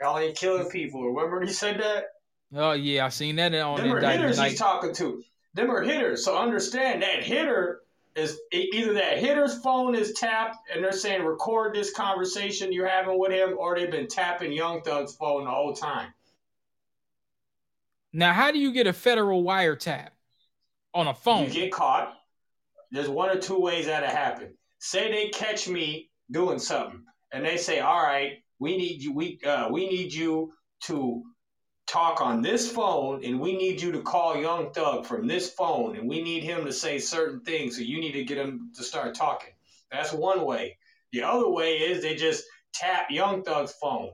[0.00, 2.04] Y'all ain't killing people." Remember he said that?
[2.54, 5.22] Oh yeah, I seen that on Them the are hitters he's talking to.
[5.54, 6.24] Them are hitters.
[6.24, 7.82] So understand that hitter
[8.16, 13.18] is either that hitter's phone is tapped and they're saying record this conversation you're having
[13.18, 16.12] with him, or they've been tapping Young Thug's phone the whole time.
[18.12, 20.08] now, how do you get a federal wiretap
[20.92, 21.46] on a phone?
[21.46, 22.16] You get caught.
[22.90, 24.54] There's one or two ways that'll happen.
[24.80, 29.12] Say they catch me doing something, and they say, "All right, we need you.
[29.12, 30.52] We uh, we need you
[30.84, 31.22] to
[31.86, 35.96] talk on this phone, and we need you to call Young Thug from this phone,
[35.96, 37.76] and we need him to say certain things.
[37.76, 39.54] So you need to get him to start talking."
[39.90, 40.78] That's one way.
[41.12, 44.12] The other way is they just tap Young Thug's phone,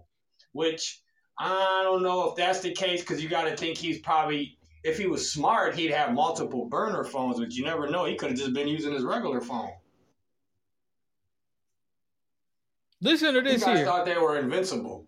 [0.52, 1.02] which
[1.38, 4.56] I don't know if that's the case because you got to think he's probably
[4.86, 8.04] if he was smart, he'd have multiple burner phones, but you never know.
[8.04, 9.72] He could have just been using his regular phone.
[13.00, 13.86] Listen to You this guys here.
[13.86, 15.06] thought they were invincible.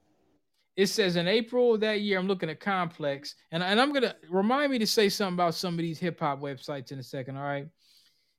[0.78, 4.14] It says in April of that year, I'm looking at Complex, and, and I'm gonna
[4.30, 7.36] remind me to say something about some of these hip hop websites in a second.
[7.36, 7.66] All right.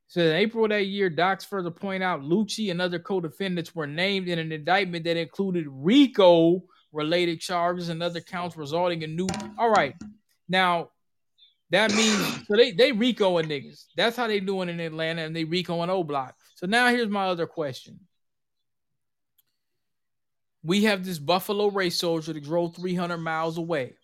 [0.08, 3.88] So in April of that year, docs further point out Lucci and other co-defendants were
[3.88, 6.64] named in an indictment that included RICO
[6.94, 9.28] related charges and other counts resulting in new.
[9.58, 9.96] All right.
[10.48, 10.92] Now
[11.72, 13.84] that means so they they Rico RICOing niggas.
[13.98, 16.36] That's how they doing in Atlanta, and they RICOing O Block.
[16.56, 18.00] So now here's my other question.
[20.64, 23.96] We have this Buffalo race soldier that drove 300 miles away.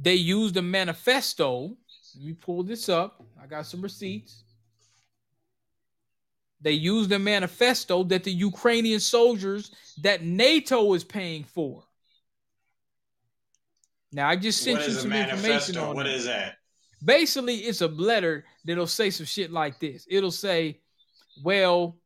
[0.00, 1.76] They used a manifesto.
[2.16, 3.22] Let me pull this up.
[3.42, 4.44] I got some receipts.
[6.62, 9.72] They used a manifesto that the Ukrainian soldiers
[10.02, 11.84] that NATO is paying for.
[14.12, 16.14] Now I just sent you some information on What that.
[16.14, 16.56] is that?
[17.04, 20.06] Basically, it's a letter that'll say some shit like this.
[20.08, 20.80] It'll say,
[21.42, 21.98] "Well,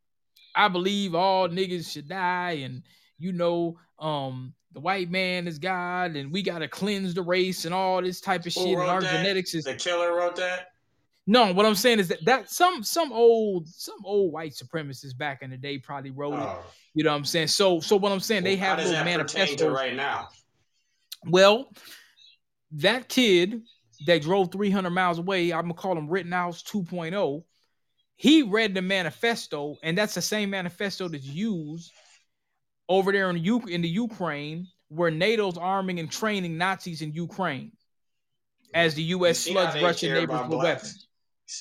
[0.57, 2.82] I believe all niggas should die, and
[3.18, 7.74] you know, um, the white man is God, and we gotta cleanse the race and
[7.74, 8.78] all this type of Who shit.
[8.78, 9.12] And our that?
[9.12, 10.68] genetics is The killer wrote that.
[11.26, 11.52] no.
[11.52, 15.50] What I'm saying is that that some some old some old white supremacists back in
[15.50, 16.40] the day probably wrote it.
[16.40, 16.64] Oh.
[16.94, 17.48] You know what I'm saying?
[17.48, 19.72] So so what I'm saying they have does little that pertain to manifestos.
[19.74, 20.28] right now?
[21.26, 21.70] Well,
[22.72, 23.62] that kid
[24.07, 27.42] that drove 300 miles away, I'm gonna call him Rittenhouse 2.0.
[28.16, 31.92] He read the manifesto, and that's the same manifesto that's used
[32.88, 37.72] over there in, U- in the Ukraine, where NATO's arming and training Nazis in Ukraine,
[38.72, 39.46] as the U.S.
[39.46, 41.08] You see how floods they Russian neighbors with weapons.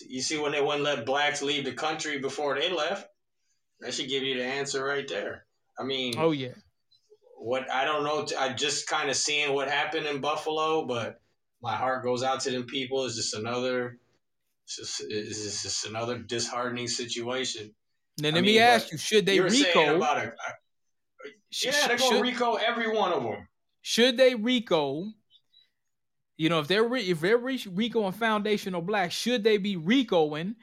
[0.07, 3.07] You see when they wouldn't let blacks leave the country before they left?
[3.81, 5.45] That should give you the answer right there.
[5.77, 6.53] I mean, Oh yeah,
[7.37, 8.25] what I don't know.
[8.39, 11.21] I just kind of seeing what happened in Buffalo, but
[11.61, 13.05] my heart goes out to them people.
[13.05, 13.99] It's just another,
[14.65, 17.73] it's just, it's just another disheartening situation.
[18.19, 19.95] Now I let mean, me ask you: Should they RICO?
[19.97, 20.33] about a,
[21.51, 23.47] sh- yeah, they're gonna should- RICO every one of them.
[23.81, 25.05] should they RICO?
[26.37, 29.77] You know, if they're re- if they're re- RICO and foundational black, should they be
[29.77, 30.55] RICOing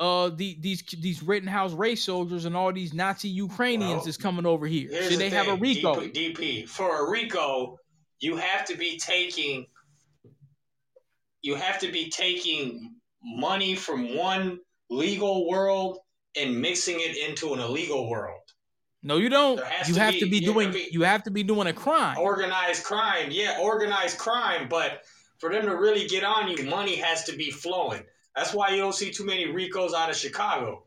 [0.00, 4.46] uh the these these Rittenhouse race soldiers and all these Nazi Ukrainians Well, that's coming
[4.46, 4.88] over here?
[5.02, 5.96] Should the they have a RICO?
[5.96, 7.76] DP, DP for a RICO,
[8.20, 9.66] you have to be taking,
[11.42, 14.58] you have to be taking money from one
[14.90, 15.98] legal world
[16.36, 18.40] and mixing it into an illegal world.
[19.02, 19.60] No, you don't.
[19.86, 20.70] You to have be- to be doing.
[20.70, 22.18] mean- You have to be doing a crime.
[22.18, 24.68] Organized crime, yeah, organized crime.
[24.68, 25.02] But
[25.38, 28.04] for them to really get on you, money has to be flowing.
[28.36, 30.84] That's why you don't see too many Ricos out of Chicago.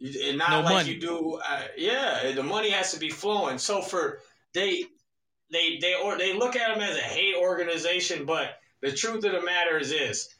[0.00, 0.92] And not No like money.
[0.94, 1.40] you do.
[1.46, 3.58] Uh, yeah, the money has to be flowing.
[3.58, 4.20] So for
[4.54, 4.84] they,
[5.52, 9.32] they they or they look at them as a hate organization, but the truth of
[9.32, 10.34] the matter is this: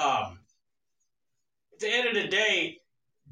[0.00, 0.38] um,
[1.72, 2.78] at the end of the day,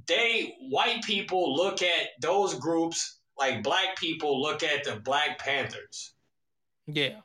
[0.07, 6.12] they white people look at those groups like black people look at the Black Panthers.
[6.87, 7.21] Yeah.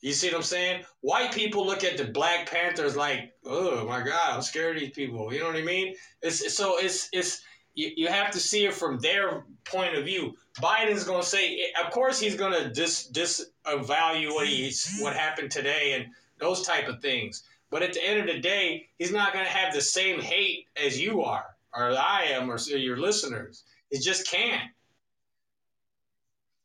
[0.00, 0.84] You see what I'm saying?
[1.00, 4.90] White people look at the Black Panthers like, oh my God, I'm scared of these
[4.90, 5.32] people.
[5.32, 5.94] You know what I mean?
[6.22, 7.42] It's so it's it's
[7.74, 10.34] you, you have to see it from their point of view.
[10.60, 16.06] Biden's gonna say, of course, he's gonna dis disvalue what he's what happened today and
[16.40, 17.44] those type of things.
[17.72, 21.00] But at the end of the day, he's not gonna have the same hate as
[21.00, 23.64] you are, or I am, or your listeners.
[23.90, 24.70] He just can't.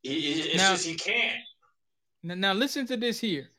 [0.04, 1.42] It's Now- just he can't.
[2.24, 3.50] Now, listen to this here.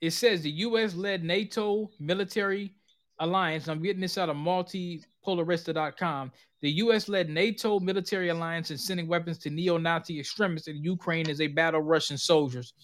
[0.00, 0.94] It says the U.S.
[0.94, 2.72] led NATO military
[3.18, 3.66] alliance.
[3.68, 6.30] I'm getting this out of multipolarista.com.
[6.60, 7.08] The U.S.
[7.08, 11.80] led NATO military alliance is sending weapons to neo-Nazi extremists in Ukraine as they battle
[11.80, 12.74] Russian soldiers.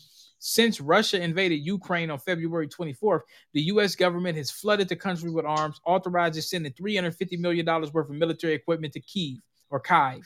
[0.49, 3.22] Since Russia invaded Ukraine on February 24th,
[3.53, 3.97] the U.S.
[3.97, 8.92] government has flooded the country with arms, authorizing sending $350 million worth of military equipment
[8.92, 9.40] to Kiev
[9.70, 10.22] or Kiev.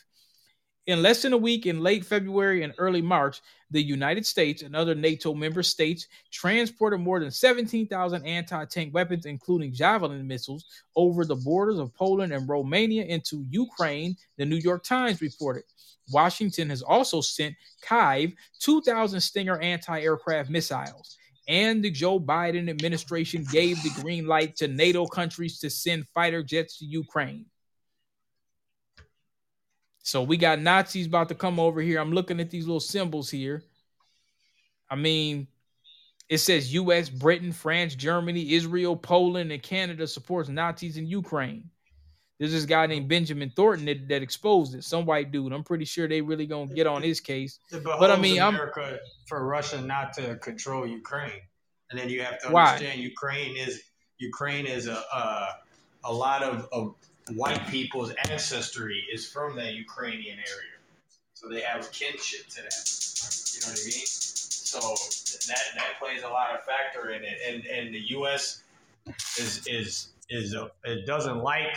[0.87, 4.75] In less than a week, in late February and early March, the United States and
[4.75, 10.65] other NATO member states transported more than 17,000 anti tank weapons, including Javelin missiles,
[10.97, 15.65] over the borders of Poland and Romania into Ukraine, the New York Times reported.
[16.11, 17.55] Washington has also sent
[17.87, 21.19] Kyiv 2,000 Stinger anti aircraft missiles.
[21.47, 26.43] And the Joe Biden administration gave the green light to NATO countries to send fighter
[26.43, 27.47] jets to Ukraine.
[30.11, 32.01] So we got Nazis about to come over here.
[32.01, 33.63] I'm looking at these little symbols here.
[34.91, 35.47] I mean,
[36.29, 41.71] it says US, Britain, France, Germany, Israel, Poland, and Canada supports Nazis in Ukraine.
[42.41, 44.83] There's this guy named Benjamin Thornton that, that exposed it.
[44.83, 45.53] Some white dude.
[45.53, 47.61] I'm pretty sure they really gonna get on his case.
[47.71, 48.99] But I mean, I'm America
[49.29, 51.41] for Russia not to control Ukraine,
[51.91, 52.65] and then you have to Why?
[52.65, 53.81] understand Ukraine is
[54.19, 55.49] Ukraine is a a,
[56.03, 56.97] a lot of, of
[57.35, 60.79] white people's ancestry is from that Ukrainian area,
[61.35, 62.75] so they have kinship to that.
[63.55, 64.07] You know what I mean?
[64.07, 64.81] So
[65.49, 68.63] that that plays a lot of factor in it, and and the U.S.
[69.39, 71.77] is is is a, it doesn't like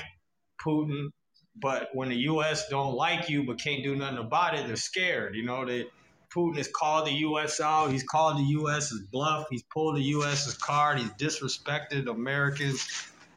[0.63, 1.09] Putin,
[1.55, 2.67] but when the U.S.
[2.69, 5.35] don't like you but can't do nothing about it, they're scared.
[5.35, 5.87] You know that
[6.33, 7.59] Putin has called the U.S.
[7.59, 7.91] out.
[7.91, 9.47] He's called the U.S.'s bluff.
[9.49, 10.99] He's pulled the U.S.'s card.
[10.99, 12.87] He's disrespected Americans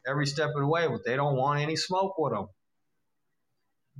[0.06, 2.48] every step of the way, but they don't want any smoke with them.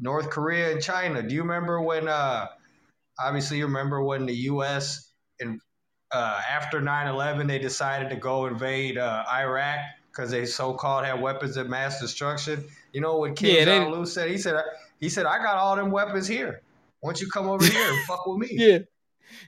[0.01, 1.23] North Korea and China.
[1.23, 2.09] Do you remember when?
[2.09, 2.47] Uh,
[3.19, 5.11] obviously, you remember when the U.S.
[5.41, 5.61] and
[6.13, 9.81] uh, after 9/11 they decided to go invade uh, Iraq
[10.11, 12.65] because they so-called had weapons of mass destruction.
[12.93, 14.31] You know what Kim Yeah, Jong Un said?
[14.31, 14.63] He said,
[15.01, 16.63] "He said I got all them weapons here.
[17.01, 18.79] Why don't you come over here and fuck with me?" Yeah.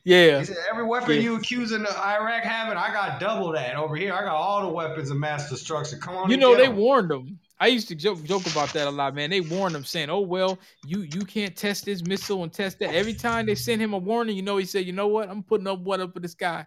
[0.05, 0.39] Yeah.
[0.41, 1.21] He said, every weapon Yeah.
[1.21, 4.13] you accusing Iraq having, I got double that over here.
[4.13, 6.01] I got all the weapons of mass destruction.
[6.01, 7.39] Come on, You know, they they 'em." warned them.
[7.61, 9.31] I used to joke, joke about that a lot, man.
[9.31, 12.95] They warned him saying, "Oh well, you you can't test this missile and test that."
[12.95, 15.29] Every time they send him a warning, you know, he said, "You know what?
[15.29, 16.67] I'm putting up what up in the sky."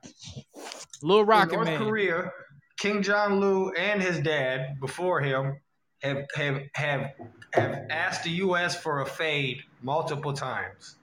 [1.02, 1.80] Little rocket North man.
[1.80, 2.32] Korea,
[2.78, 5.60] King Jong Lu and his dad before him
[6.04, 7.12] have have have
[7.54, 8.82] have asked the U.S.
[8.82, 10.98] for a fade multiple times.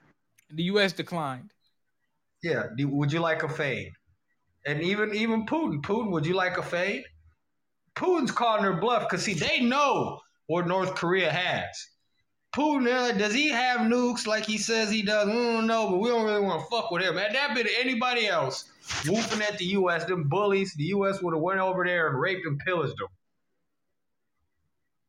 [0.51, 0.93] The U.S.
[0.93, 1.51] declined.
[2.41, 3.91] Yeah, do- would you like a fade?
[4.65, 7.03] And even even Putin, Putin, would you like a fade?
[7.95, 11.67] Putin's calling her bluff because see they know what North Korea has.
[12.55, 15.27] Putin, uh, does he have nukes like he says he does?
[15.27, 17.15] We don't know, but we don't really want to fuck with him.
[17.17, 18.65] Had that been anybody else
[19.07, 21.21] whooping at the U.S., them bullies, the U.S.
[21.21, 23.07] would have went over there and raped and pillaged them.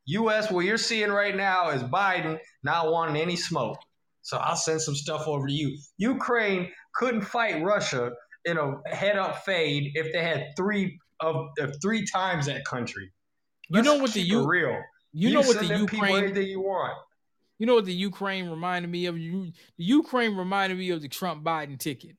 [0.05, 0.51] U.S.
[0.51, 3.79] what you're seeing right now is Biden not wanting any smoke.
[4.21, 5.77] So I'll send some stuff over to you.
[5.97, 8.11] Ukraine couldn't fight Russia
[8.45, 13.11] in a head-up fade if they had three of of three times that country.
[13.69, 14.77] You know what the U- real.
[15.13, 16.97] You, know what the Ukraine anything you want.
[17.59, 19.17] You know what the Ukraine reminded me of?
[19.17, 22.15] You, the Ukraine reminded me of the Trump Biden ticket.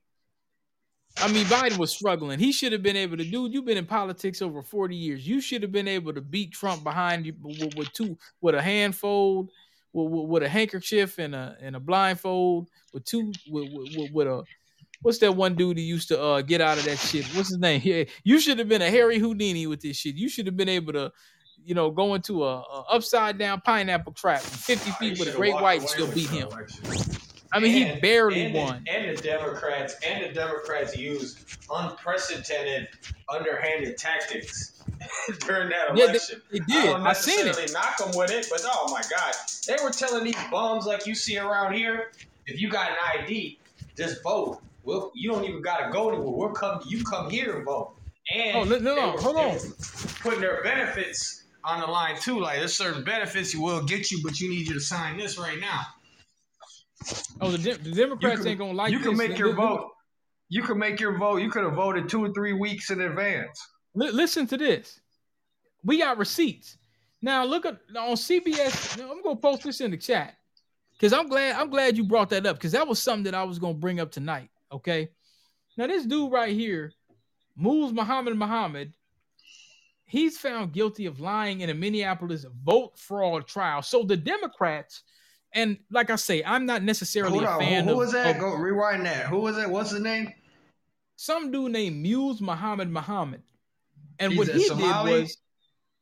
[1.16, 2.38] I mean, Biden was struggling.
[2.38, 3.48] He should have been able to do.
[3.50, 5.26] You've been in politics over forty years.
[5.26, 8.60] You should have been able to beat Trump behind you with, with two, with a
[8.60, 9.48] handfold,
[9.92, 14.26] with, with, with a handkerchief and a and a blindfold, with two, with, with, with
[14.26, 14.44] a.
[15.02, 17.24] What's that one dude who used to uh, get out of that shit?
[17.34, 17.80] What's his name?
[17.84, 20.14] Yeah, you should have been a Harry Houdini with this shit.
[20.14, 21.12] You should have been able to
[21.64, 25.32] you know, go into a, a upside down pineapple trap from 50 He feet with
[25.32, 26.48] a great white and still beat him.
[26.48, 26.84] election.
[27.52, 28.84] I mean, he barely and the- won.
[28.88, 31.38] and the Democrats and the Democrats used
[31.72, 32.88] unprecedented,
[33.28, 34.82] underhanded tactics
[35.46, 36.42] during that Yeah, they- election.
[36.50, 36.84] they I did.
[36.86, 37.44] don't I seen it.
[37.46, 39.34] necessarily knock them with it, but oh my god,
[39.68, 42.10] they were telling these bums like you see around here,
[42.46, 43.58] if you got an ID,
[43.96, 44.60] just vote.
[44.84, 46.28] Well, you don't even gotta go anywhere.
[46.30, 46.80] We'll come.
[46.86, 47.94] You come here and vote.
[48.34, 49.58] And Oh, no, no, no, hold on.
[50.20, 52.40] Putting their benefits on the line too.
[52.40, 55.38] Like there's certain benefits you will get you, but you need you to sign this
[55.38, 55.82] right now.
[57.40, 59.08] Oh, the, De- the Democrats can- ain't gonna like you this.
[59.08, 59.90] can make your vote.
[60.48, 61.36] You can make your vote.
[61.38, 63.58] You could have voted two or three weeks in advance.
[63.94, 65.00] Li- listen to this.
[65.84, 66.76] We got receipts.
[67.20, 69.00] Now look at on CBS.
[69.02, 70.34] I'm gonna post this in the chat
[70.92, 73.42] because I'm glad I'm glad you brought that up because that was something that I
[73.44, 74.50] was gonna bring up tonight.
[74.72, 75.10] Okay.
[75.76, 76.92] Now this dude right here,
[77.56, 78.92] Muse Muhammad Muhammad,
[80.04, 83.82] he's found guilty of lying in a Minneapolis vote fraud trial.
[83.82, 85.02] So the Democrats,
[85.52, 87.60] and like I say, I'm not necessarily Hold a on.
[87.60, 88.36] fan Who, who of, was that?
[88.36, 89.26] of Go rewind that.
[89.26, 89.68] Who was it?
[89.68, 90.32] What's his name?
[91.16, 93.42] some dude named Muse Muhammad Muhammad.
[94.18, 95.12] And He's what he Somali?
[95.12, 95.36] did was,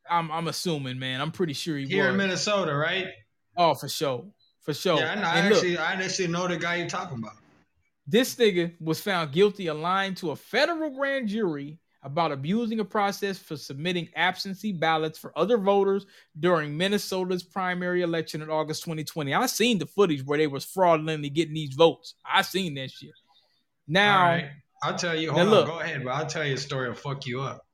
[0.08, 1.20] I'm I'm assuming, man.
[1.20, 2.12] I'm pretty sure he Here was.
[2.12, 3.06] in Minnesota, right?
[3.56, 4.24] Oh, for sure,
[4.62, 4.96] for sure.
[4.98, 7.34] Yeah, I, know, I And look, actually, I actually know the guy you're talking about.
[8.10, 12.84] This nigga was found guilty of lying to a federal grand jury about abusing a
[12.84, 16.06] process for submitting absentee ballots for other voters
[16.38, 19.34] during Minnesota's primary election in August 2020.
[19.34, 22.14] I seen the footage where they was fraudulently getting these votes.
[22.24, 23.12] I seen that shit.
[23.86, 24.50] Now, right.
[24.82, 25.30] I'll tell you.
[25.30, 25.50] Hold on.
[25.50, 25.66] look.
[25.66, 27.66] Go ahead, but I'll tell you a story and fuck you up.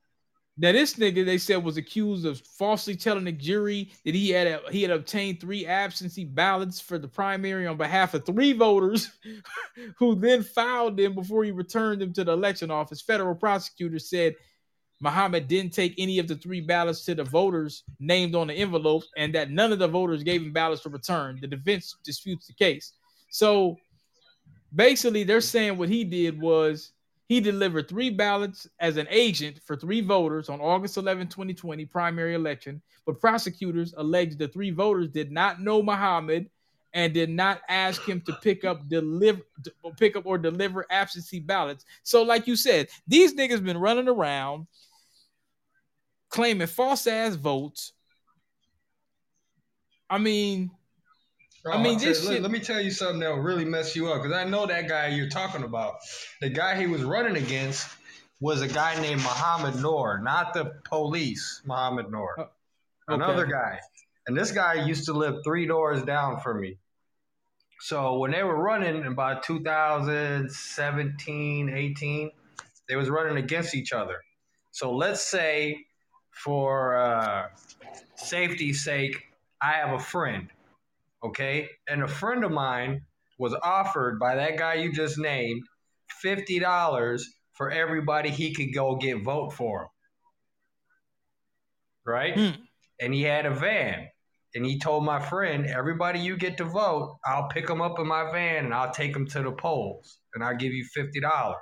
[0.59, 4.59] Now this nigga they said was accused of falsely telling the jury that he had
[4.71, 9.11] he had obtained three absentee ballots for the primary on behalf of three voters,
[9.97, 13.01] who then filed them before he returned them to the election office.
[13.01, 14.33] Federal prosecutors said
[14.99, 19.03] Muhammad didn't take any of the three ballots to the voters named on the envelope,
[19.15, 21.37] and that none of the voters gave him ballots to return.
[21.39, 22.93] The defense disputes the case.
[23.29, 23.77] So
[24.73, 26.93] basically, they're saying what he did was
[27.27, 32.35] he delivered three ballots as an agent for three voters on August 11, 2020 primary
[32.35, 36.49] election, but prosecutors alleged the three voters did not know Muhammad
[36.93, 39.41] and did not ask him to pick up deliver
[39.97, 41.85] pick up or deliver absentee ballots.
[42.03, 44.67] So like you said, these niggas been running around
[46.29, 47.91] claiming false ass votes.
[50.09, 50.71] I mean,
[51.71, 53.95] I mean, I'll this look, shit- Let me tell you something that will really mess
[53.95, 55.95] you up because I know that guy you're talking about.
[56.41, 57.87] The guy he was running against
[58.39, 62.49] was a guy named Muhammad Noor, not the police, Muhammad Noor.
[63.07, 63.51] Another okay.
[63.51, 63.79] guy.
[64.27, 66.77] And this guy used to live three doors down from me.
[67.79, 72.31] So when they were running in about 2017, 18,
[72.89, 74.17] they was running against each other.
[74.71, 75.85] So let's say
[76.31, 77.49] for uh,
[78.15, 79.23] safety's sake,
[79.61, 80.49] I have a friend,
[81.27, 81.69] okay?
[81.87, 83.01] And a friend of mine
[83.37, 85.63] was offered by that guy you just named
[86.23, 87.21] $50
[87.53, 89.87] for everybody he could go get vote for him.
[92.05, 92.35] Right?
[92.35, 92.61] Hmm.
[93.01, 94.07] And he had a van.
[94.55, 98.07] And he told my friend, everybody you get to vote, I'll pick them up in
[98.07, 101.53] my van and I'll take them to the polls and I'll give you $50.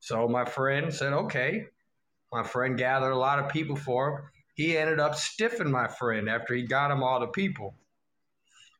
[0.00, 1.66] So my friend said, okay.
[2.32, 4.24] My friend gathered a lot of people for him.
[4.54, 7.74] He ended up stiffing my friend after he got him all the people.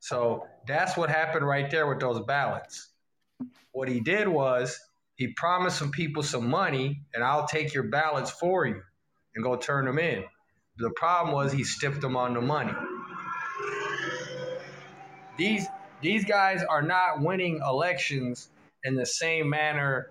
[0.03, 2.89] So that's what happened right there with those ballots.
[3.71, 4.77] What he did was
[5.15, 8.83] he promised some people some money and I'll take your ballots for you
[9.37, 10.25] and go turn them in.
[10.79, 12.73] The problem was he stiffed them on the money.
[15.39, 15.69] These
[16.01, 18.51] these guys are not winning elections
[18.83, 20.11] in the same manner.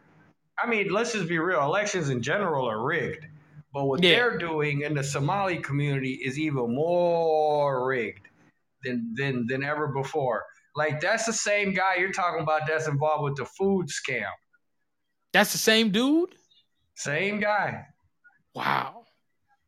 [0.58, 1.62] I mean, let's just be real.
[1.64, 3.26] Elections in general are rigged.
[3.74, 4.16] But what Yeah.
[4.16, 8.30] they're doing in the Somali community is even more rigged
[8.84, 10.44] than than than ever before.
[10.76, 14.30] Like that's the same guy you're talking about that's involved with the food scam.
[15.34, 16.36] That's the same dude?
[16.96, 17.86] Same guy.
[18.54, 19.04] Wow.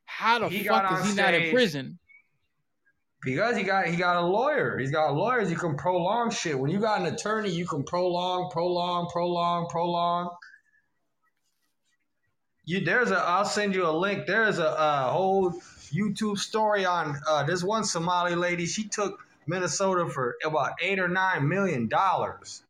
[0.05, 1.97] How the He fuck is he not in prison?
[3.23, 4.77] Because he got he got a lawyer.
[4.77, 5.49] He's got lawyers.
[5.49, 6.59] You can prolong shit.
[6.59, 10.29] When you got an attorney, you can prolong, prolong, prolong, prolong.
[12.65, 13.17] You there's a.
[13.17, 14.25] I'll send you a link.
[14.27, 15.53] There's a, a whole
[15.93, 18.65] YouTube story on uh, this one Somali lady.
[18.65, 22.63] She took Minnesota for about eight or nine million dollars.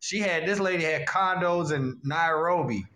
[0.00, 2.86] She had this lady had condos in Nairobi,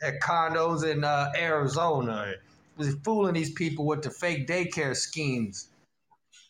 [0.00, 2.34] had condos in uh, Arizona.
[2.76, 5.68] Was fooling these people with the fake daycare schemes.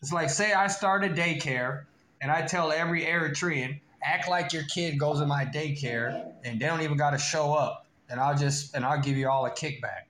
[0.02, 1.84] It's like, say I start a daycare
[2.20, 6.66] and I tell every Eritrean, act like your kid goes in my daycare and they
[6.66, 7.86] don't even got to show up.
[8.08, 10.09] And I'll just, and I'll give you all a kickback.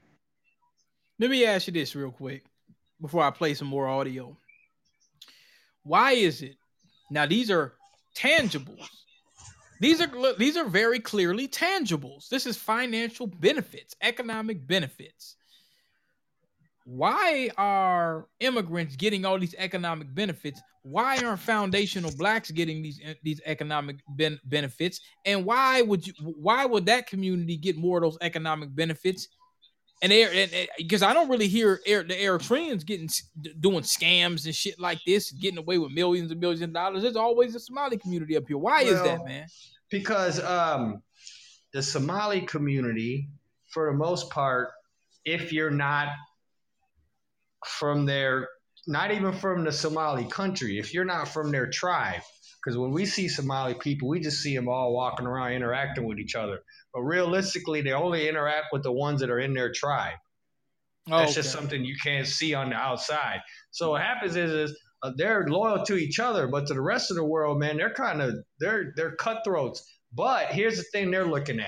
[1.20, 2.44] Let me ask you this real quick
[2.98, 4.34] before I play some more audio.
[5.82, 6.56] Why is it
[7.10, 7.26] now?
[7.26, 7.74] These are
[8.16, 8.86] tangibles.
[9.80, 12.30] These are these are very clearly tangibles.
[12.30, 15.36] This is financial benefits, economic benefits.
[16.86, 20.62] Why are immigrants getting all these economic benefits?
[20.84, 25.00] Why aren't foundational blacks getting these these economic ben- benefits?
[25.26, 26.14] And why would you?
[26.22, 29.28] Why would that community get more of those economic benefits?
[30.02, 30.48] And air
[30.78, 33.10] because I don't really hear air, the Eritreans getting
[33.60, 37.02] doing scams and shit like this, getting away with millions and millions of dollars.
[37.02, 38.56] There's always a Somali community up here.
[38.56, 39.46] Why well, is that, man?
[39.90, 41.02] Because um,
[41.74, 43.28] the Somali community,
[43.68, 44.70] for the most part,
[45.26, 46.08] if you're not
[47.66, 48.48] from their,
[48.86, 52.22] not even from the Somali country, if you're not from their tribe,
[52.62, 56.18] because when we see Somali people, we just see them all walking around interacting with
[56.18, 56.60] each other.
[56.92, 60.16] But realistically, they only interact with the ones that are in their tribe.
[61.10, 61.42] Oh, That's okay.
[61.42, 63.40] just something you can't see on the outside.
[63.70, 67.10] So what happens is, is uh, they're loyal to each other, but to the rest
[67.10, 69.82] of the world, man, they're kind of they're they're cutthroats.
[70.12, 71.66] But here's the thing they're looking at.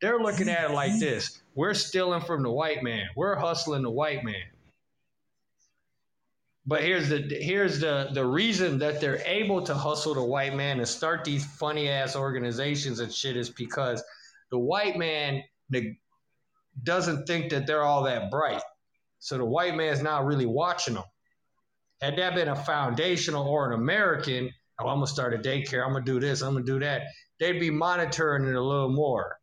[0.00, 3.06] They're looking at it like this: We're stealing from the white man.
[3.16, 4.42] We're hustling the white man.
[6.68, 10.78] But here's the here's the the reason that they're able to hustle the white man
[10.78, 14.02] and start these funny ass organizations and shit is because
[14.50, 15.44] the white man
[16.82, 18.62] doesn't think that they're all that bright.
[19.20, 21.04] So the white man's not really watching them.
[22.00, 24.50] Had that been a foundational or an American,
[24.80, 27.02] oh, I'm gonna start a daycare, I'm gonna do this, I'm gonna do that,
[27.38, 29.38] they'd be monitoring it a little more.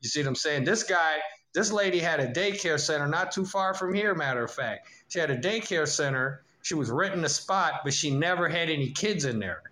[0.00, 0.64] You see what I'm saying?
[0.64, 1.16] This guy,
[1.54, 4.88] this lady had a daycare center not too far from here, matter of fact.
[5.08, 8.90] She had a daycare center she was renting a spot, but she never had any
[8.90, 9.62] kids in there.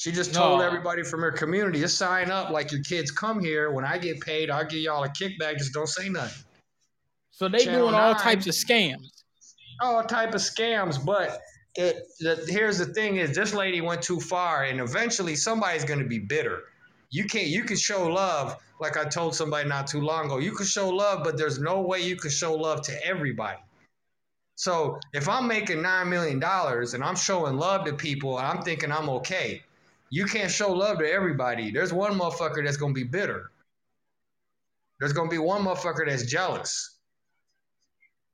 [0.00, 0.66] She just told no.
[0.66, 3.70] everybody from her community to sign up like your kids come here.
[3.70, 5.58] When I get paid, I'll give y'all a kickback.
[5.58, 6.42] Just don't say nothing.
[7.32, 9.24] So they Channel doing all 9, types of scams.
[9.82, 11.40] All type of scams, but
[11.74, 16.00] it, the, here's the thing: is this lady went too far, and eventually somebody's going
[16.00, 16.62] to be bitter.
[17.10, 17.48] You can't.
[17.48, 20.38] You can show love, like I told somebody not too long ago.
[20.38, 23.58] You can show love, but there's no way you can show love to everybody.
[24.60, 28.60] So if I'm making nine million dollars and I'm showing love to people and I'm
[28.62, 29.62] thinking I'm okay,
[30.10, 31.70] you can't show love to everybody.
[31.70, 33.50] There's one motherfucker that's gonna be bitter.
[34.98, 36.98] There's gonna be one motherfucker that's jealous.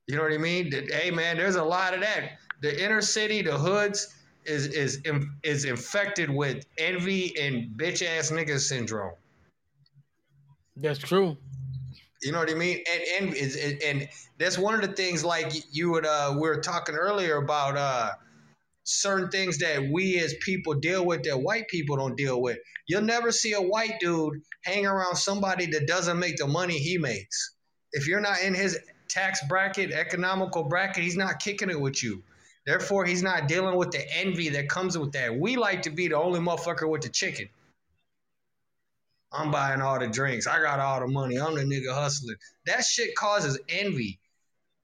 [0.09, 0.73] You know what I mean?
[0.73, 2.39] Hey man, there's a lot of that.
[2.61, 4.13] The inner city, the hoods,
[4.45, 5.01] is is
[5.45, 9.15] is infected with envy and bitch ass nigga syndrome.
[10.77, 11.37] That's true.
[12.23, 12.83] You know what I mean?
[13.11, 14.09] And and and
[14.39, 18.13] that's one of the things like you would uh we were talking earlier about uh
[18.85, 22.59] certain things that we as people deal with that white people don't deal with.
[22.87, 26.97] You'll never see a white dude hang around somebody that doesn't make the money he
[26.97, 27.55] makes.
[27.93, 32.23] If you're not in his tax bracket, economical bracket, he's not kicking it with you.
[32.65, 35.37] Therefore, he's not dealing with the envy that comes with that.
[35.37, 37.49] We like to be the only motherfucker with the chicken.
[39.33, 40.47] I'm buying all the drinks.
[40.47, 41.37] I got all the money.
[41.37, 42.37] I'm the nigga hustling.
[42.67, 44.19] That shit causes envy.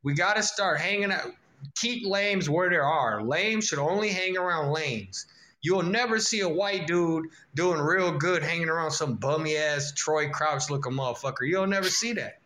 [0.03, 1.29] We got to start hanging out.
[1.77, 3.23] Keep lames where there are.
[3.23, 5.27] Lames should only hang around lanes.
[5.63, 10.29] You'll never see a white dude doing real good hanging around some bummy ass Troy
[10.29, 11.47] Crouch looking motherfucker.
[11.47, 12.41] You'll never see that.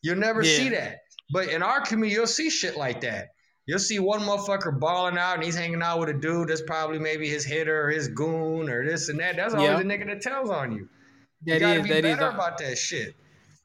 [0.00, 0.56] You'll never yeah.
[0.56, 1.02] see that.
[1.32, 3.30] But in our community, you'll see shit like that.
[3.66, 6.98] You'll see one motherfucker balling out and he's hanging out with a dude that's probably
[6.98, 9.36] maybe his hitter or his goon or this and that.
[9.36, 9.80] That's always yep.
[9.80, 10.88] a nigga that tells on you.
[11.46, 13.14] That you gotta is, be that better is, about that shit.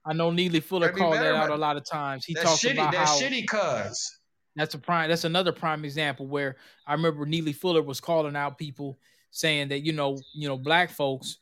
[0.06, 2.26] I know Neely Fuller called that out a lot of times.
[2.26, 4.20] He talks shitty, about that how shitty cuz.
[4.56, 5.10] That's a prime.
[5.10, 8.98] That's another prime example where I remember Neely Fuller was calling out people
[9.32, 11.38] saying that you know, you know, black folks,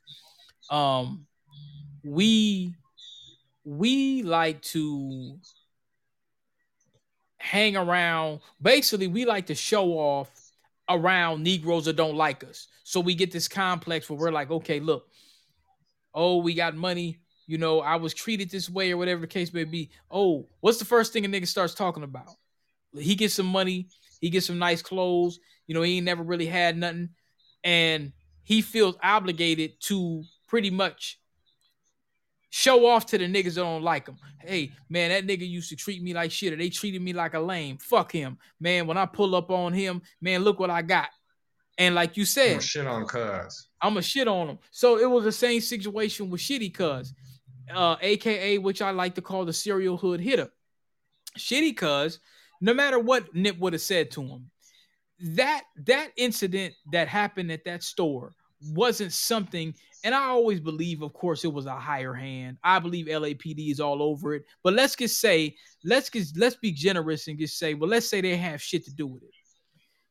[0.70, 1.26] um,
[2.04, 2.74] we
[3.66, 5.38] we like to
[7.46, 8.40] hang around.
[8.62, 10.30] Basically, we like to show off
[10.90, 12.68] around Negroes that don't like us.
[12.84, 15.08] So we get this complex where we're like, okay, look,
[16.14, 17.20] oh, we got money.
[17.46, 19.92] You know, I was treated this way or whatever the case may be.
[20.10, 22.30] Oh, what's the first thing a nigga starts talking about?
[22.98, 23.90] He gets some money,
[24.22, 25.40] he gets some nice clothes.
[25.68, 27.10] You know, he ain't never really had nothing.
[27.64, 28.12] And
[28.44, 31.20] he feels obligated to pretty much
[32.50, 34.18] Show off to the niggas that don't like him.
[34.40, 37.34] Hey, man, that nigga used to treat me like shit, or they treated me like
[37.34, 37.78] a lame.
[37.78, 38.88] Fuck him, man.
[38.88, 41.10] When I pull up on him, man, look what I got.
[41.78, 43.68] And like you said, I'm shit on cuz.
[43.82, 44.60] I'm a shit on him.
[44.72, 47.14] So it was the same situation with shitty cuz,
[47.74, 50.50] uh, aka which I like to call the serial hood hitter.
[51.38, 52.20] Shitty cuz,
[52.62, 54.50] no matter what Nip would have said to him,
[55.20, 58.34] that that incident that happened at that store
[58.74, 59.74] wasn't something.
[60.04, 62.58] And I always believe, of course, it was a higher hand.
[62.64, 64.44] I believe LAPD is all over it.
[64.64, 68.22] But let's just say, let's just let's be generous and just say, well, let's say
[68.22, 69.30] they have shit to do with it.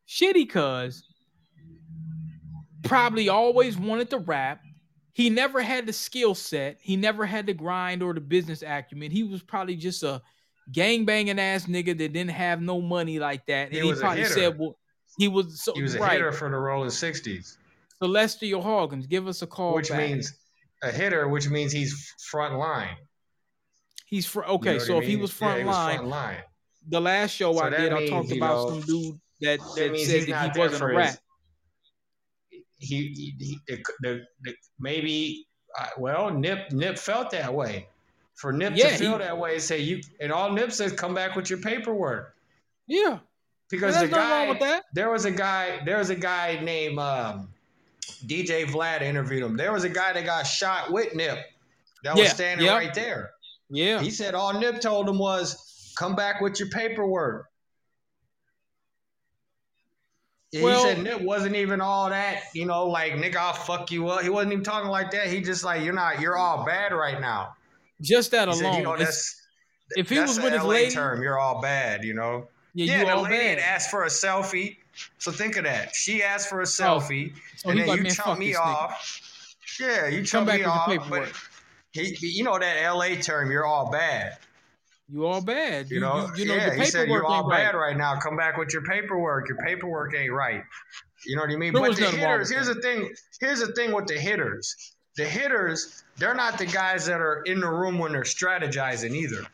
[0.08, 1.04] Shitty cuz
[2.82, 4.60] probably always wanted to rap.
[5.12, 6.78] He never had the skill set.
[6.80, 9.10] He never had the grind or the business acumen.
[9.12, 10.20] He was probably just a
[10.72, 13.68] gang banging ass nigga that didn't have no money like that.
[13.68, 14.76] And He he, was a probably said, well,
[15.16, 16.12] he was so He was a right.
[16.12, 17.58] hitter for the Rolling Sixties,
[18.04, 19.74] Celestial Hawkins, give us a call.
[19.74, 19.98] which back.
[19.98, 20.34] means
[20.82, 22.96] a hitter, which means he's front line.
[24.06, 24.72] he's fr- You okay.
[24.74, 26.42] know so I if he was Yeah, front he was line, front line.
[26.88, 29.98] the last show So I did, I talked about know, some dude that That that
[29.98, 31.18] said that he wasn't a rat.
[32.50, 35.46] He, he, he the, the, the, maybe
[35.78, 37.88] uh, well Nip Nip felt that way.
[38.34, 41.36] For Nip Yeah, to feel that way, say you and all Nip says, come back
[41.36, 42.34] with your paperwork.
[42.86, 43.20] Yeah,
[43.70, 44.84] Because the guy, wrong with that.
[44.92, 47.53] there was a guy, there was a guy named um,
[48.26, 49.56] DJ Vlad interviewed him.
[49.56, 51.38] There was a guy that got shot with Nip
[52.02, 52.76] that was Yeah, standing yep.
[52.76, 53.30] right there.
[53.70, 57.48] Yeah, He said all Nip told him was, "Come back with your paperwork."
[60.52, 64.06] Well- he said Nip wasn't even all that, you know, like nigga, I'll fuck you
[64.08, 64.22] up.
[64.22, 65.26] He wasn't even talking like that.
[65.26, 67.56] He just like, you're not, you're all bad right now.
[68.00, 68.72] just that He alone.
[68.72, 69.40] said, you know, that's
[69.96, 71.22] if he was with his LA lady, term.
[71.22, 72.48] You're all bad, you know.
[72.74, 73.64] Yeah, Yeah, you the lady had bad.
[73.64, 74.76] Oh, asked for a selfie.
[75.18, 75.94] So think of that.
[75.94, 78.60] She asked for a oh, selfie, So and then like, you chump me nigga.
[78.60, 79.56] off.
[79.80, 81.08] Yeah, you chump me off.
[81.08, 81.32] But
[81.92, 83.50] he, you know that LA term.
[83.50, 84.36] You're all bad.
[85.08, 85.90] You all bad.
[85.90, 87.72] You know, you, you know yeah, the he said you're all ain't right.
[87.72, 88.18] bad right now.
[88.18, 89.48] Come back with your paperwork.
[89.48, 90.62] Your paperwork ain't right.
[91.26, 91.72] You know what I mean?
[91.72, 93.10] There but the hitters, here's the thing.
[93.40, 94.94] Here's the thing with the hitters.
[95.16, 99.46] The hitters, they're not the guys that are in the room when they're strategizing either.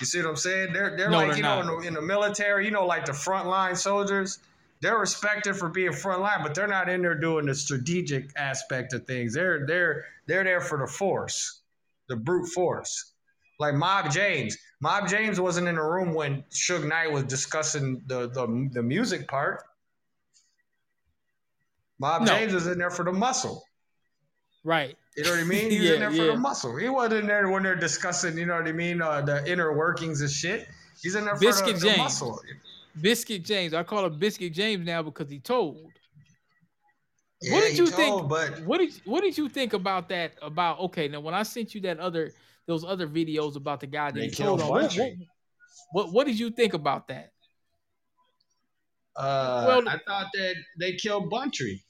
[0.00, 0.72] You see what I'm saying?
[0.72, 3.06] They're they're No, like they're you know in the, in the military, you know, like
[3.06, 4.38] the frontline soldiers.
[4.82, 9.06] They're respected for being frontline, but they're not in there doing the strategic aspect of
[9.06, 9.32] things.
[9.32, 11.62] They're they're they're there for the force,
[12.08, 13.12] the brute force.
[13.58, 14.58] Like Mob James.
[14.82, 19.26] Mob James wasn't in the room when Suge Knight was discussing the the, the music
[19.28, 19.62] part.
[21.98, 22.26] Mob No.
[22.26, 23.64] James was in there for the muscle.
[24.62, 24.96] Right.
[25.16, 25.70] You know what I mean?
[25.70, 26.26] He was Yeah, in there for yeah.
[26.32, 26.76] the muscle.
[26.76, 29.72] He wasn't in there when they're discussing, you know what I mean, uh, the inner
[29.72, 30.68] workings of shit.
[31.02, 31.98] He's in there for Biscuit the, the James.
[31.98, 32.40] muscle.
[33.00, 33.72] Biscuit James.
[33.74, 35.78] I call him Biscuit James now because he told.
[37.42, 38.28] Yeah, what did he you told, think?
[38.28, 40.32] But What did What did you think about that?
[40.42, 42.32] About okay, now when I sent you that other
[42.66, 45.12] those other videos about the guy that he killed told on, what, what,
[45.92, 47.32] what what did you think about that?
[49.16, 51.82] uh, Well- I thought that they killed Buntry.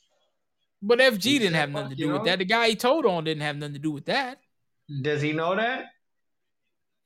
[0.86, 2.38] But FG He didn't have nothing to do with know?" that.
[2.38, 4.38] The guy he told on didn't have nothing to do with that.
[5.02, 5.86] Does he know that?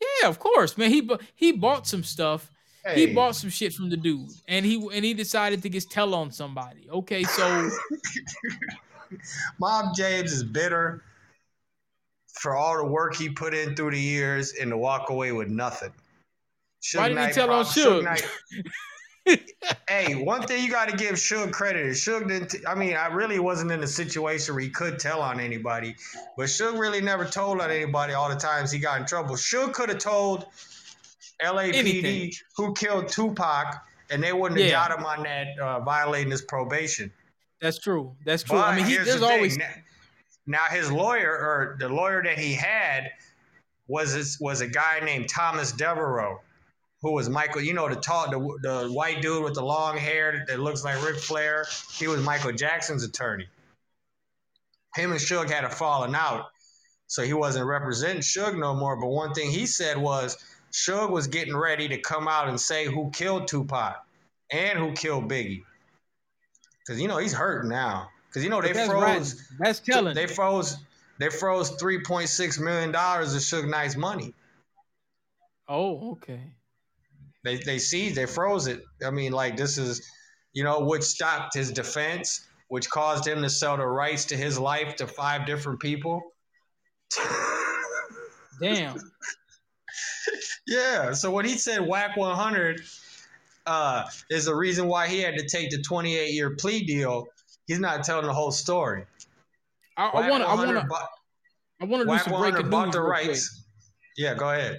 [0.00, 0.90] Yeah, of course, man.
[0.90, 2.50] He he bought some stuff.
[2.84, 3.06] Hey.
[3.06, 6.14] He bought some shit from the dude, and he and he decided to just tell
[6.14, 6.88] on somebody.
[6.90, 7.70] Okay, so
[9.58, 11.02] Mob James is bitter
[12.40, 15.48] for all the work he put in through the years and to walk away with
[15.48, 15.92] nothing.
[16.94, 18.04] Why didn't he tell on Suge?
[18.04, 18.26] Knight-
[19.88, 22.48] hey, one thing you got to give Suge credit is Suge didn't.
[22.50, 25.94] T- I mean, I really wasn't in a situation where he could tell on anybody,
[26.36, 29.34] but Suge really never told on anybody all the times he got in trouble.
[29.36, 30.46] Suge could have told
[31.42, 32.32] LAPD Anything.
[32.56, 33.76] who killed Tupac,
[34.10, 34.88] and they wouldn't have Yeah.
[34.88, 37.12] got him on that uh, violating his probation.
[37.60, 38.14] that's true.
[38.24, 38.56] That's true.
[38.58, 39.68] But I mean, he, here's there's the always Now,
[40.46, 43.10] now his lawyer or the lawyer that he had
[43.86, 46.38] was this, was a guy named Thomas Mesereau,
[47.02, 47.62] who was Michael.
[47.62, 51.04] You know the tall, the, the white dude with the long hair that looks like
[51.04, 51.66] Ric Flair.
[51.98, 53.48] He was Michael Jackson's attorney.
[54.94, 56.46] Him and Suge had a falling out,
[57.06, 58.96] so he wasn't representing Suge no more.
[58.96, 60.36] But one thing he said was
[60.72, 64.04] Suge was getting ready to come out and say who killed Tupac
[64.50, 65.62] and who killed Biggie.
[66.80, 68.08] Because you know he's hurting now.
[68.28, 69.02] Because you know they that's froze.
[69.02, 69.58] right.
[69.60, 70.14] That's telling.
[70.14, 70.76] They froze.
[71.18, 74.34] They froze three point six million dollars of Suge Knight's money.
[75.68, 76.40] oh, okay.
[77.44, 78.16] They they seized.
[78.16, 78.82] They froze it.
[79.04, 80.06] I mean, like this is,
[80.52, 84.58] you know, which stopped his defense, which caused him to sell the rights to his
[84.58, 86.22] life to five different people.
[88.60, 88.96] Damn.
[90.66, 91.12] Yeah.
[91.12, 92.82] So when he said Wack one hundred,
[93.66, 97.26] uh, is the reason why he had to take the twenty eight year plea deal.
[97.66, 99.04] He's not telling the whole story.
[99.96, 100.48] I want to.
[100.48, 100.96] I want to.
[101.80, 103.10] I want to do some breaking news the quick.
[103.10, 103.64] rights.
[104.16, 104.78] Yeah, go ahead.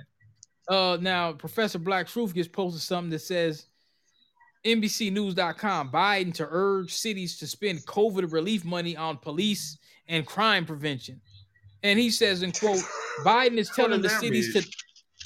[0.67, 3.65] Uh, now Professor Black Truth just posted something that says
[4.65, 9.77] NBCNews.com Biden to urge cities to spend COVID relief money on police
[10.07, 11.19] and crime prevention.
[11.83, 12.83] And he says, in quote,
[13.25, 14.63] Biden is telling the cities mean?
[14.63, 14.69] to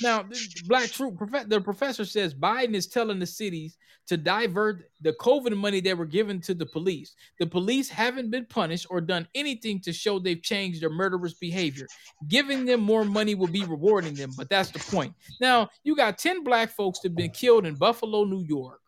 [0.02, 0.26] Now,
[0.68, 1.16] Black Truth,
[1.48, 6.06] the professor says Biden is telling the cities to divert the COVID money they were
[6.06, 7.16] given to the police.
[7.40, 11.88] The police haven't been punished or done anything to show they've changed their murderous behavior.
[12.28, 15.14] Giving them more money will be rewarding them, but that's the point.
[15.42, 18.80] Now, you got 10 black folks that have been killed in Buffalo, New York.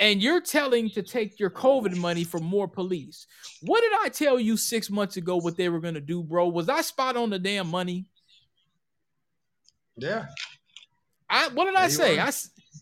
[0.00, 3.26] And you're telling to take your COVID money for more police.
[3.62, 6.48] What did I tell you six months ago what they were going to do, bro?
[6.48, 8.06] Was I spot on the damn money?
[9.96, 10.26] Yeah.
[11.30, 12.18] I what did Yeah, I say?
[12.18, 12.30] I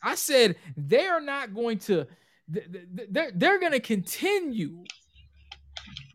[0.03, 2.07] I said they are not going to
[2.53, 4.85] th- th- th- they're they're going to continue.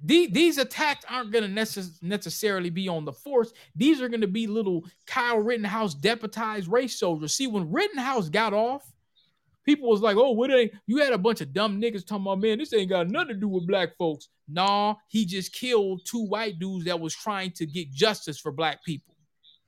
[0.03, 3.51] These attacks aren't going to necess- necessarily be on the force.
[3.75, 7.33] These are going to be little Kyle Rittenhouse deputized race soldiers.
[7.33, 8.83] See, when Rittenhouse got off,
[9.65, 12.39] people was like, "Oh, what ain't you had a bunch of dumb niggas talking about,
[12.39, 16.25] man, this ain't got nothing to do with black folks." Nah, he just killed two
[16.25, 19.15] white dudes that was trying to get justice for black people.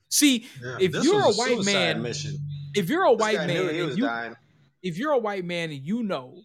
[0.10, 2.38] See, Yeah, if you're a was white man, mission.
[2.76, 4.36] If you're a This white man he and was you dying.
[4.82, 6.42] if you're a white man and you know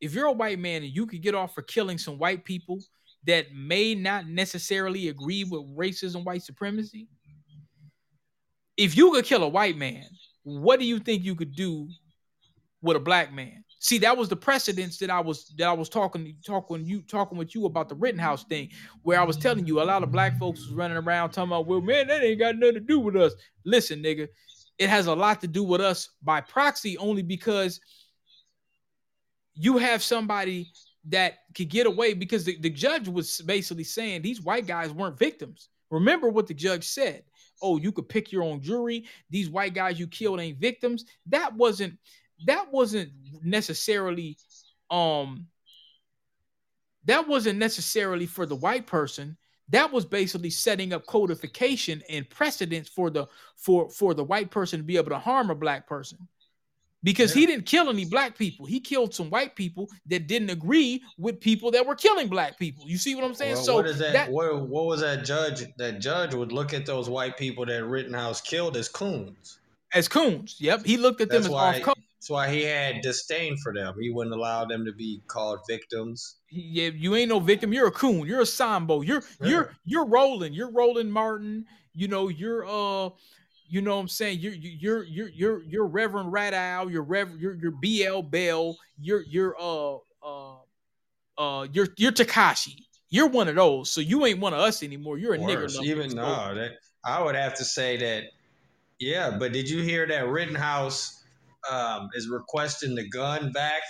[0.00, 2.78] if you're a white man and you could get off for killing some white people
[3.26, 7.08] that may not necessarily agree with racism white supremacy
[8.76, 10.04] if you could kill a white man
[10.44, 11.88] what do you think you could do
[12.80, 15.88] with a black man see that was the precedence that i was that i was
[15.88, 18.68] talking talking you talking with you about the rittenhouse thing
[19.02, 21.66] where i was telling you a lot of black folks was running around talking about
[21.66, 24.28] well man that ain't got nothing to do with us listen nigga
[24.78, 27.80] it has a lot to do with us by proxy only because
[29.54, 30.70] you have somebody
[31.08, 35.18] that could get away because the, the judge was basically saying these white guys weren't
[35.18, 35.68] victims.
[35.90, 37.24] Remember what the judge said.
[37.60, 39.06] Oh, you could pick your own jury.
[39.30, 41.04] These white guys you killed ain't victims.
[41.26, 41.98] That wasn't
[42.46, 43.10] that wasn't
[43.42, 44.36] necessarily
[44.90, 45.46] um
[47.06, 49.36] that wasn't necessarily for the white person
[49.70, 53.26] that was basically setting up codification and precedence for the
[53.56, 56.18] for for the white person to be able to harm a black person
[57.04, 61.00] because he didn't kill any black people he killed some white people that didn't agree
[61.16, 63.86] with people that were killing black people you see what i'm saying Well, so what
[63.86, 64.12] is that?
[64.14, 65.62] that what, what was that judge?
[65.76, 69.58] That judge would look at those white people that Rittenhouse killed as coons.
[69.94, 71.94] as coons yep he looked at them That's as off color
[72.28, 73.94] That's why he had disdain for them.
[73.98, 76.36] He wouldn't allow them to be called victims.
[76.50, 77.72] yeah, you ain't no victim.
[77.72, 78.26] You're a coon.
[78.26, 79.00] You're a Sambo.
[79.00, 80.52] You're you're you're rolling.
[80.52, 81.64] You're Roland Martin.
[81.94, 83.10] You know, you're uh,
[83.70, 84.40] you know what I'm saying?
[84.40, 89.56] You're you're you're you're you're Reverend Radow, you're Rev you're you're BL Bell, you're you're
[89.58, 90.56] uh uh
[91.38, 92.76] uh you're you're Tekashi.
[93.08, 93.90] You're one of those.
[93.90, 95.16] So you ain't one of us anymore.
[95.16, 95.62] You're a nigger.
[95.62, 95.90] Worse, number.
[95.90, 96.72] even So- no, that
[97.06, 98.24] I would have to say that.
[98.98, 101.17] Yeah, but did you hear that Rittenhouse
[101.70, 103.82] um, is requesting the gun back?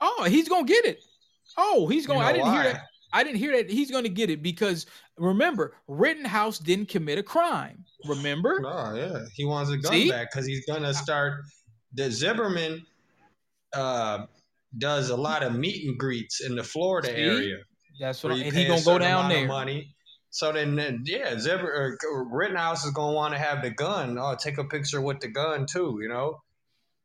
[0.00, 1.02] Oh, he's gonna get it.
[1.56, 2.20] Oh, he's going.
[2.20, 2.62] know I didn't why?
[2.62, 2.82] hear that.
[3.12, 3.70] I didn't hear that.
[3.70, 4.86] He's gonna get it because
[5.16, 7.84] remember, Rittenhouse didn't commit a crime.
[8.06, 8.60] Remember?
[8.60, 10.10] No, yeah, he wants the gun See?
[10.10, 11.42] back because he's gonna start.
[11.94, 12.84] The Zimmerman
[13.74, 14.26] uh,
[14.76, 17.14] does a lot of meet and greets in the Florida See?
[17.14, 17.56] area.
[17.98, 19.46] That's what, you and pay he a gonna go down there.
[19.46, 19.94] Money.
[20.38, 24.16] So then, yeah, or Rittenhouse is gonna want to have the gun.
[24.20, 26.40] Oh, take a picture with the gun too, you know.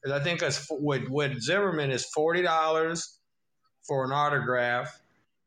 [0.04, 3.18] 'Cause I think that's with with Zimmerman is forty dollars
[3.88, 5.02] for an autograph,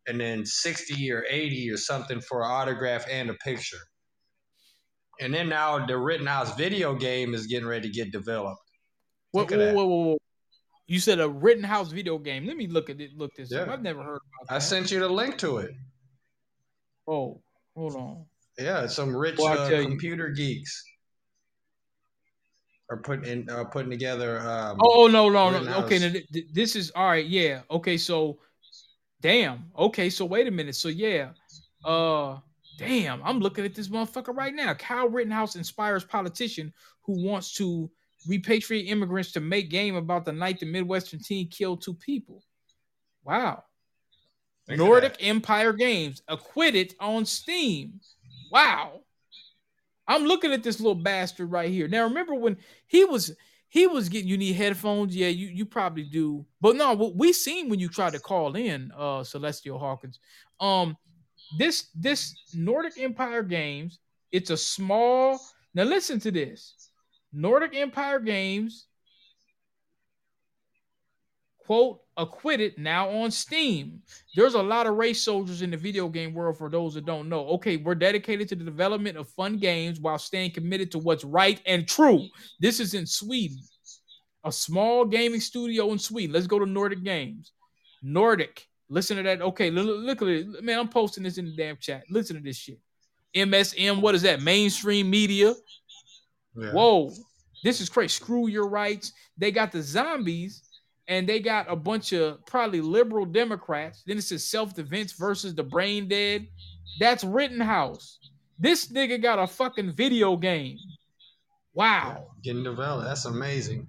[0.08, 3.78] and then sixty or eighty or something for an autograph and a picture.
[5.20, 8.68] And then now the Rittenhouse video game is getting ready to get developed.
[9.30, 10.18] What, whoa, whoa, whoa, whoa.
[10.88, 12.46] You said a Rittenhouse video game.
[12.46, 13.12] Let me look at it.
[13.16, 13.68] Look this up.
[13.68, 14.56] I've never heard about it.
[14.56, 15.70] I sent you the link to it.
[17.06, 17.44] Oh,
[17.76, 18.24] hold on.
[18.58, 19.88] Yeah, some rich Well, uh, tell you.
[19.88, 20.82] computer geeks
[22.90, 24.40] are putting uh, putting together.
[24.40, 25.84] Um, Oh, oh no, no, no.
[25.84, 27.26] Okay, now, th- th- this is all right.
[27.26, 27.62] Yeah.
[27.70, 28.38] Okay, so
[29.20, 29.70] damn.
[29.76, 30.74] Okay, so wait a minute.
[30.76, 31.30] So yeah.
[31.84, 32.38] Uh
[32.78, 34.74] damn, I'm looking at this motherfucker right now.
[34.74, 36.72] Kyle Rittenhouse inspires politician
[37.02, 37.90] who wants to
[38.28, 42.42] repatriate immigrants to make game about the night the Midwestern teen killed two people.
[43.24, 43.64] Wow.
[44.66, 48.00] Think of Nordic Empire Games acquitted on Steam.
[48.50, 49.00] Wow.
[50.08, 51.88] I'm looking at this little bastard right here.
[51.88, 52.56] Now remember when
[52.86, 53.32] he was
[53.68, 55.14] he was getting you need headphones.
[55.14, 56.46] Yeah, you you probably do.
[56.60, 60.20] But no, what we seen when you tried to call in uh Celestial Hawkins.
[60.60, 60.96] Um
[61.58, 63.98] this this Nordic Empire Games,
[64.32, 65.40] it's a small
[65.74, 66.90] now listen to this.
[67.32, 68.86] Nordic Empire Games
[71.64, 74.00] quote acquitted now on steam
[74.34, 77.28] there's a lot of race soldiers in the video game world for those that don't
[77.28, 81.24] know okay we're dedicated to the development of fun games while staying committed to what's
[81.24, 82.26] right and true
[82.60, 83.58] this is in sweden
[84.44, 87.52] a small gaming studio in sweden let's go to nordic games
[88.02, 91.56] nordic listen to that okay look, look at it man i'm posting this in the
[91.56, 92.78] damn chat listen to this shit
[93.36, 94.00] MSM.
[94.00, 94.40] What is that?
[94.40, 95.54] Mainstream media.
[96.56, 96.72] Yeah.
[96.72, 97.12] Whoa,
[97.62, 98.08] this is crazy.
[98.08, 99.12] Screw your rights.
[99.36, 100.65] They got the zombies,
[101.08, 104.02] and they got a bunch of probably liberal Democrats.
[104.06, 106.48] Then it says self defense versus the brain dead.
[106.98, 108.18] That's Rittenhouse.
[108.58, 110.78] This nigga got a fucking video game.
[111.74, 113.06] Wow, Getting developed.
[113.06, 113.86] That's amazing.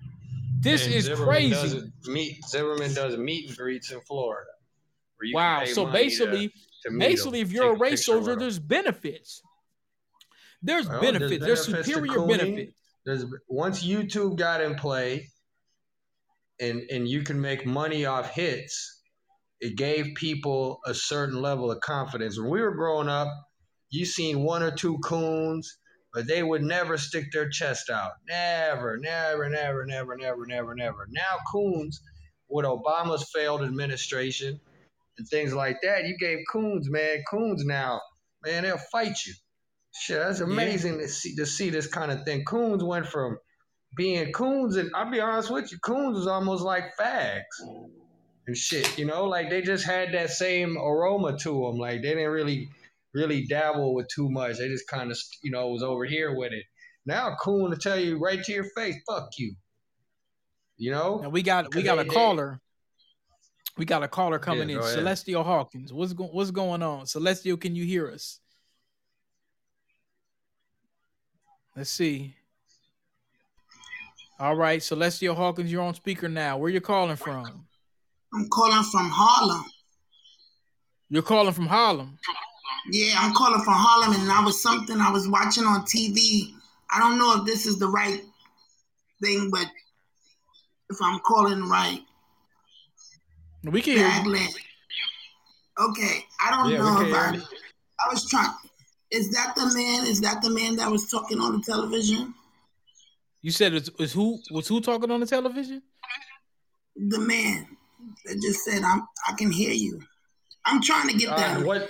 [0.60, 1.92] this And is Zimmerman Does crazy.
[2.08, 4.50] meet Zimmerman does meet and greets in Florida.
[5.18, 5.66] where you can Wow.
[5.66, 9.42] So basically, to, to basically, if you're a race soldier, there's benefits.
[10.62, 11.46] There's Well, benefits.
[11.46, 12.74] There's benefits superior benefits.
[13.06, 15.30] there's once YouTube got in play,
[16.60, 19.02] and and you can make money off hits,
[19.60, 22.40] it gave people a certain level of confidence.
[22.40, 23.28] When we were growing up,
[23.90, 25.78] you seen one or two coons,
[26.14, 28.12] but they would never stick their chest out.
[28.28, 31.08] Never, never, never, never, never, never, never.
[31.10, 32.02] Now coons,
[32.50, 34.60] with Obama's failed administration
[35.18, 38.02] and things like that, you gave coons, man, coons now,
[38.46, 39.34] man, they'll fight you.
[39.92, 42.46] Shit, that's amazing to see to see this kind of thing.
[42.46, 43.40] Coons went from
[43.96, 47.42] being coons, and I'll be honest with you, coons was almost like fags
[48.48, 48.98] and shit.
[48.98, 51.78] You know, like they just had that same aroma to them.
[51.78, 52.70] Like they didn't really,
[53.14, 54.58] really dabble with too much.
[54.58, 56.64] They just kind of, you know, was over here with it.
[57.06, 59.56] Now, coon to tell you right to your face, "Fuck you."
[60.76, 62.62] You know, And we got we got a they- they- caller.
[63.78, 64.84] We got a caller coming Yeah, in.
[64.84, 65.94] Celestial Hawkins.
[65.94, 67.06] What's going what's going on?
[67.06, 68.40] Celestial, can you hear us?
[71.76, 72.36] Let's see.
[74.40, 76.58] All right, Celestia Hawkins, you're on speaker now.
[76.58, 77.66] Where you calling from?
[78.34, 79.66] I'm calling from Harlem.
[81.10, 82.20] You're calling from Harlem.
[82.92, 86.54] Yeah, I'm calling from Harlem, and I was something I was watching on TV.
[86.92, 88.22] I don't know if this is the right
[89.24, 89.66] thing, but
[90.90, 92.02] if I'm calling right,
[93.64, 94.48] We can hear you.
[95.80, 98.06] Okay, I don't Yeah, know can if I.
[98.06, 98.54] I was trying.
[99.12, 100.06] Is that the man?
[100.06, 102.34] Is that the man that was talking on the television?
[103.48, 105.82] You said it's, it's who was who talking on the television?
[106.98, 107.66] The man
[108.26, 109.08] that just said, "I'm.
[109.26, 110.02] I can hear you."
[110.66, 111.66] I'm trying to get Uh, that.
[111.66, 111.90] what?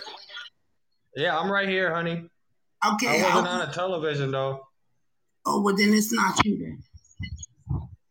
[1.15, 2.29] Yeah, I'm right here, honey.
[2.93, 3.07] Okay.
[3.07, 4.67] I wasn't I'll- on a television though.
[5.47, 6.59] oh well, then it's not you.
[6.59, 6.84] Then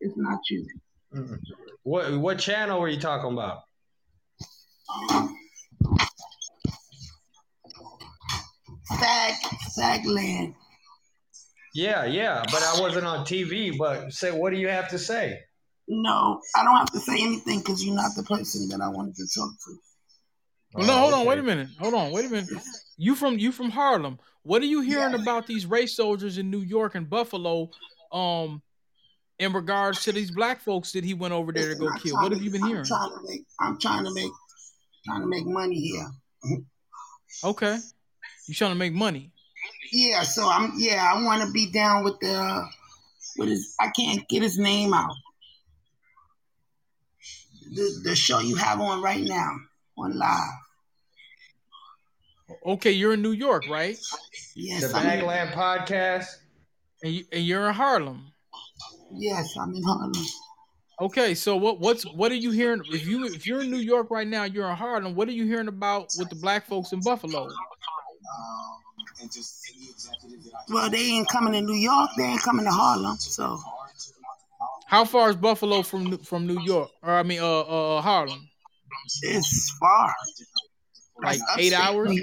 [0.00, 0.66] it's not you.
[1.14, 1.38] Mm-mm.
[1.84, 3.58] What what channel were you talking about?
[8.98, 9.34] Sag,
[9.76, 10.54] Sagland.
[11.76, 13.76] Yeah, yeah, but I wasn't on TV.
[13.76, 15.40] But say, what do you have to say?
[15.86, 19.14] No, I don't have to say anything because you're not the person that I wanted
[19.16, 19.76] to talk to.
[20.74, 21.68] Well, no, hold on, wait a minute.
[21.78, 22.48] Hold on, wait a minute.
[22.96, 24.18] You from you from Harlem.
[24.42, 27.70] What are you hearing about these race soldiers in New York and Buffalo
[28.10, 28.62] um
[29.38, 32.16] in regards to these black folks that he went over there to go I'm kill?
[32.16, 32.84] What have you been I'm hearing?
[32.84, 33.44] trying to make.
[33.60, 34.32] I'm trying to make.
[35.04, 36.08] Trying to make money here.
[37.44, 37.78] Okay.
[38.48, 39.30] You trying to make money.
[39.92, 40.72] Yeah, so I'm.
[40.76, 42.66] Yeah, I want to be down with the.
[43.38, 45.12] With his, I can't get his name out.
[47.74, 49.52] The the show you have on right now
[49.98, 50.50] on live.
[52.64, 53.98] Okay, you're in New York, right?
[54.54, 56.26] Yes, The I'm in- Bagland podcast.
[57.02, 58.32] And, you, and you're in Harlem.
[59.12, 60.12] Yes, I'm in Harlem.
[61.00, 62.80] Okay, so what what's what are you hearing?
[62.90, 65.14] If you if you're in New York right now, you're in Harlem.
[65.14, 67.46] What are you hearing about with the black folks in Buffalo?
[67.48, 67.50] Uh,
[70.70, 72.10] Well, they ain't coming to New York.
[72.16, 73.16] They ain't coming to Harlem.
[73.18, 73.58] So
[74.86, 76.90] How far is Buffalo from New- from New York?
[77.02, 78.48] Or I mean, uh, uh Harlem.
[79.22, 80.14] it's far.
[81.22, 81.94] Like That's eight upstate.
[81.96, 82.20] hours.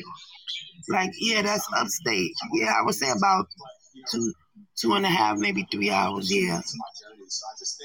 [0.90, 2.32] Like yeah, that's upstate.
[2.54, 3.48] Yeah, I would say about
[4.12, 4.34] two,
[4.76, 6.32] two and a half, maybe three hours.
[6.32, 6.62] Yeah.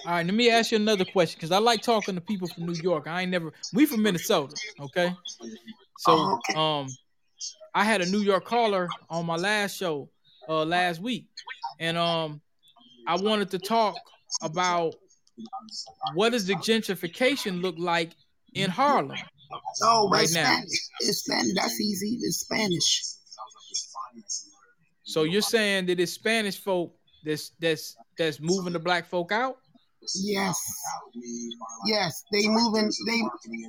[0.05, 2.67] All right, let me ask you another question because I like talking to people from
[2.67, 3.07] New York.
[3.07, 3.53] I ain't never.
[3.73, 5.15] We from Minnesota, okay?
[5.99, 6.55] So, Oh, okay.
[6.59, 6.89] um,
[7.79, 10.11] I had a New York caller on my last show,
[10.49, 11.29] uh, last week,
[11.79, 12.41] and um,
[13.07, 13.95] I wanted to talk
[14.43, 14.97] about
[16.15, 18.17] what does the gentrification look like
[18.53, 19.17] in Harlem
[19.85, 20.59] Oh, right now.
[20.99, 21.55] It's Spanish.
[21.55, 22.19] That's easy.
[22.21, 23.05] It's Spanish.
[25.05, 29.59] So you're saying that it's Spanish folk that's that's that's moving the black folk out?
[30.17, 30.59] Yes.
[31.87, 32.23] Yes.
[32.33, 32.91] They moving.
[33.07, 33.21] They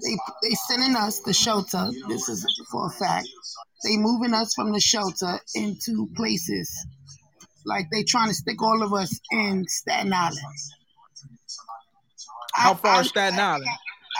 [0.04, 1.90] they they sending us the shelter.
[2.08, 3.28] This is for a fact.
[3.84, 6.70] They moving us from the shelter into places
[7.66, 10.40] like they trying to stick all of us in Staten Island.
[12.56, 13.66] How I- far I- is Staten Island?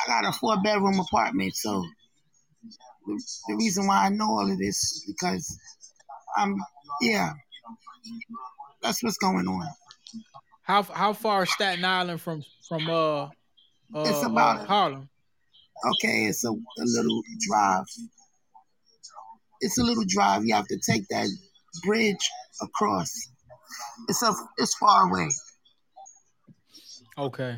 [0.06, 1.84] I got a four bedroom apartment, so
[3.06, 5.58] the, the reason why I know all of this because
[6.38, 6.56] I'm
[7.02, 7.34] yeah.
[8.82, 9.68] That's what's going on.
[10.70, 13.30] How how far is Staten Island from from uh, uh,
[13.96, 15.10] It's about- Harlem?
[15.94, 17.86] Okay, it's a, a little drive.
[19.62, 20.46] it's a little drive.
[20.46, 21.28] You have to take that
[21.84, 22.30] bridge
[22.62, 23.12] across.
[24.10, 25.30] It's a it's far away.
[27.18, 27.58] Okay.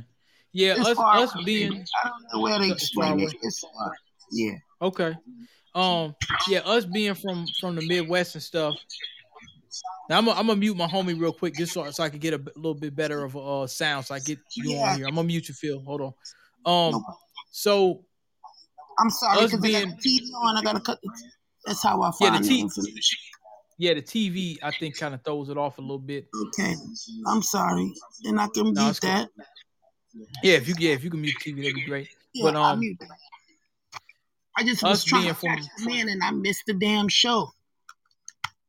[0.53, 1.43] Yeah, It's us us away.
[1.43, 3.33] being I don't know where they explain it.
[3.41, 3.93] It's far.
[4.31, 4.55] Yeah.
[4.81, 5.13] Okay.
[5.75, 6.15] Um.
[6.47, 8.75] Yeah, us being from from the Midwest and stuff.
[10.09, 12.39] Now I'm gonna mute my homie real quick just so, so I can get a
[12.39, 14.05] b- little bit better of a uh, sound.
[14.05, 14.91] So I get you Yeah.
[14.91, 15.07] on here.
[15.07, 15.81] I'm gonna mute you, Phil.
[15.81, 16.13] Hold
[16.65, 16.93] on.
[16.95, 17.05] Um.
[17.51, 18.03] So
[18.99, 20.57] I'm sorry Us because I got the TV on.
[20.57, 21.09] I gotta cut the.
[21.65, 22.61] That's how I yeah, find the the T.
[22.61, 23.17] information.
[23.77, 26.27] Yeah, the TV I think kind of throws it off a little bit.
[26.47, 26.75] Okay.
[27.27, 27.93] I'm sorry,
[28.25, 29.09] and I can No, mute it's cool.
[29.11, 29.29] that.
[30.43, 32.09] Yeah, if you yeah if you can mute TV, that'd be great.
[32.33, 33.07] Yeah, But um, that.
[34.57, 37.51] I just was trying to catch man, and I missed the damn show.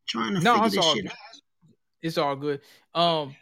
[0.08, 1.12] Trying to no, figure it's this all shit out.
[2.02, 2.60] it's all good.
[2.94, 3.34] Um,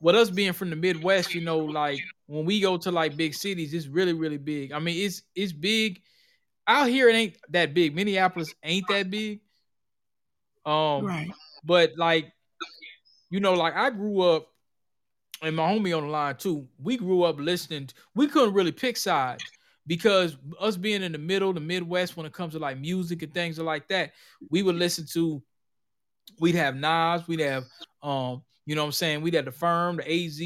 [0.00, 3.34] with us being from the Midwest, you know, like when we go to like big
[3.34, 4.72] cities, it's really really big.
[4.72, 6.02] I mean, it's it's big.
[6.66, 7.94] Out here, it ain't that big.
[7.94, 9.40] Minneapolis ain't that big.
[10.66, 11.30] Um, Right.
[11.64, 12.30] but like,
[13.30, 14.48] you know, like I grew up,
[15.42, 16.68] and my homie on the line too.
[16.78, 17.88] We grew up listening.
[18.14, 19.42] We couldn't really pick sides
[19.88, 23.32] because us being in the middle, the Midwest, when it comes to like music and
[23.32, 24.12] things like that,
[24.50, 25.42] we would listen to.
[26.38, 27.64] We'd have Nas, we'd have,
[28.02, 29.22] um, you know what I'm saying?
[29.22, 30.38] We'd have the Firm, the AZ.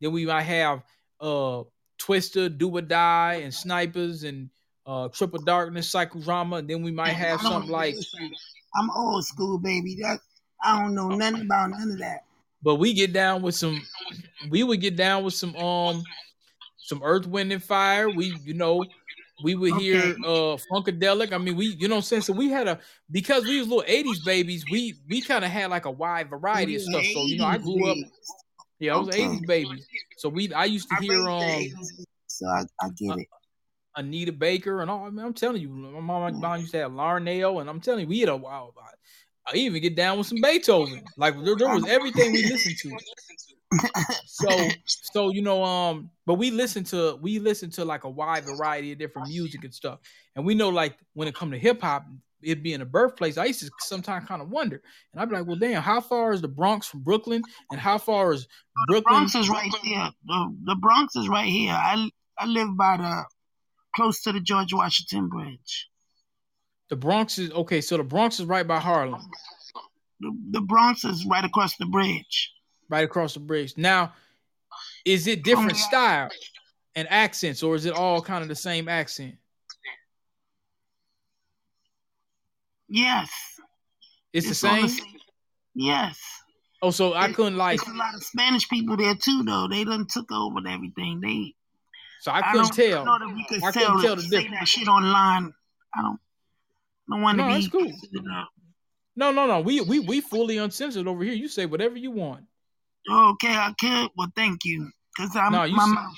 [0.00, 0.82] Then we might have
[1.18, 1.62] uh
[1.98, 4.50] Twista, Do or Die, and Snipers, and
[4.84, 6.58] uh Triple Darkness, Psychodrama.
[6.58, 7.96] And then we might have something like.
[8.76, 9.96] I'm old school, baby.
[10.02, 10.20] That
[10.62, 12.24] I don't know nothing about none of that.
[12.62, 13.80] But we get down with some.
[14.50, 16.04] We would get down with some um,
[16.90, 18.10] some Earth, Wind, and Fire.
[18.10, 18.84] We, you know,
[19.42, 21.32] we would hear uh Funkadelic.
[21.32, 22.34] I mean, we, you know, I'm saying so.
[22.34, 22.80] We had a
[23.10, 24.66] because we was little '80s babies.
[24.68, 27.06] We we kind of had like a wide variety of stuff.
[27.06, 27.96] So you know, I grew up.
[28.78, 29.24] Yeah, I was Okay.
[29.24, 29.84] '80s baby.
[30.16, 31.64] So we, I used to I hear um.
[32.26, 33.28] so I, I get it.
[33.96, 35.06] Anita Baker and all.
[35.06, 37.80] I mean, I'm telling you, my mom, my mom used to have Larnelle, and I'm
[37.80, 38.72] telling you, we had a wow.
[39.46, 41.02] I even get down with some Beethoven.
[41.16, 42.96] Like there, there was everything we listened to.
[44.26, 44.48] So,
[44.86, 48.92] so you know, um, but we listen to we listen to like a wide variety
[48.92, 50.00] of different music and stuff,
[50.36, 52.06] and we know like when it come to hip hop,
[52.42, 54.82] it being a birthplace, I used to sometimes kind of wonder,
[55.12, 57.98] and I'd be like, well, damn, how far is the Bronx from Brooklyn, and how
[57.98, 58.46] far is
[58.86, 59.14] Brooklyn?
[59.14, 60.10] Bronx is right there.
[60.26, 61.72] The, the Bronx is right here.
[61.72, 63.24] I I live by the
[63.94, 65.88] close to the George Washington Bridge.
[66.88, 67.80] The Bronx is okay.
[67.80, 69.22] So the Bronx is right by Harlem.
[70.20, 72.52] The, the Bronx is right across the bridge.
[72.90, 73.74] Right across the bridge.
[73.78, 74.12] Now,
[75.06, 76.28] is it oh, different style
[76.94, 79.36] and accents, or is it all kind of the same accent?
[82.88, 83.30] Yes.
[84.32, 85.06] It's, the all same.
[85.74, 86.18] Yes.
[86.82, 87.80] Oh, so I couldn't like.
[87.80, 89.68] There's a lot of Spanish people there too, though.
[89.68, 91.20] They done took over everything.
[91.22, 91.54] They.
[92.20, 93.04] So I couldn't don't tell.
[93.04, 94.60] know that we could I couldn't tell the say difference.
[94.60, 95.52] that shit online.
[95.94, 96.18] I don't.
[97.10, 97.54] don't want to No, be.
[97.54, 97.86] that's cool.
[97.86, 98.44] Uh,
[99.16, 99.60] no, no, no.
[99.60, 101.34] We we we fully uncensored over here.
[101.34, 102.44] You say whatever you want.
[103.08, 104.10] Okay, I could.
[104.16, 106.14] Well, thank you, because I'm No, my mouth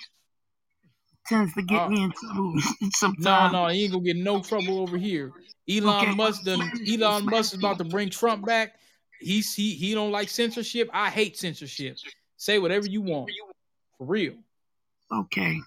[1.27, 2.55] tends to get Uh, me in trouble
[2.93, 3.53] sometimes.
[3.53, 5.33] no, no, you ain't gonna get no trouble over here.
[5.71, 6.61] Elon Okay, Musk done.
[6.89, 8.75] Elon Musk is about to bring Trump back.
[9.21, 10.91] He's he he don't like censorship.
[10.93, 11.97] I hate censorship.
[12.37, 13.31] Say whatever you want.
[13.99, 14.35] For real.
[15.13, 15.61] Okay.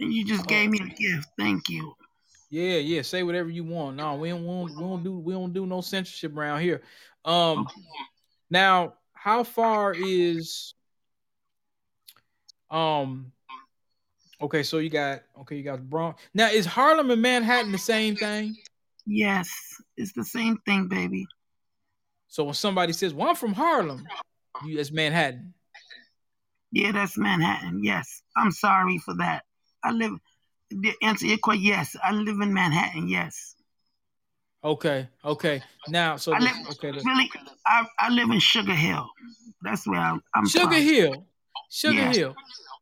[0.00, 1.28] And you just gave me a gift.
[1.38, 1.94] Thank you.
[2.50, 3.02] Yeah, yeah.
[3.02, 3.96] Say whatever you want.
[3.96, 6.82] No, we don't, we don't, we don't do we don't do no censorship around here.
[7.24, 7.66] Um,
[8.50, 10.74] now how far is
[12.70, 13.32] um?
[14.40, 16.22] Okay, so you got okay, you got Bronx.
[16.32, 18.56] Now is Harlem and Manhattan the same thing?
[19.06, 19.50] Yes,
[19.96, 21.26] it's the same thing, baby.
[22.28, 24.06] So when somebody says, "Well, I'm from Harlem,"
[24.64, 25.54] you that's Manhattan.
[26.70, 27.82] Yeah, that's Manhattan.
[27.82, 29.44] Yes, I'm sorry for that.
[29.82, 30.12] I live.
[30.70, 33.08] The answer your question, yes, I live in Manhattan.
[33.08, 33.56] Yes,
[34.62, 35.62] Okay, okay.
[35.88, 37.30] Now, so I live okay, really.
[37.66, 39.08] I, I live in Sugar Hill.
[39.62, 40.20] That's where I'm.
[40.34, 40.82] I'm Sugar from.
[40.82, 41.26] Hill,
[41.70, 42.12] Sugar Yeah.
[42.12, 42.34] Hill.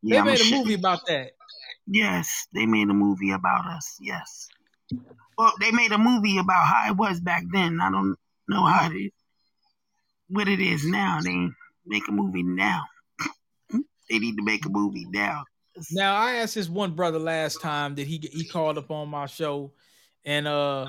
[0.02, 1.32] Yeah, they a made a movie about that.
[1.86, 3.96] Yes, they made a movie about us.
[4.00, 4.48] Yes.
[5.36, 7.80] Well, they made a movie about how it was back then.
[7.80, 8.16] I don't
[8.48, 9.12] know how it,
[10.28, 11.20] what it is now.
[11.22, 11.48] They
[11.86, 12.84] make a movie now.
[14.10, 15.44] they need to make a movie now.
[15.92, 19.26] Now I asked this one brother last time that he he called up on my
[19.26, 19.72] show,
[20.24, 20.86] and uh,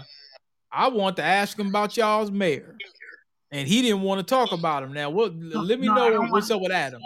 [0.72, 2.76] I want to ask him about y'all's mayor,
[3.52, 4.94] and he didn't want to talk about him.
[4.94, 5.34] Now, what?
[5.36, 7.04] let me no, know what's up with Adams.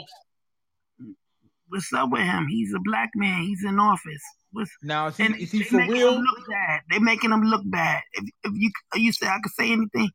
[1.68, 2.48] What's up with him?
[2.48, 3.44] He's a black man.
[3.44, 4.24] He's in office.
[4.52, 6.16] What's, Now is he, is he for making real?
[6.16, 6.82] Him look bad.
[6.90, 8.02] They making him look bad.
[8.14, 10.10] If, if you you say I could say anything,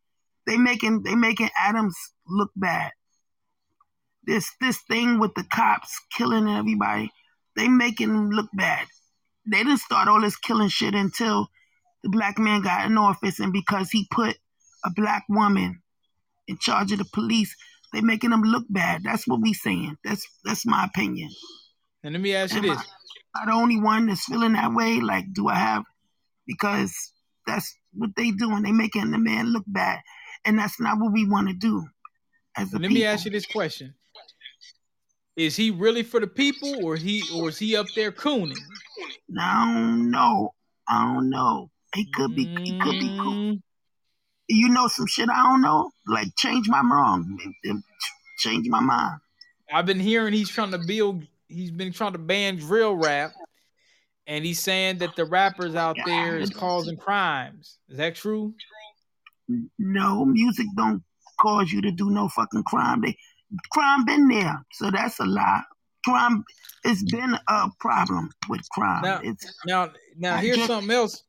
[0.47, 1.97] they making they making Adams
[2.29, 2.93] look bad.
[4.25, 7.11] This this thing with the cops killing everybody,
[7.57, 8.87] they making him look bad.
[9.47, 11.49] They didn't start all this killing shit until
[12.03, 14.37] the black man got in office and because he put
[14.85, 15.83] a black woman
[16.49, 17.55] in charge of the police,
[17.93, 19.03] they making them look bad.
[19.05, 19.97] That's what we saying.
[20.05, 21.31] That's that's my opinion.
[22.03, 22.79] And let me ask you Am this:
[23.35, 25.01] I, I the only one that's feeling that way?
[25.01, 25.85] Like, do I have?
[26.47, 26.95] Because
[27.47, 28.63] that's what they doing.
[28.63, 30.01] They making the man look bad,
[30.45, 31.85] and that's not what we want to do.
[32.57, 33.95] As a Let me ask you this question:
[35.37, 38.57] Is he really for the people, or he, or is he up there cooning?
[39.39, 40.55] I don't know.
[40.89, 41.71] I don't know.
[41.97, 42.45] He could be.
[42.45, 43.33] He could be cool.
[43.33, 43.63] Mm.
[44.49, 45.91] You know some shit I don't know.
[46.07, 47.39] Like change my wrong.
[48.39, 49.19] Change my mind.
[49.73, 51.25] I've been hearing he's trying to build.
[51.49, 53.33] He's been trying to ban drill rap,
[54.27, 57.79] and he's saying that the rappers out there is causing crimes.
[57.89, 58.55] Is that true?
[59.79, 61.03] No, music don't
[61.41, 63.01] cause you to do no fucking crime.
[63.01, 63.17] They
[63.73, 65.63] crime been there, so that's a lie.
[66.05, 66.45] Crime,
[66.85, 69.03] it's been a problem with crime.
[69.03, 71.23] Now, it's now, now, here's just- something else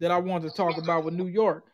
[0.00, 1.66] that I wanted to talk about with New York.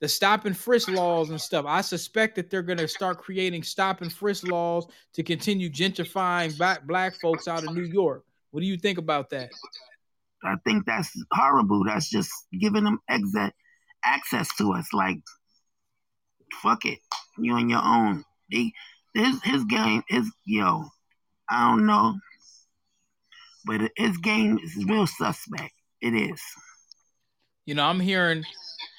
[0.00, 1.64] The stop and frisk laws and stuff.
[1.66, 6.56] I suspect that they're going to start creating stop and frisk laws to continue gentrifying
[6.58, 8.24] black black folks out of New York.
[8.50, 9.50] What do you think about that?
[10.44, 11.84] I think that's horrible.
[11.84, 12.30] That's just
[12.60, 13.52] giving them exa-
[14.04, 14.92] access to us.
[14.92, 15.18] Like,
[16.62, 16.98] fuck it,
[17.38, 18.24] you on your own.
[18.50, 18.74] He,
[19.14, 20.84] his his game is yo.
[21.48, 22.18] I don't know,
[23.64, 25.72] but his game is real suspect.
[26.02, 26.40] It is.
[27.66, 28.44] You know, I'm hearing,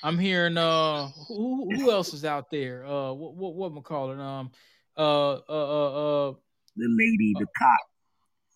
[0.03, 0.57] I'm hearing.
[0.57, 2.85] Uh, who who else is out there?
[2.85, 4.19] Uh, what what what am I calling?
[4.19, 4.51] Um,
[4.97, 6.33] uh, uh, uh, uh
[6.75, 7.79] The lady, the cop,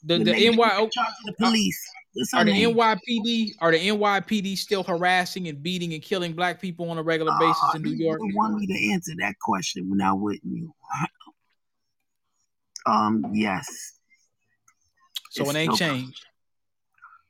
[0.03, 1.79] the the the NY in charge of the police.
[2.33, 2.51] Are the?
[2.51, 7.31] NYPD are the NYPD still harassing and beating and killing black people on a regular
[7.39, 8.19] basis in New York?
[8.23, 9.87] You want me to answer that question?
[9.95, 10.73] Now, wouldn't you?
[12.87, 13.99] um, yes.
[15.29, 16.25] So It's it ain't still- changed.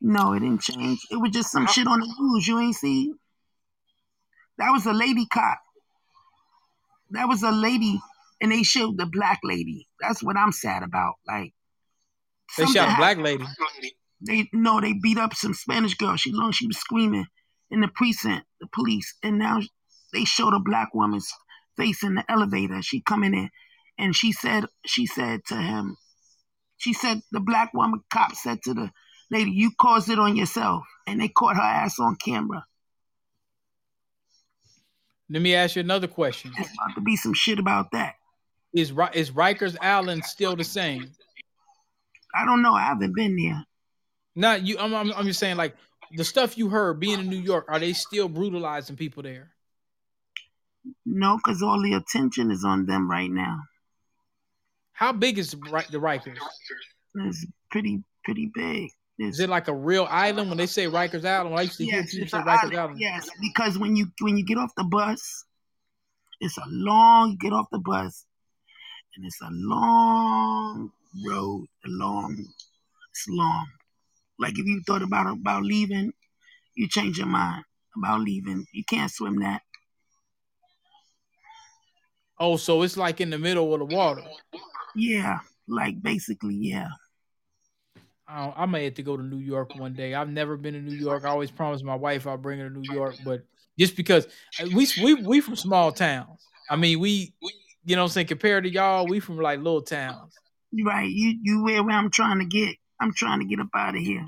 [0.01, 0.99] No, it didn't change.
[1.11, 2.47] It was just some shit on the news.
[2.47, 3.13] You ain't see?
[4.57, 5.59] That was a lady cop.
[7.11, 7.99] That was a lady,
[8.41, 9.87] and they showed the black lady.
[9.99, 11.15] That's what I'm sad about.
[11.27, 11.53] Like
[12.57, 13.23] They shot a black happened.
[13.23, 13.95] lady.
[14.25, 16.15] They no, they beat up some Spanish girl.
[16.17, 17.25] She long she was screaming
[17.71, 19.59] in the precinct, the police, and now
[20.13, 21.31] they showed a black woman's
[21.77, 22.81] face in the elevator.
[22.81, 23.49] She coming in,
[23.97, 25.95] and she said she said to him,
[26.77, 28.91] she said the black woman cop said to the
[29.31, 32.65] lady, "You caused it on yourself," and they caught her ass on camera.
[35.29, 38.15] Let me ask you another question: There's about to be some shit about that.
[38.73, 41.09] Is is Rikers Island still the same?
[42.35, 42.73] I don't know.
[42.73, 43.63] I haven't been there.
[44.35, 44.77] Not you.
[44.77, 45.75] I'm, I'm I'm just saying, like
[46.15, 47.65] the stuff you heard being in New York.
[47.67, 49.51] Are they still brutalizing people there?
[51.05, 53.59] No, because all the attention is on them right now.
[54.93, 55.57] How big is the
[55.91, 56.37] the Rikers?
[57.15, 58.89] It's pretty pretty big.
[59.19, 61.53] Is it like a real island when they say Rikers Island?
[61.53, 62.77] I used to hear Yes, people say Rikers island.
[62.77, 62.99] Island.
[62.99, 65.43] Yes, because when you when you get off the bus,
[66.39, 67.35] it's a long.
[67.35, 68.25] Get off the bus,
[69.15, 70.91] and it's a long
[71.27, 71.65] road.
[71.85, 72.37] A long,
[73.11, 73.67] it's long.
[74.39, 76.13] Like if you thought about about leaving,
[76.75, 77.65] you change your mind
[77.97, 78.65] about leaving.
[78.71, 79.63] You can't swim that.
[82.39, 84.23] Oh, so it's like in the middle of the water.
[84.95, 86.87] Yeah, like basically, yeah.
[88.29, 90.13] I, don't- I may have to go to New York one day.
[90.13, 91.25] I've never been to New York.
[91.25, 93.43] I always promised my wife I'll bring her to New York, but
[93.77, 94.27] just because
[94.61, 96.45] uh, we we we from small towns.
[96.69, 97.53] I mean, we, we
[97.85, 100.33] you know, what I'm saying compared to y'all, we from like little towns.
[100.83, 101.09] Right.
[101.09, 102.75] You you where where I'm trying to get.
[102.99, 104.25] I'm trying to get up out of here.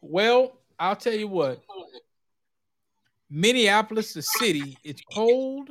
[0.00, 1.62] Well, I'll tell you what.
[3.30, 5.70] Minneapolis, the city, it's cold.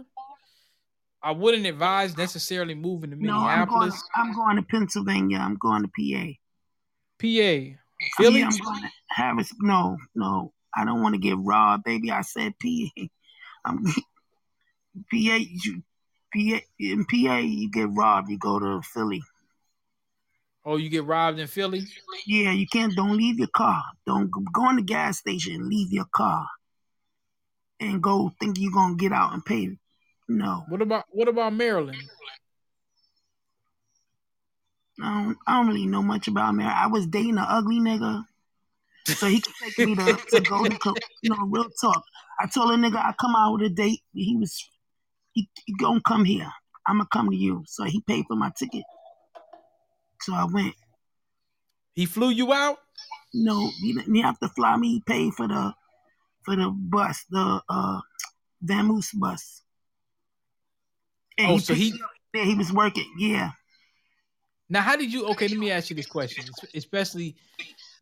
[1.24, 3.80] I wouldn't advise necessarily moving to No, I'm going.
[3.82, 5.38] Minneapolis, I'm going to Pennsylvania.
[5.38, 6.32] I'm going to PA.
[7.22, 7.78] PA,
[8.18, 8.44] Philly.
[8.44, 9.54] I'm going to Harris.
[9.60, 12.12] No, no, I don't want to get robbed, baby.
[12.12, 13.04] I said PA.
[13.66, 13.96] I'm PA.
[15.12, 15.84] You,
[16.34, 18.30] PA in PA, you get robbed.
[18.30, 19.22] You go to Philly.
[20.64, 21.82] Oh, you get robbed in Philly?
[22.26, 22.96] Yeah, you can't.
[22.96, 23.84] Don't leave your car.
[24.06, 26.46] Don't go, in the gas station and leave your car,
[27.80, 29.70] and go think you're gonna get out and pay.
[30.30, 32.02] No, What about what about Maryland?
[35.04, 36.70] I don't, I don't really know much about Mary.
[36.70, 38.24] I was dating an ugly nigga,
[39.08, 42.04] so he could take me to, to go to, you know, real talk.
[42.40, 44.02] I told a nigga I come out with a date.
[44.14, 44.68] He was,
[45.34, 46.52] he, he gonna come here.
[46.88, 47.64] I'm gonna come to you.
[47.68, 48.84] So he paid for my ticket.
[50.22, 50.76] So I went.
[51.94, 52.78] He flew you out?
[53.34, 54.94] No, he didn't have to fly me.
[54.94, 55.74] He paid for the,
[56.44, 58.00] for the bus, the uh,
[58.66, 59.62] Vamoose bus.
[61.38, 61.94] And Oh, so he-.
[62.34, 63.12] Yeah, he was working.
[63.18, 63.52] Yeah.
[64.72, 65.26] Now, how did you?
[65.28, 67.36] Okay, let me ask you this question, especially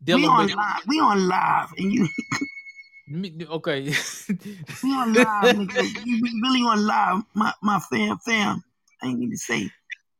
[0.04, 0.54] dealing We on with.
[0.54, 0.82] live.
[0.86, 2.08] We on live, and you.
[3.08, 3.92] Me- Okay.
[4.84, 6.06] We on live, nigga.
[6.06, 8.62] You really on live, my my fam fam.
[9.02, 9.68] I ain't need to say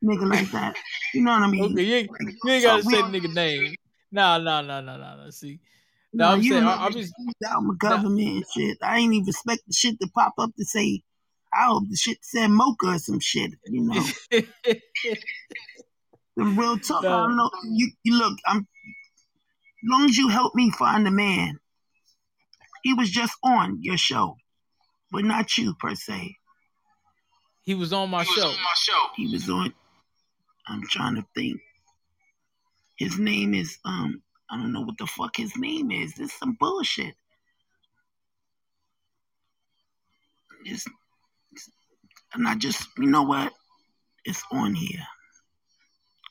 [0.02, 0.74] nigga like that.
[1.14, 1.72] You know what I mean?
[1.72, 2.10] okay, you ain't,
[2.44, 3.76] you ain't gotta we say nigga name.
[4.10, 5.30] Nah, nah, nah, nah, nah, nah.
[5.30, 5.60] See.
[6.12, 7.14] No, I'm saying I, I'm just
[7.46, 8.78] out my government and shit.
[8.82, 11.00] I ain't even expect the shit to pop up to say.
[11.54, 13.52] I hope the shit said mocha or some shit.
[13.66, 14.04] You know,
[16.36, 17.02] the real talk.
[17.04, 17.50] I don't know.
[17.64, 18.38] You, you look.
[18.46, 18.66] I'm.
[19.84, 21.58] Long as you help me find the man,
[22.82, 24.36] he was just on your show,
[25.10, 26.36] but not you per se.
[28.22, 29.02] he was on my show.
[29.16, 29.72] He was on.
[30.68, 31.60] I'm trying to think.
[32.96, 34.22] His name is um.
[34.50, 36.14] I don't know what the fuck his name is.
[36.14, 37.14] This is some bullshit.
[40.64, 40.86] It's,
[41.52, 41.70] it's-
[42.34, 43.52] and I just you know what?
[44.24, 45.04] It's on here.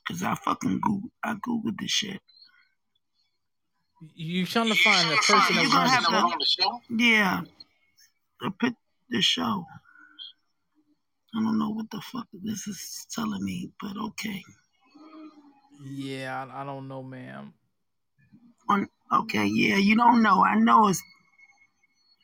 [0.10, 2.20] Cause I fucking Google I googled this shit.
[4.16, 6.82] You trying to find the person You that gonna runs have the show?
[6.90, 7.42] yeah.
[8.42, 8.74] The pit
[9.12, 9.66] the show.
[11.36, 14.42] I don't know what the fuck this is telling me, but okay.
[15.86, 17.54] Yeah, I, I don't know, ma'am.
[18.70, 20.44] On okay, yeah, you don't know.
[20.44, 21.04] I know it's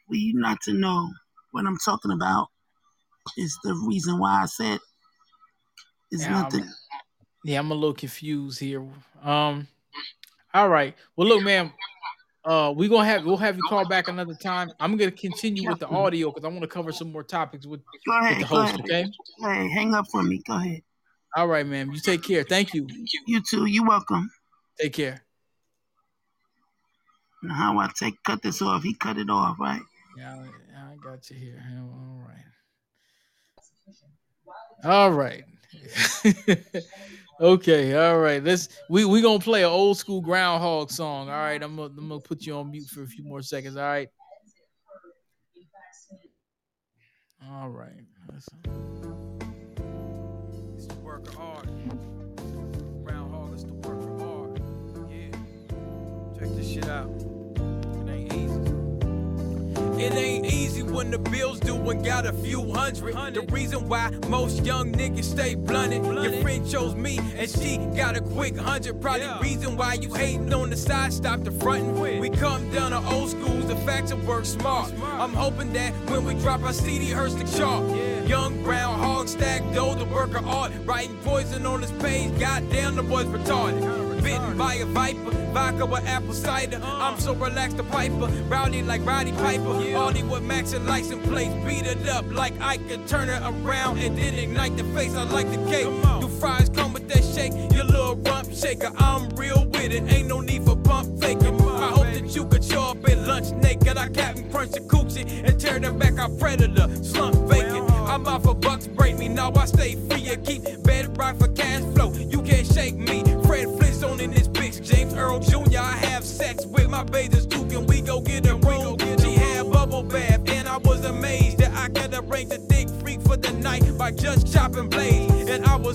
[0.07, 1.07] for you not to know
[1.51, 2.47] what I'm talking about
[3.37, 4.79] is the reason why I said
[6.11, 6.67] it's Yeah, nothing.
[7.45, 8.83] Yeah, I'm a little confused here.
[9.21, 9.67] Um,
[10.51, 10.95] all right.
[11.15, 11.71] Well, look, ma'am.
[12.43, 14.71] Uh, we gonna have we'll have you call back another time.
[14.79, 17.81] I'm gonna continue with the audio because I want to cover some more topics with,
[18.07, 18.73] Go with ahead, the go host.
[18.73, 18.79] ahead.
[18.81, 19.05] Okay.
[19.37, 20.41] Hey, hang up for me.
[20.47, 20.81] Go ahead.
[21.35, 21.91] All right, ma'am.
[21.91, 22.43] You take care.
[22.43, 22.87] Thank you.
[23.27, 23.67] You too.
[23.67, 24.31] You're welcome.
[24.79, 25.23] Take care.
[27.43, 28.81] Now, how I take cut this off?
[28.81, 29.81] He cut it off, right?
[30.17, 31.63] Yeah, I, I got you here.
[31.77, 32.45] All right.
[34.83, 35.43] All right.
[37.39, 37.93] okay.
[37.95, 38.43] All right.
[38.43, 41.29] Let's we we gonna play an old school groundhog song.
[41.29, 41.61] All right.
[41.61, 43.77] I'm gonna, I'm gonna put you on mute for a few more seconds.
[43.77, 44.09] All right.
[47.51, 47.91] All right.
[48.33, 48.47] It's
[50.87, 51.67] the work of art.
[53.03, 54.59] Groundhog is the work of art.
[55.09, 55.31] Yeah.
[56.39, 57.34] Check this shit out.
[59.99, 60.15] It ain't easy.
[60.15, 63.15] It ain't easy when the bills due and got a few hundred.
[63.33, 66.05] The reason why most young niggas stay blunted.
[66.05, 69.01] Your friend chose me and she got a quick hundred.
[69.01, 72.19] Probably reason why you hating on the side, stop the frontin'.
[72.19, 74.91] We come down to old schools, the facts of work smart.
[75.01, 77.83] I'm hoping that when we drop our CD, hurts the chart.
[78.27, 80.71] Young brown hog stack dough, the work of art.
[80.85, 84.04] Writing poison on his page, goddamn the boy's retarded.
[84.25, 86.81] Bitten by a viper, vodka with apple cider.
[86.83, 89.69] I'm so relaxed, the piper, rowdy like Roddy Piper.
[89.95, 93.99] Audi with max and license plates, beat it up like I could turn it around
[93.99, 95.13] and then ignite the face.
[95.13, 95.85] I like the cake.
[96.21, 97.53] Do fries come with that shake?
[97.71, 100.11] Your little rump shaker, I'm real with it.
[100.11, 100.54] Ain't no need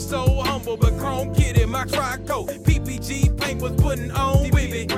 [0.00, 1.70] was so humble, but chrome kidding.
[1.70, 4.90] My cry coat, PPG paint was putting on with it.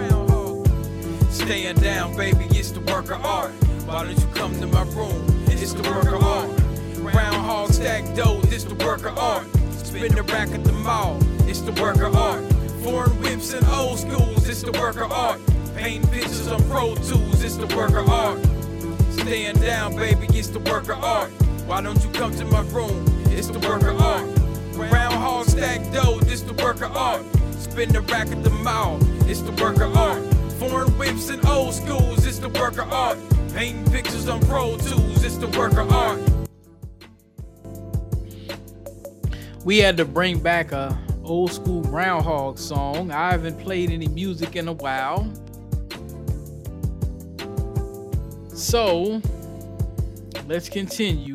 [1.33, 3.51] Staying down, baby, it's the work of art.
[3.87, 5.25] Why don't you come to my room?
[5.49, 6.51] It's the work of art.
[6.97, 9.47] Groundhog stack dough, it's the work of art.
[9.73, 11.19] Spin the rack at the mall,
[11.49, 12.45] it's the work of art.
[12.83, 15.41] Foreign whips and old schools, it's the work of art.
[15.77, 18.39] Painting pictures on Pro Tools, it's the work of art.
[19.13, 21.31] Staying down, baby, it's the work of art.
[21.67, 23.05] Why don't you come to my room?
[23.31, 24.32] It's the work of art.
[25.63, 27.23] Stack dough, it's the work of art.
[27.53, 28.99] Spin the rack at the mall,
[29.31, 30.21] it's the work of art.
[30.59, 33.17] Foreign whips and old schools, it's the work of art.
[33.55, 36.21] Painting pictures on Pro Tools, it's the work of art.
[39.65, 43.13] we had to bring back a old school groundhog song.
[43.13, 45.33] I haven't played any music in a while.
[48.49, 49.23] So
[50.49, 51.32] let's continue.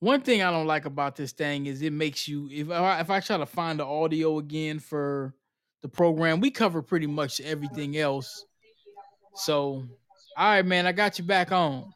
[0.00, 3.10] One thing I don't like about this thing is it makes you if I, if
[3.10, 5.34] I try to find the audio again for
[5.82, 8.44] the program, we cover pretty much everything else.
[9.34, 9.84] So,
[10.36, 11.92] all right, man, I got you back on.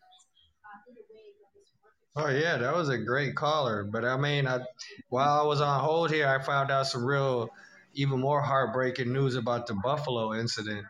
[2.17, 3.85] Oh yeah, that was a great caller.
[3.85, 4.61] But I mean, I,
[5.09, 7.49] while I was on hold here, I found out some real,
[7.95, 10.85] even more heartbreaking news about the Buffalo incident.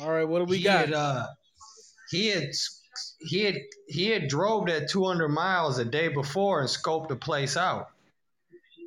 [0.00, 0.86] All right, what do we he got?
[0.86, 1.26] Had, uh,
[2.10, 2.50] he had
[3.20, 3.56] he had
[3.88, 7.90] he had drove that 200 miles a day before and scoped the place out.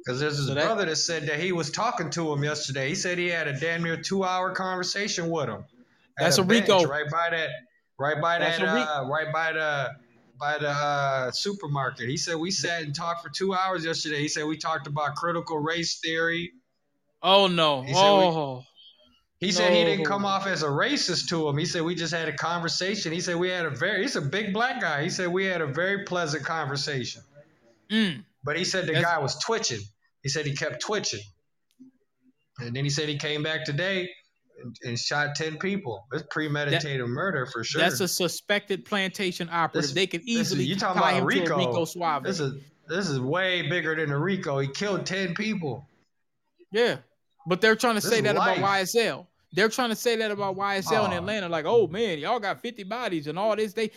[0.04, 2.90] Because there's his So that- brother that said that he was talking to him yesterday.
[2.90, 5.64] He said he had a damn near two hour conversation with him.
[6.18, 6.86] That's a bench Rico.
[6.86, 7.50] right by that,
[8.00, 9.90] right by That's that, uh, right by the
[10.40, 12.10] by the uh, supermarket.
[12.10, 14.20] He said we sat and talked for two hours yesterday.
[14.20, 16.52] He said we talked about critical race theory.
[17.22, 17.82] Oh no.
[17.84, 18.64] He Oh.
[19.42, 21.58] He said he didn't come off as a racist to him.
[21.58, 23.12] He said we just had a conversation.
[23.12, 24.04] He said we had a very.
[24.04, 25.02] He's a big black guy.
[25.04, 27.24] He said we had a very pleasant conversation.
[27.92, 28.24] Mm.
[28.44, 29.82] But he said the That's- guy was twitching.
[30.22, 31.22] He said he kept twitching.
[32.60, 34.08] And then he said he came back today
[34.64, 36.06] and, and shot 10 people.
[36.14, 37.82] It's premeditated murder for sure.
[37.82, 39.82] That's a suspected plantation operative.
[39.90, 41.58] This- they could easily you talking about Rico.
[41.58, 42.24] Rico Suave.
[42.24, 44.60] This is this is way bigger than a Rico.
[44.60, 45.88] He killed 10 people.
[46.72, 46.98] Yeah,
[47.48, 48.60] but they're trying to This say that life.
[48.60, 49.26] about YSL.
[49.54, 51.50] They're trying to say that about YSL in Atlanta.
[51.50, 53.74] Like, oh man, y'all got 50 bodies and all this.
[53.74, 53.92] They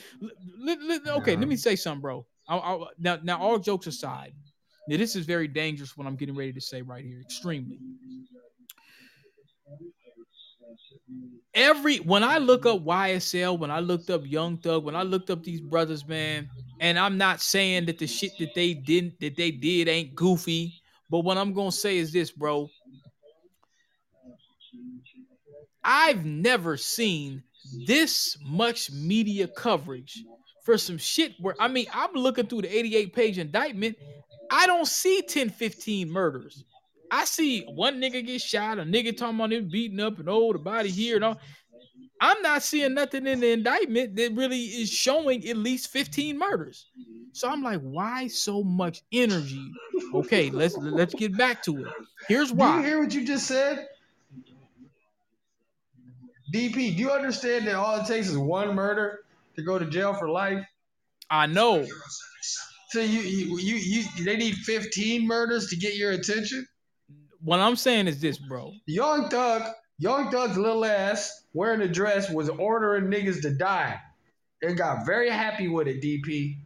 [1.09, 1.37] okay.
[1.37, 2.27] Let me say something, bro.
[2.49, 4.35] I, I, now, now, all jokes aside,
[4.89, 5.97] now this is very dangerous.
[5.97, 7.79] What I'm getting ready to say right here, extremely.
[11.55, 15.31] Every when I look up YSL, when I looked up Young Thug, when I looked
[15.31, 16.51] up these brothers, man,
[16.81, 20.83] and I'm not saying that the shit that they didn't that they did ain't goofy,
[21.11, 22.69] but what I'm gonna say is this, bro.
[25.85, 27.43] I've never seen
[27.87, 30.25] this much media coverage
[30.65, 33.97] for some shit where I mean, I'm looking through the 88 page indictment.
[34.51, 36.65] I don't see 10, 15 murders.
[37.11, 40.53] I see one nigga get shot, a nigga talking about him beating up and oh,
[40.53, 41.41] the body here and all.
[42.21, 46.87] I'm not seeing nothing in the indictment that really is showing at least 15 murders.
[47.33, 49.71] So I'm like, why so much energy?
[50.15, 51.93] Okay, let's let's get back to it.
[52.29, 52.79] Here's Do why.
[52.79, 53.87] you hear what you just said?
[56.55, 59.25] DP, do you understand that all it takes is one murder
[59.57, 60.65] to go to jail for life?
[61.29, 61.85] I know.
[62.91, 66.65] So you you you, you they need 15 murders to get your attention?
[67.43, 68.73] What I'm saying is this, bro.
[68.87, 69.65] Young Thug,
[69.99, 74.01] Young Thug's little ass wearing a dress was ordering niggas to die.
[74.63, 76.57] And got very happy with it, DP.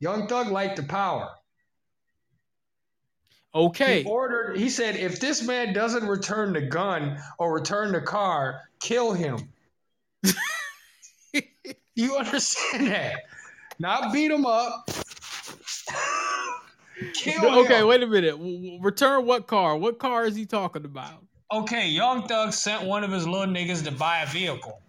[0.00, 1.30] Young Thug liked the power.
[3.54, 4.02] Okay.
[4.02, 8.62] He ordered, he said, if this man doesn't return the gun or return the car,
[8.80, 9.52] kill him.
[11.94, 13.16] you understand that?
[13.78, 14.86] Not beat him up.
[17.14, 17.88] kill okay, him.
[17.88, 18.36] wait a minute.
[18.80, 19.76] Return what car?
[19.76, 21.22] What car is he talking about?
[21.52, 24.80] Okay, Young Thug sent one of his little niggas to buy a vehicle.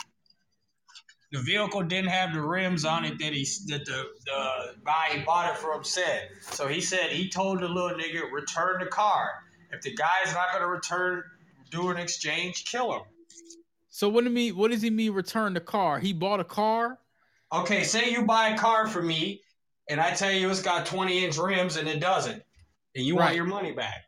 [1.33, 5.23] The vehicle didn't have the rims on it that he that the the guy he
[5.23, 6.29] bought it from said.
[6.41, 9.31] So he said he told the little nigga return the car.
[9.71, 11.23] If the guy's not gonna return,
[11.71, 13.01] do an exchange, kill him.
[13.89, 14.55] So what do mean?
[14.55, 15.11] What does he mean?
[15.13, 15.99] Return the car?
[15.99, 16.99] He bought a car.
[17.51, 19.41] Okay, say you buy a car for me,
[19.89, 22.43] and I tell you it's got 20 inch rims and it doesn't,
[22.95, 24.03] and you want your money back.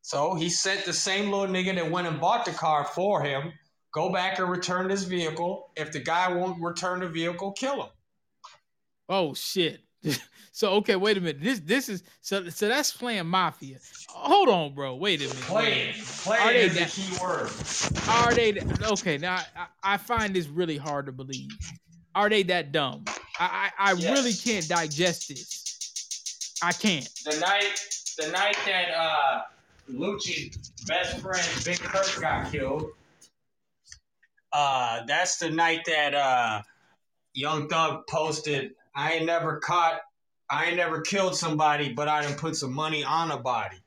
[0.00, 3.52] So he sent the same little nigga that went and bought the car for him,
[3.92, 5.70] go back and return this vehicle.
[5.76, 7.90] If the guy won't return the vehicle, kill him.
[9.08, 9.80] Oh shit.
[10.52, 11.40] so okay, wait a minute.
[11.40, 13.78] This this is so so that's playing mafia.
[14.08, 14.96] Hold on, bro.
[14.96, 15.36] Wait a minute.
[15.42, 15.94] Play.
[15.96, 18.08] Play Are it they is the key word.
[18.08, 19.18] Are they th- okay?
[19.18, 21.50] Now I, I find this really hard to believe.
[22.14, 23.04] Are they that dumb?
[23.38, 26.58] I I, I really can't digest this.
[26.62, 27.08] I can't.
[27.24, 27.80] The night,
[28.18, 29.42] the night that uh,
[29.90, 32.86] Lucci's best friend Big Kurt got killed.
[34.52, 36.62] Uh, that's the night that uh,
[37.34, 38.72] Young Thug posted.
[38.94, 40.00] I ain't never caught.
[40.48, 43.78] I ain't never killed somebody, but I done put some money on a body.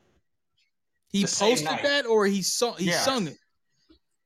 [1.11, 2.99] He The posted that or he saw he Yeah.
[2.99, 3.37] sung it.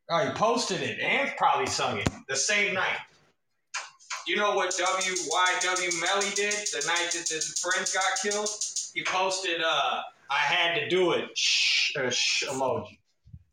[0.09, 2.99] Oh, he posted it and probably sung it the same night.
[4.27, 8.49] You know what YNW Melly did the night that his friends got killed?
[8.93, 12.99] He posted, uh, I had to do it, shh, a shh emoji.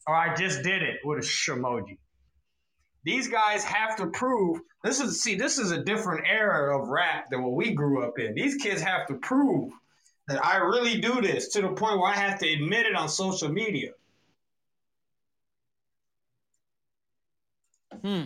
[0.06, 1.98] Or I just did it with a shh emoji.
[3.10, 7.28] These guys have to prove this is see, this is a different era of rap
[7.28, 8.34] than what we grew up in.
[8.34, 9.72] These kids have to prove
[10.28, 13.08] that I really do this to the point where I have to admit it on
[13.08, 13.90] social media.
[18.00, 18.22] Hmm.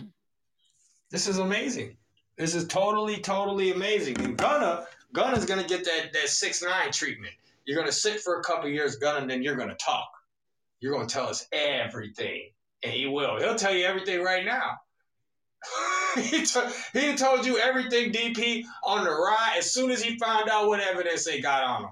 [1.09, 1.97] This is amazing.
[2.37, 4.21] This is totally, totally amazing.
[4.21, 7.33] And Gunna, Gunna's gonna get that that six nine treatment.
[7.65, 10.11] You're gonna sit for a couple years, Gunna, and then you're gonna talk.
[10.79, 12.51] You're gonna tell us everything,
[12.85, 13.39] and he will.
[13.39, 14.77] He'll tell you everything right now.
[16.15, 20.49] he, to, he told you everything, DP, on the ride as soon as he found
[20.49, 21.89] out what evidence they got on him.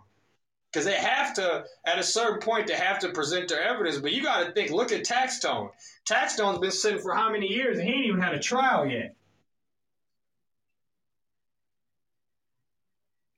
[0.71, 3.97] Because they have to, at a certain point, they have to present their evidence.
[3.97, 5.69] But you got to think, look at Taxstone.
[6.05, 9.15] Taxstone's been sitting for how many years, and he ain't even had a trial yet.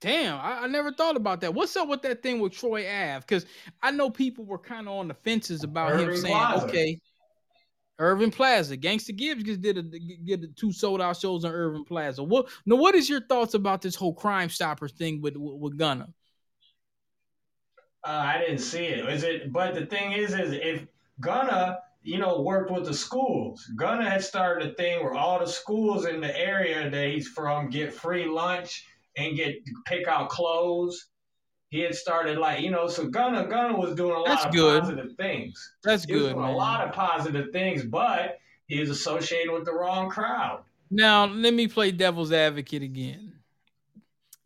[0.00, 1.54] Damn, I, I never thought about that.
[1.54, 3.20] What's up with that thing with Troy Ave?
[3.20, 3.46] Because
[3.82, 6.66] I know people were kind of on the fences about him saying, Plaza.
[6.66, 7.00] okay,
[7.98, 8.76] Irving Plaza.
[8.76, 12.22] Gangsta Gibbs just did a get two sold out shows on Irving Plaza.
[12.22, 12.76] What now?
[12.76, 16.08] What is your thoughts about this whole Crime Stoppers thing with with, with Gunna?
[18.04, 19.08] Uh, I didn't see it.
[19.08, 19.52] Is it?
[19.52, 20.86] But the thing is, is if
[21.20, 23.64] Gunna, you know, worked with the schools.
[23.76, 27.70] Gunna had started a thing where all the schools in the area that he's from
[27.70, 28.84] get free lunch
[29.16, 29.56] and get
[29.86, 31.06] pick out clothes.
[31.76, 34.52] He had started like you know, so Gunna Gunna was doing a lot That's of
[34.52, 34.80] good.
[34.80, 35.74] positive things.
[35.84, 39.74] That's He was good, a lot of positive things, but he was associated with the
[39.74, 40.62] wrong crowd.
[40.90, 43.34] Now let me play devil's advocate again.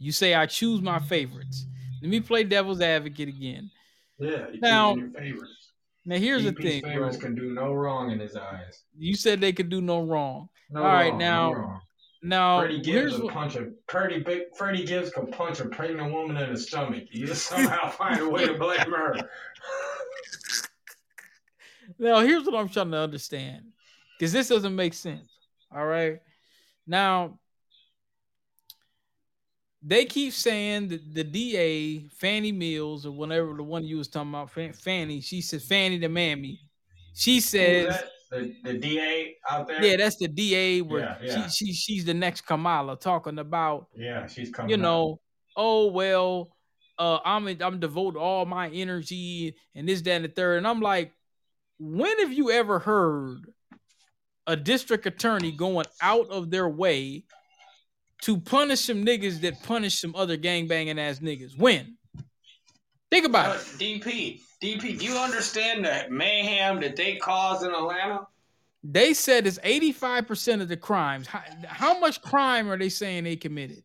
[0.01, 1.67] You say I choose my favorites.
[2.03, 3.71] Let me play devil's advocate again.
[4.19, 5.69] Yeah, you Now- your favorites.
[6.05, 6.91] Now here's the thing, bro.
[6.91, 8.83] favorites can do no wrong in his eyes.
[8.99, 10.49] You said they could do no wrong.
[10.69, 11.81] No All right, wrong, now, no.
[12.23, 16.37] Now Freddie Gibbs what, punch a Freddie, Big- Freddie Gibbs could punch a pregnant woman
[16.37, 17.05] in the stomach.
[17.11, 19.17] You just somehow find a way to blame her.
[21.99, 23.65] now here's what I'm trying to understand,
[24.19, 25.31] because this doesn't make sense.
[25.75, 26.21] All right,
[26.87, 27.39] now
[29.83, 34.31] they keep saying that the DA Fani Mills or whatever the one you was talking
[34.31, 35.23] about, Fani.
[35.23, 36.61] She said Fani the mammy.
[37.15, 37.99] She says.
[38.31, 38.41] That?
[38.65, 39.85] The, the DA out there?
[39.85, 41.49] Yeah, that's the DA where Yeah, yeah.
[41.49, 44.81] She, she she's the next Kamala talking about Yeah, she's coming you up.
[44.83, 45.21] know,
[45.57, 46.51] oh well,
[46.99, 50.59] uh, I'm I'm devoting all my energy and this, that, and the third.
[50.59, 51.13] And I'm like,
[51.79, 53.39] when have you ever heard
[54.47, 57.25] a district attorney going out of their way
[58.23, 61.59] to punish some niggas that punish some other gang banging ass niggas?
[61.59, 61.97] When?
[63.11, 63.79] Think about Uh, it.
[63.79, 68.27] DP, DP, do you understand the mayhem that they caused in Atlanta?
[68.83, 71.27] They said it's 85% of the crimes.
[71.27, 73.85] How, how much crime are they saying they committed?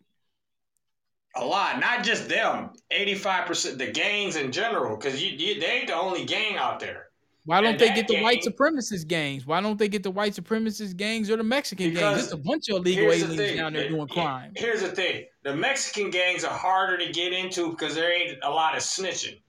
[1.38, 2.70] A lot, not just them.
[2.92, 6.80] Eighty-five percent, the gangs in general, because you, you, they ain't the only gang out
[6.80, 7.10] there.
[7.44, 9.46] Why don't And they get the white supremacist gangs?
[9.46, 12.30] Why don't they get the white supremacist gangs or the Mexican gangs?
[12.30, 14.54] There's a bunch of illegal aliens thing, down there doing crime.
[14.56, 18.50] Here's the thing: the Mexican gangs are harder to get into because there ain't a
[18.50, 19.42] lot of snitching.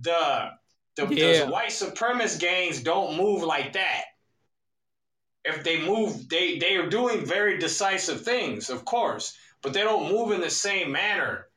[0.00, 0.50] The
[0.96, 1.44] the, Yeah.
[1.46, 4.04] the white supremacist gangs don't move like that.
[5.44, 10.10] If they move, they they are doing very decisive things, of course, but they don't
[10.12, 11.48] move in the same manner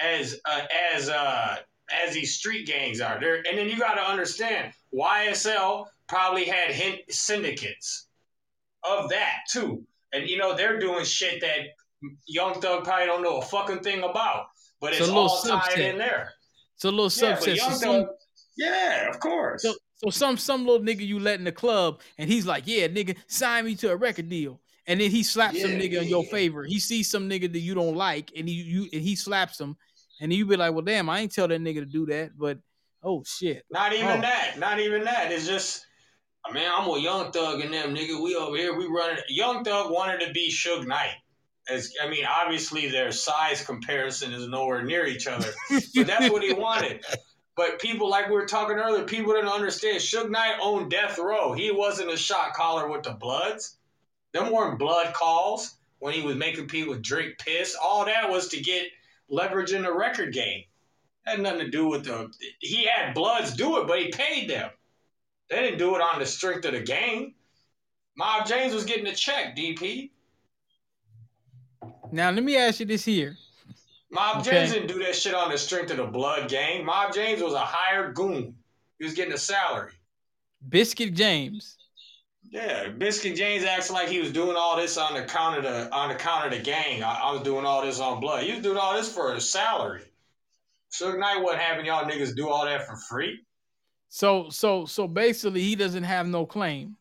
[0.00, 0.62] as uh,
[0.94, 1.56] as uh,
[2.06, 3.20] as these street gangs are.
[3.20, 8.06] There, and then you got to understand, YSL probably had hint syndicates
[8.82, 9.84] of that too.
[10.12, 11.66] And you know they're doing shit that
[12.26, 14.46] Young Thug probably don't know a fucking thing about,
[14.80, 16.32] but It's it's all tied in there.
[16.78, 17.56] It's a little Yeah, subset.
[17.58, 18.06] So some,
[18.56, 19.62] yeah, of course.
[19.62, 22.86] so, so some some little nigga you let in the club, and he's like, "Yeah,
[22.86, 26.08] nigga, sign me to a record deal." And then he slaps some Yeah, nigga in
[26.08, 26.62] your favor.
[26.62, 29.76] He sees some nigga that you don't like, and he you and he slaps him,
[30.20, 32.58] and you be like, "Well, damn, I ain't tell that nigga to do that." But
[33.02, 34.20] oh shit, Not even Oh.
[34.20, 34.56] that.
[34.56, 35.32] Not even that.
[35.32, 35.84] It's just,
[36.52, 38.22] man, I'm a Young Thug and them nigga.
[38.22, 38.76] We over here.
[38.78, 39.20] We running.
[39.28, 41.16] Young Thug wanted to be Suge Knight.
[41.68, 45.50] As I mean, obviously their size comparison is nowhere near each other,
[45.94, 47.04] but that's what he wanted.
[47.56, 49.98] But people, like we were talking earlier, people didn't understand.
[49.98, 51.52] Suge Knight owned Death Row.
[51.52, 53.76] He wasn't a shot caller with the Bloods.
[54.32, 57.76] Them weren't blood calls when he was making people drink piss.
[57.82, 58.86] All that was to get
[59.28, 60.62] leverage in the record game.
[61.24, 62.30] Had nothing to do with the.
[62.60, 64.70] He had Bloods do it, but he paid them.
[65.50, 67.34] They didn't do it on the strength of the game.
[68.16, 70.10] Mob James was getting a check, DP.
[72.12, 73.36] Now let me ask you this here.
[74.10, 74.50] Mob Okay.
[74.50, 76.84] James didn't do that shit on the strength of the blood gang.
[76.84, 78.54] Mob James was a hired goon.
[78.98, 79.92] He was getting a salary.
[80.68, 81.76] Biscuit James.
[82.50, 85.94] Yeah, Biscuit James acts like he was doing all this on the count of the
[85.94, 87.02] on the count of the gang.
[87.02, 88.44] I, I was doing all this on blood.
[88.44, 90.02] He was doing all this for a salary.
[90.88, 91.86] So Knight what happened?
[91.86, 93.40] y'all niggas do all that for free.
[94.08, 96.96] So so so basically, he doesn't have no claim.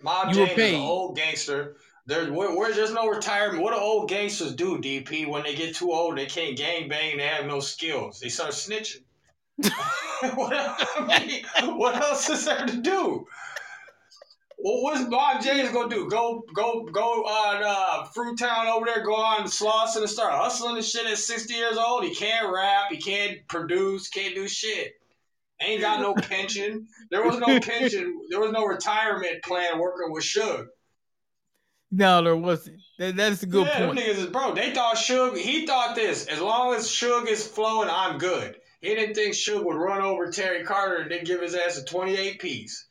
[0.00, 1.76] Mob You James is an old gangster.
[2.06, 3.62] There, where, there's no retirement.
[3.62, 5.28] What do old gangsters do, DP?
[5.28, 7.16] When they get too old, they can't gang bang.
[7.16, 8.20] They have no skills.
[8.20, 9.02] They start snitching.
[10.34, 13.26] what, I mean, what else is there to do?
[14.58, 16.08] Well, what's Mob James gonna do?
[16.08, 19.04] Go, go, go on uh, Fruit Town over there.
[19.04, 22.04] Go on Slauson and start hustling and shit at sixty years old.
[22.04, 22.86] He can't rap.
[22.90, 24.08] He can't produce.
[24.08, 24.94] Can't do shit.
[25.60, 26.88] Ain't got no pension.
[27.10, 28.20] There was no pension.
[28.30, 30.66] There was no retirement plan working with Suge.
[31.90, 32.80] No, there wasn't.
[32.98, 33.98] That, that's a good yeah, point.
[33.98, 34.54] niggas is bro.
[34.54, 35.38] They thought Suge.
[35.38, 36.26] He thought this.
[36.26, 38.56] As long as Suge is flowing, I'm good.
[38.80, 41.84] He didn't think Suge would run over Terry Carter and then give his ass a
[41.84, 42.86] 28 piece.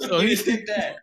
[0.00, 0.96] So he didn't think that.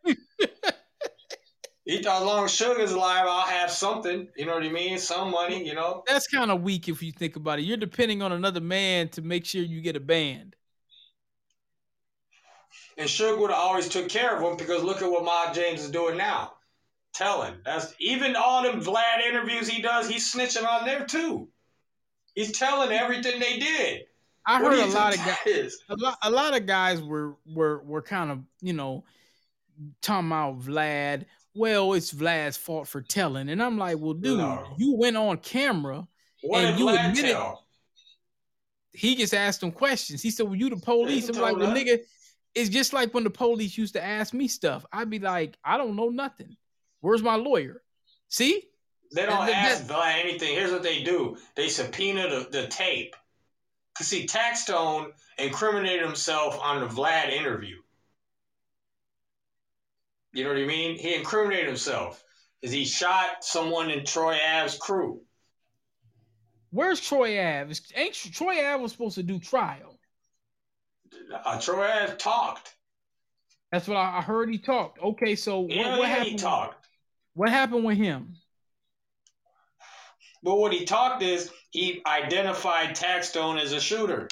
[1.86, 4.28] he thought as long is alive, I'll have something.
[4.36, 4.98] You know what I mean?
[4.98, 5.66] Some money.
[5.66, 6.04] You know.
[6.08, 7.64] That's kind of weak if you think about it.
[7.64, 10.56] You're depending on another man to make sure you get a band.
[13.00, 15.82] And Suge would have always took care of him because look at what Mob James
[15.84, 16.54] is doing now.
[17.14, 17.56] Telling.
[17.66, 21.48] That's even all them Vlad interviews he does, he's snitching on there too.
[22.36, 24.02] He's telling everything they did.
[24.46, 25.38] I What heard a lot of guys.
[25.46, 25.82] is?
[25.90, 29.04] A lot, a lot of guys were were were kind of you know
[30.02, 31.26] talking about Vlad.
[31.56, 34.76] Well, it's Vlad's fault for telling, and I'm like, well, dude, No.
[34.78, 36.08] you went on camera
[36.44, 37.66] What and did you Vlad admitted tell?
[38.94, 40.22] he just asked him questions.
[40.22, 42.00] He said, "Well, you the police." I'm like, "Well, nigga,
[42.56, 44.86] it's just like when the police used to ask me stuff.
[44.92, 46.58] I'd be like, I don't know nothing.
[47.02, 47.82] Where's my lawyer?
[48.28, 48.64] See,
[49.14, 50.54] They don't And ask Vlad anything.
[50.54, 51.38] Here's what they do.
[51.56, 53.16] They subpoena the, the tape.
[54.02, 57.76] See, Taxstone incriminated himself on the Vlad interview.
[60.34, 60.98] You know what I mean?
[60.98, 62.24] He incriminated himself.
[62.62, 65.22] Is he shot someone in Troy Ave's crew?
[66.72, 67.72] where's Troy Ave?
[67.72, 69.89] Is- Ain't Troy Ave was supposed to do trial?
[71.46, 72.76] Uh, Troy Ave talked.
[73.72, 74.50] That's what I I heard.
[74.50, 75.00] He talked.
[75.00, 76.28] Okay, so what, Yeah, what yeah, happened?
[76.32, 76.88] he talked.
[77.34, 78.36] What happened with him?
[80.42, 84.28] But what he talked is he identified Taxstone as a shooter.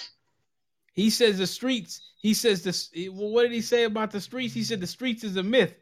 [0.94, 2.02] He says the streets.
[2.22, 2.90] He says this.
[3.12, 4.54] Well, what did he say about the streets?
[4.54, 5.76] He said the streets is a myth.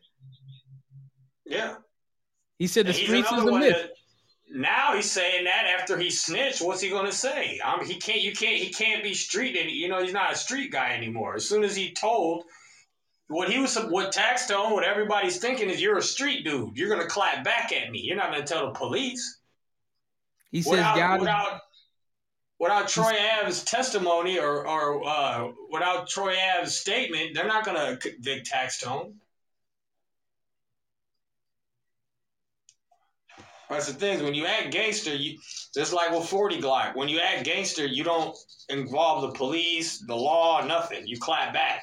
[1.46, 1.76] Yeah.
[2.60, 3.76] He said the he's streets is a myth.
[3.76, 3.92] that-
[4.50, 7.60] now he's saying that after he snitched, what's he going to say?
[7.60, 8.22] Um, he can't.
[8.22, 8.58] You can't.
[8.58, 9.58] He can't be street.
[9.60, 11.36] Any, you know, he's not a street guy anymore.
[11.36, 12.46] As soon as he told
[13.28, 16.78] what he was, what Taxstone, what everybody's thinking is, you're a street dude.
[16.78, 18.02] You're going to clap back at me.
[18.02, 19.40] You're not going to tell the police.
[20.52, 21.20] He says without, God.
[21.20, 21.62] without
[22.60, 27.98] without Troy Ave's testimony or or uh, without Troy Ave's statement, they're not going to
[27.98, 29.14] convict Taxstone.
[33.70, 34.24] That's the thing.
[34.24, 35.40] When you act gangster, you
[35.74, 36.96] just like with Forty Glock.
[36.96, 38.36] When you act gangster, you don't
[38.70, 41.08] involve the police, the law, nothing.
[41.08, 41.82] You clap back.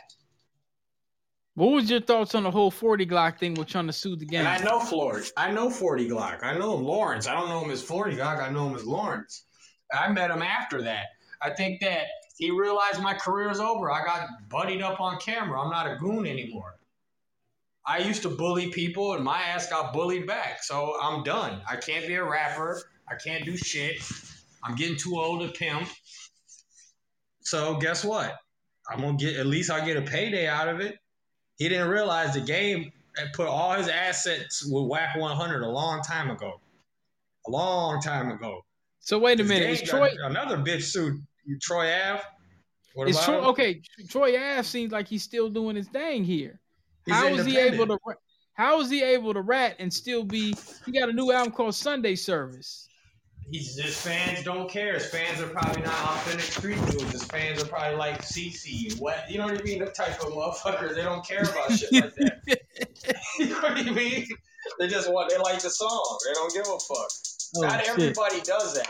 [1.55, 3.55] What was your thoughts on the whole forty Glock thing?
[3.55, 4.41] We're trying to sue the gang.
[4.41, 5.25] And I know Floyd.
[5.37, 6.43] I know Forty Glock.
[6.43, 7.27] I know him Lawrence.
[7.27, 8.41] I don't know him as Forty Glock.
[8.41, 9.45] I know him as Lawrence.
[9.93, 11.07] I met him after that.
[11.43, 12.07] I think that
[12.39, 13.91] he realized my career is over.
[13.91, 15.61] I got buddied up on camera.
[15.61, 16.77] I'm not a goon anymore.
[17.87, 20.63] I used to bully people, and my ass got bullied back.
[20.63, 21.61] So I'm done.
[21.69, 22.81] I can't be a rapper.
[23.09, 24.01] I can't do shit.
[24.65, 25.89] I'm getting too old to pimp.
[27.41, 28.37] So guess what?
[28.89, 30.97] I'm gonna get at least I get a payday out of it.
[31.57, 36.03] He didn't realize the game had put all his assets with Wack 100 a long
[36.03, 36.61] time ago.
[37.47, 38.65] A long time ago.
[39.01, 39.71] So wait a minute.
[39.71, 40.11] Is Troy?
[40.25, 41.21] another bitch sued
[41.61, 42.23] Troy Ave?
[42.95, 43.45] What Is about Troy him?
[43.47, 43.83] okay?
[44.09, 46.61] Troy Ave seems like he's still doing his thing here.
[47.07, 47.93] He's How is he able to?
[47.93, 48.19] independent.
[48.55, 50.55] How is he able to rat and still be?
[50.85, 52.89] He got a new album called Sunday Service.
[53.51, 54.95] He's his fans don't care.
[54.95, 57.13] His fans are probably not authentic street dudes.
[57.13, 59.81] His fans are probably like CC and what you know what I mean?
[59.81, 62.61] The type of motherfuckers they don't care about shit like that.
[63.39, 64.27] you know what I mean?
[64.79, 66.19] They just want they like the song.
[66.27, 67.11] They don't give a fuck.
[67.57, 67.91] Oh, not shit.
[67.91, 68.89] everybody does that.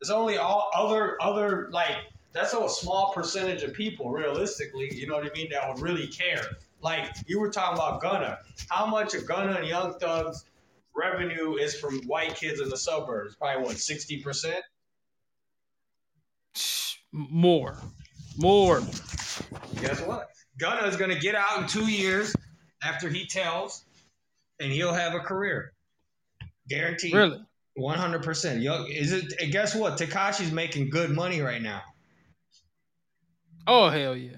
[0.00, 1.96] It's only all other other like
[2.32, 6.06] that's a small percentage of people realistically, you know what I mean, that would really
[6.06, 6.44] care.
[6.80, 8.38] Like you were talking about Gunna.
[8.68, 10.44] How much of Gunna and Young Thug's
[10.94, 13.36] revenue is from white kids in the suburbs?
[13.36, 14.62] Probably what, sixty percent?
[17.12, 17.78] More,
[18.36, 18.80] more.
[19.80, 20.28] Guess what?
[20.58, 22.34] Gunna is gonna get out in two years
[22.82, 23.84] after he tells,
[24.60, 25.72] and he'll have a career.
[26.68, 27.14] Guaranteed.
[27.14, 27.40] Really?
[27.74, 28.64] One hundred percent.
[28.88, 29.34] Is it?
[29.40, 29.98] And guess what?
[29.98, 31.82] Tekashi's making good money right now.
[33.66, 34.36] Oh hell yeah!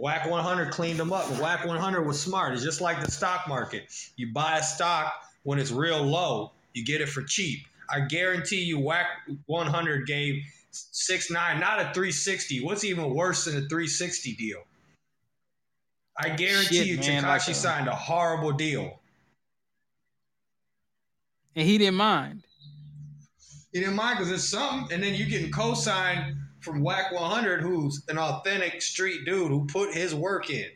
[0.00, 1.28] Wack 100 cleaned them up.
[1.38, 2.54] Wack 100 was smart.
[2.54, 3.84] It's just like the stock market.
[4.16, 5.12] You buy a stock
[5.42, 7.66] when it's real low, you get it for cheap.
[7.90, 9.06] I guarantee you, Wack
[9.44, 12.64] 100 gave six nine, not a 360.
[12.64, 14.62] What's even worse than a 360 deal?
[16.18, 19.00] I guarantee Shit, you, Tekashi like a- signed a horrible deal.
[21.54, 22.44] And he didn't mind.
[23.72, 28.02] He didn't mind because it's something, and then you getting co-signed from Wack 100, who's
[28.08, 30.66] an authentic street dude who put his work in.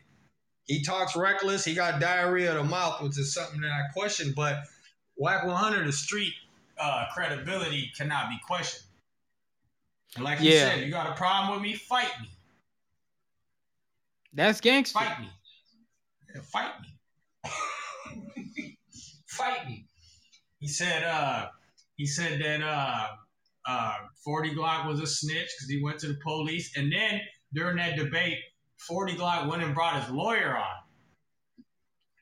[0.65, 1.63] He talks reckless.
[1.63, 4.33] He got diarrhea of the mouth, which is something that I question.
[4.35, 4.63] But
[5.15, 6.33] Wack 100, the street
[6.79, 8.83] uh, credibility cannot be questioned.
[10.15, 12.29] And like you said, you got a problem with me, fight me,
[14.33, 14.99] That's gangster.
[14.99, 15.29] fight me,
[16.33, 16.71] Yeah, fight
[17.43, 18.77] me,
[19.27, 19.85] fight me.
[20.59, 21.47] He said, uh,
[21.97, 23.07] he said that uh,
[23.67, 23.93] uh,
[24.23, 26.75] 40 Glock was a snitch because he went to the police.
[26.77, 27.21] And then
[27.53, 28.37] during that debate,
[28.87, 31.63] 40 Glock went and brought his lawyer on.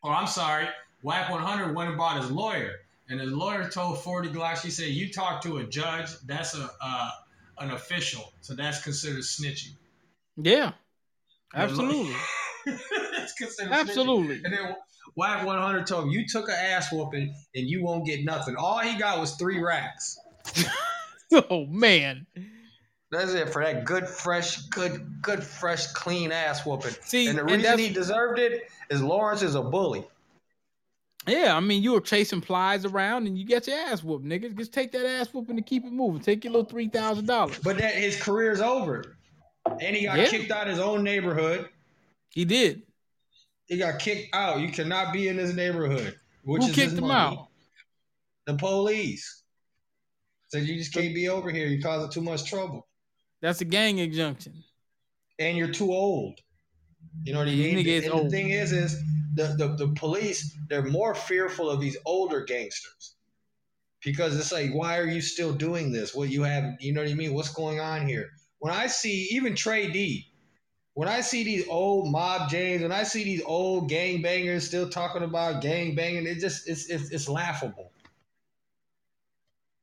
[0.03, 0.67] Or I'm sorry,
[1.01, 2.71] Wack 100 went and brought his lawyer.
[3.09, 6.69] And his lawyer told 40 Glock, she said, You talk to a judge, that's a
[6.81, 7.09] uh,
[7.59, 8.33] an official.
[8.41, 9.75] So that's considered snitching.
[10.37, 10.71] Yeah,
[11.53, 12.15] absolutely.
[13.37, 14.37] Considered Absolutely.
[14.37, 14.45] snitching.
[14.45, 14.75] And then
[15.15, 18.55] Wack 100 told him, You took an ass whooping and you won't get nothing.
[18.55, 20.17] All he got was three racks.
[21.49, 22.25] oh, man.
[23.11, 26.95] That's it for that good, fresh, good, good, fresh, clean ass whooping.
[27.01, 30.03] See, and the reason that's- he deserved it is Lawrence is a bully.
[31.27, 34.57] Yeah, I mean, you were chasing plies around and you got your ass whooped, nigga.
[34.57, 36.21] Just take that ass whooping and keep it moving.
[36.21, 37.57] Take your little three thousand dollars.
[37.63, 39.15] But that his career's over.
[39.79, 40.27] And he got Yeah.
[40.27, 41.69] kicked out of his own neighborhood.
[42.29, 42.81] He did.
[43.67, 44.59] He got kicked out.
[44.59, 46.19] You cannot be in this neighborhood.
[46.43, 47.37] Which Who is kicked him money.
[47.37, 47.47] out?
[48.45, 49.42] The police.
[50.53, 51.65] Said you just can't be over here.
[51.65, 52.85] You're causing too much trouble.
[53.41, 54.63] That's a gang injunction.
[55.39, 56.37] And you're too old.
[57.23, 57.87] You know what I mean?
[57.87, 58.27] and old.
[58.27, 59.01] the thing is, is
[59.33, 63.15] the, the, the police, they're more fearful of these older gangsters.
[64.05, 66.13] Because it's like, why are you still doing this?
[66.13, 67.33] What you have, you know what I mean?
[67.33, 68.29] What's going on here?
[68.59, 70.27] When I see even Trey D,
[70.93, 74.87] when I see these old mob James, when I see these old gang bangers still
[74.87, 77.92] talking about gang banging, it just it's it's, it's laughable.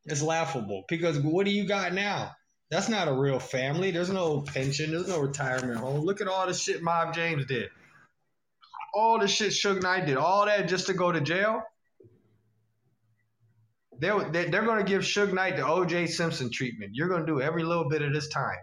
[0.07, 2.33] It's laughable because what do you got now?
[2.71, 3.91] That's not a real family.
[3.91, 4.93] There's no pension.
[4.93, 6.01] There's no retirement home.
[6.01, 7.69] Look at all the shit Mob James did.
[8.95, 10.17] All the shit Suge Knight did.
[10.17, 11.63] All that just to go to jail.
[13.99, 16.07] They, they, they're going to give Suge Knight the O.J.
[16.07, 16.93] Simpson treatment.
[16.95, 18.57] You're going to do every little bit of this time.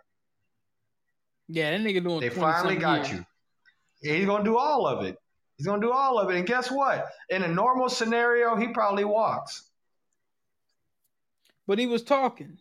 [1.48, 2.20] Yeah, that nigga doing.
[2.20, 3.24] They finally got years.
[4.02, 4.16] you.
[4.16, 5.18] He's gonna do all of it.
[5.58, 6.36] He's gonna do all of it.
[6.36, 7.06] And guess what?
[7.30, 9.67] In a normal scenario, he probably walks.
[11.68, 12.58] But he was talking.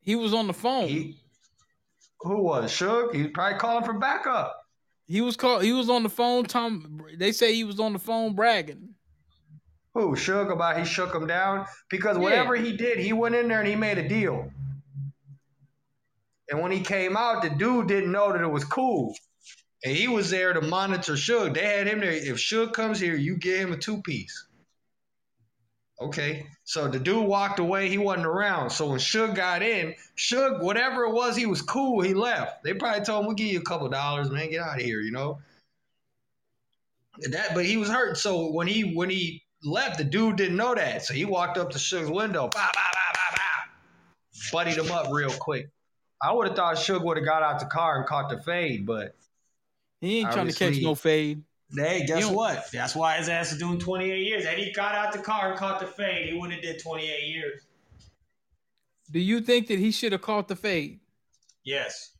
[0.00, 0.88] He was on the phone.
[0.88, 1.20] He,
[2.20, 3.14] who was Suge?
[3.14, 4.56] He was probably calling for backup.
[5.06, 5.62] He was called.
[5.62, 6.44] He was on the phone.
[6.44, 7.00] Tom.
[7.18, 8.94] They say he was on the phone bragging.
[9.92, 12.22] Who Suge about he shook him down because Yeah.
[12.22, 14.50] whatever he did, he went in there and he made a deal.
[16.50, 19.14] And when he came out, the dude didn't know that it was cool.
[19.84, 21.54] And he was there to monitor Suge.
[21.54, 22.10] They had him there.
[22.12, 24.46] If Suge comes here, you give him a two piece.
[26.00, 26.46] Okay.
[26.64, 27.88] So the dude walked away.
[27.88, 28.70] He wasn't around.
[28.70, 32.00] So when Suge got in, Suge, whatever it was, he was cool.
[32.00, 32.64] He left.
[32.64, 34.50] They probably told him, we'll give you a couple dollars, man.
[34.50, 35.38] Get out of here, you know?
[37.22, 38.18] And That, but he was hurt.
[38.18, 41.04] So when he when he left, the dude didn't know that.
[41.04, 45.06] So he walked up to Suge's window, bah, bah, bah, bah, bah, buddied him up
[45.12, 45.70] real quick.
[46.20, 48.84] I would have thought Suge would have got out the car and caught the fade,
[48.84, 49.14] but
[50.00, 51.42] He ain't trying to catch no fade.
[51.76, 52.70] Hey, guess don't- what?
[52.72, 54.44] That's why his ass is doing 28 years.
[54.44, 56.28] And he got out the car and caught the fade.
[56.28, 57.60] He wouldn't have did 28 years.
[59.10, 61.00] Do you think that he should have caught the fade?
[61.64, 62.10] Yes.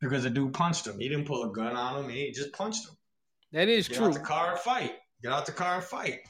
[0.00, 0.98] Because the dude punched him.
[0.98, 2.10] He didn't pull a gun on him.
[2.10, 2.96] He just punched him.
[3.52, 4.08] That is Get true.
[4.08, 4.92] Get out the car and fight.
[5.22, 6.20] Get out the car and fight.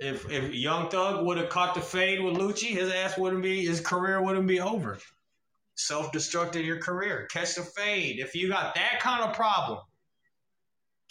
[0.00, 3.64] If if Young Thug would have caught the fade with Lucci, his ass wouldn't be
[3.64, 4.98] his career wouldn't be over.
[5.74, 7.28] Self destructing your career.
[7.30, 8.18] Catch the fade.
[8.18, 9.78] If you got that kind of problem,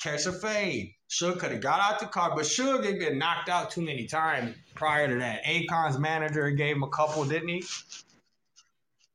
[0.02, 0.94] catch a fade.
[1.10, 4.06] Suge could have got out the car, but Suge had been knocked out too many
[4.06, 5.42] times prior to that.
[5.46, 7.64] Akon's manager gave him a couple, didn't he?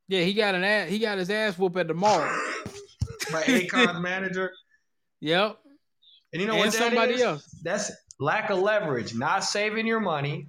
[0.09, 0.89] Yeah, he got an ass.
[0.89, 2.27] He got his ass whooped at the mall.
[3.31, 4.53] But Akon's manager.
[5.21, 5.59] Yep.
[6.33, 7.23] And you know And what that somebody is?
[7.23, 7.45] else.
[7.63, 10.47] That's lack of leverage, not saving your money,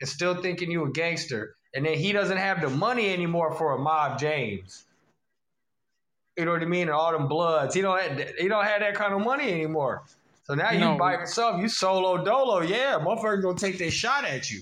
[0.00, 1.56] and still thinking you a gangster.
[1.74, 4.84] And then he doesn't have the money anymore for a mob James.
[6.36, 6.82] You know what I mean?
[6.82, 7.74] And all them bloods.
[7.74, 10.04] He don't have, he don't have that kind of money anymore.
[10.44, 10.96] So now you No.
[10.96, 12.60] by yourself, you solo dolo.
[12.60, 14.60] Yeah, motherfuckers gonna take their shot at you.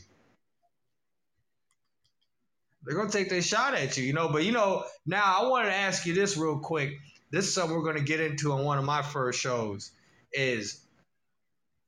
[2.84, 4.28] They're gonna take their shot at you, you know.
[4.28, 6.92] But you know, now I wanted to ask you this real quick.
[7.30, 9.90] This is something we're gonna get into on one of my first shows.
[10.32, 10.80] Is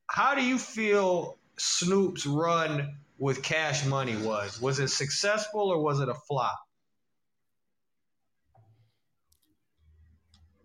[0.07, 4.61] how do you feel Snoop's run with Cash Money was?
[4.61, 6.66] Was it successful or was it a flop?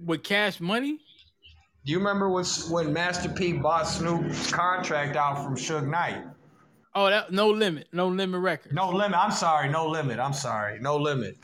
[0.04, 0.98] With cash money?
[1.84, 6.24] Do you remember when when Master P bought Snoop's contract out from Suge Knight?
[6.94, 8.72] Oh, that no limit, no limit record.
[8.72, 9.18] No limit.
[9.18, 10.18] I'm sorry, no limit.
[10.18, 11.36] I'm sorry, no limit.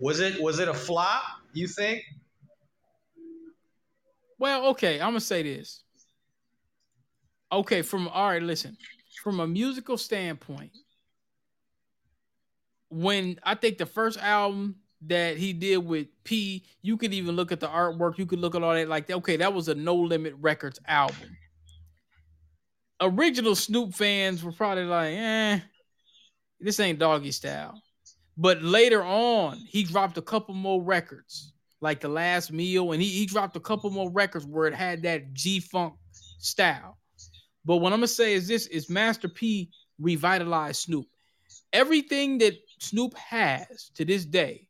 [0.00, 1.22] Was it was it a flop?
[1.52, 2.02] You think?
[4.38, 5.84] Well, okay, I'm gonna say this.
[7.52, 8.76] Okay, from all right, listen.
[9.22, 10.72] From a musical standpoint,
[12.90, 17.52] when I think the first album that he did with P, you could even look
[17.52, 19.94] at the artwork, you could look at all that like okay, that was a No
[19.94, 21.36] Limit Records album.
[23.00, 25.58] Original Snoop fans were probably like, eh,
[26.60, 27.80] this ain't doggy style.
[28.36, 33.08] But later on, he dropped a couple more records, like the last meal, and he,
[33.08, 35.94] he dropped a couple more records where it had that G Funk
[36.38, 36.96] style.
[37.64, 41.06] But what I'm gonna say is this is Master P revitalized Snoop.
[41.72, 44.68] Everything that Snoop has to this day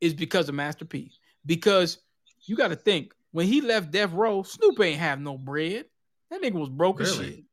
[0.00, 1.12] is because of Master P.
[1.44, 1.98] Because
[2.46, 5.86] you got to think when he left Death Row, Snoop ain't have no bread.
[6.30, 7.44] That nigga was broke as shit.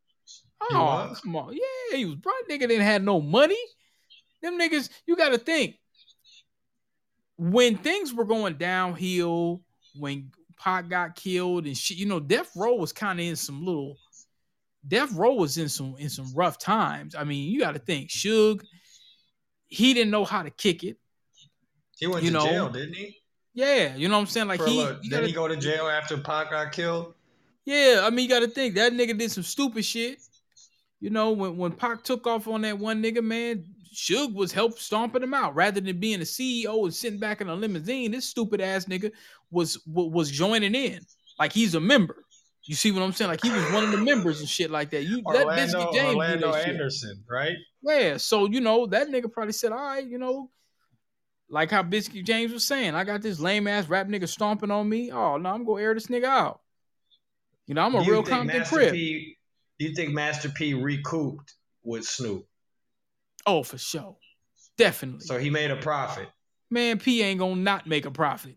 [0.61, 1.53] Oh, come on.
[1.53, 2.49] Yeah, he was broke.
[2.49, 3.57] Nigga didn't have no money.
[4.41, 5.75] Them niggas, you gotta think.
[7.37, 9.61] When things were going downhill,
[9.97, 13.65] when Pac got killed and shit, you know, Death Row was kind of in some
[13.65, 13.97] little
[14.87, 17.15] Death Row was in some in some rough times.
[17.15, 18.63] I mean, you gotta think, Suge,
[19.67, 20.97] he didn't know how to kick it.
[21.97, 23.17] He went You to know, jail, didn't he?
[23.53, 24.47] Yeah, you know what I'm saying?
[24.47, 27.13] Like For he, didn't gotta- he go to jail after Pac got killed?
[27.63, 30.19] Yeah, I mean, you got to think that nigga did some stupid shit.
[30.99, 33.63] You know, when when Pac took off on that one nigga, man,
[33.93, 37.47] Suge was help stomping him out rather than being a CEO and sitting back in
[37.49, 38.11] a limousine.
[38.11, 39.11] This stupid ass nigga
[39.51, 40.99] was was joining in
[41.39, 42.23] like he's a member.
[42.63, 43.29] You see what I'm saying?
[43.31, 45.03] Like he was one of the members and shit like that.
[45.03, 46.73] You Orlando, Biscuit James Orlando that shit.
[46.73, 47.55] Anderson, right?
[47.83, 50.49] Yeah, so you know that nigga probably said, "All right, you know,
[51.49, 54.87] like how Biscuit James was saying, I got this lame ass rap nigga stomping on
[54.87, 55.11] me.
[55.11, 56.61] Oh no, I'm gonna air this nigga out.
[57.67, 58.91] You know, I'm a real Compton Crip.
[58.91, 59.37] P,
[59.79, 61.53] do you think Master P recouped
[61.83, 62.45] with Snoop?
[63.45, 64.17] Oh, for sure,
[64.77, 65.25] definitely.
[65.25, 66.29] So he made a profit.
[66.69, 68.55] Man, P ain't gonna not make a profit.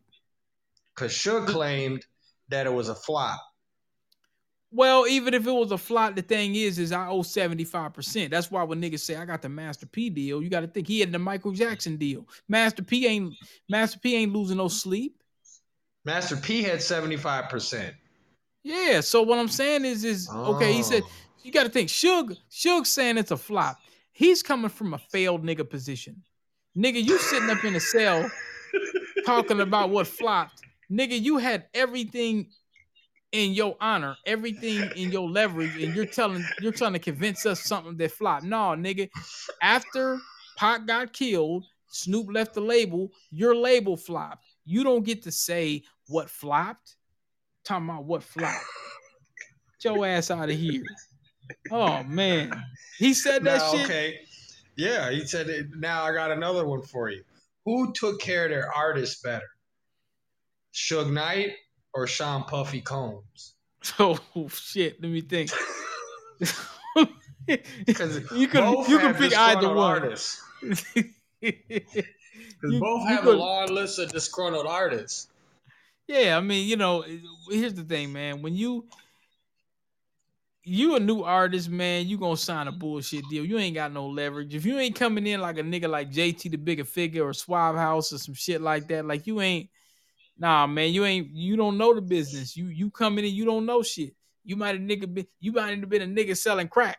[0.94, 2.04] Cause Suge claimed
[2.48, 3.40] that it was a flop.
[4.70, 8.30] Well, even if it was a flop, the thing is, is I owe 75%.
[8.30, 10.86] That's why when niggas say I got the Master P deal, you got to think
[10.86, 12.28] he had the Michael Jackson deal.
[12.48, 13.34] Master P ain't
[13.70, 15.22] Master P ain't losing no sleep.
[16.04, 17.92] Master P had 75%.
[18.62, 19.00] Yeah.
[19.00, 20.72] So what I'm saying is, is okay.
[20.72, 21.10] He said Oh.
[21.42, 21.88] you got to think.
[21.88, 23.78] Suge, Suge saying it's a flop.
[24.12, 26.22] He's coming from a failed nigga position.
[26.76, 28.30] Nigga, you sitting up in a cell
[29.24, 30.60] talking about what flopped.
[30.90, 32.48] Nigga, you had everything
[33.32, 37.60] in your honor, everything in your leverage, and you're telling you're trying to convince us
[37.60, 38.44] something that flopped.
[38.44, 39.08] No, nigga.
[39.62, 40.18] After
[40.56, 43.10] Pac got killed, Snoop left the label.
[43.30, 44.44] Your label flopped.
[44.64, 46.96] You don't get to say what flopped.
[47.64, 48.64] Talking about what flopped.
[49.82, 50.84] Get your ass out of here.
[51.70, 52.52] Oh man,
[52.98, 53.84] he said that Now, shit.
[53.84, 54.20] okay.
[54.76, 55.66] Yeah, he said it.
[55.76, 57.22] Now I got another one for you.
[57.64, 59.46] Who took care of their artists better?
[60.72, 61.52] Suge Knight
[61.94, 63.54] or Sean Puffy Combs?
[63.98, 65.50] Oh shit, let me think.
[67.86, 69.78] Because you can you can pick either one.
[69.78, 70.42] artists.
[71.40, 75.28] Because both have could- a long list of disgruntled artists.
[76.08, 77.04] Yeah, I mean, you know,
[77.50, 78.42] here's the thing, man.
[78.42, 78.86] When you
[80.64, 83.44] you a new artist, man, you gonna sign a bullshit deal.
[83.44, 84.54] You ain't got no leverage.
[84.54, 87.76] If you ain't coming in like a nigga like JT the Bigga Figga or Suave
[87.76, 89.70] House or some shit like that, like you ain't
[90.38, 92.56] nah man, you ain't you don't know the business.
[92.56, 94.14] You you coming in, and you don't know shit.
[94.44, 96.98] You might have nigga been you might have been a nigga selling crack.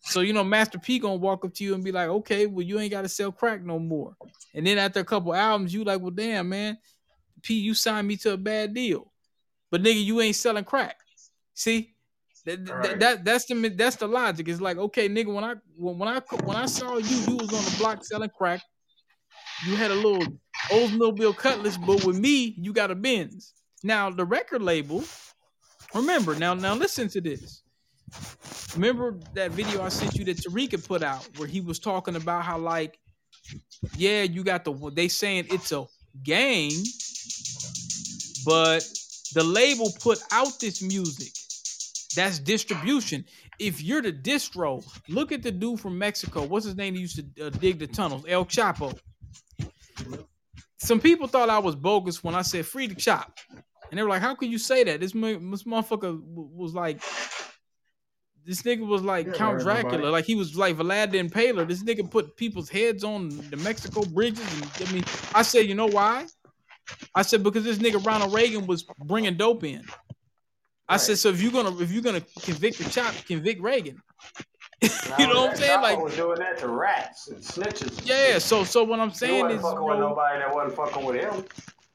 [0.00, 2.64] So you know, Master P gonna walk up to you and be like, okay, well,
[2.66, 4.16] you ain't gotta sell crack no more.
[4.54, 6.76] And then after a couple albums, you like, well, damn, man,
[7.42, 9.12] P, you signed me to a bad deal.
[9.70, 10.96] But nigga, you ain't selling crack.
[11.54, 11.94] See?
[12.44, 12.98] That, that, Right.
[13.00, 14.48] that- that's the that's the logic.
[14.48, 17.52] It's like, okay, nigga, when I when, when I when I saw you, you was
[17.52, 18.60] on the block selling crack.
[19.64, 20.26] You had a little
[20.72, 23.52] Oldsmobile Cutlass, but with me, you got a Benz.
[23.82, 25.04] Now the record label,
[25.94, 27.62] remember now now listen to this.
[28.74, 32.44] Remember that video I sent you that Tarika put out where he was talking about
[32.44, 32.98] how like,
[33.96, 35.86] yeah, you got the they saying it's a
[36.22, 36.82] game,
[38.46, 38.80] but
[39.34, 41.32] the label put out this music.
[42.14, 43.24] That's distribution.
[43.58, 46.44] If you're the distro, look at the dude from Mexico.
[46.44, 46.94] What's his name?
[46.94, 48.24] He used to uh, dig the tunnels.
[48.26, 48.98] El Chapo.
[50.82, 53.38] Some people thought I was bogus when I said free to chop,
[53.90, 56.74] and they were like, "How could you say that?" This, mo- this motherfucker w- was
[56.74, 57.00] like,
[58.44, 59.82] this nigga was like Yeah, Count everybody.
[59.82, 61.68] Dracula, like he was like Vlad the Impaler.
[61.68, 65.04] This nigga put people's heads on the Mexico bridges, and I mean,
[65.34, 66.26] I said, you know why?
[67.14, 69.84] I said because this nigga Ronald Reagan was bringing dope in.
[70.88, 74.02] I said, so if you're gonna if you're gonna convict the chop, convict Reagan.
[75.18, 75.80] you know what I'm saying?
[75.80, 78.00] Like, was doing that to rats and snitches.
[78.04, 78.38] yeah.
[78.38, 81.04] So so what I'm he saying wasn't is, fucking with bro, nobody that wasn't fucking
[81.04, 81.44] with him.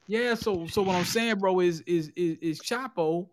[0.06, 0.34] yeah.
[0.34, 3.28] So so what I'm saying, bro, is is is, is Chapo.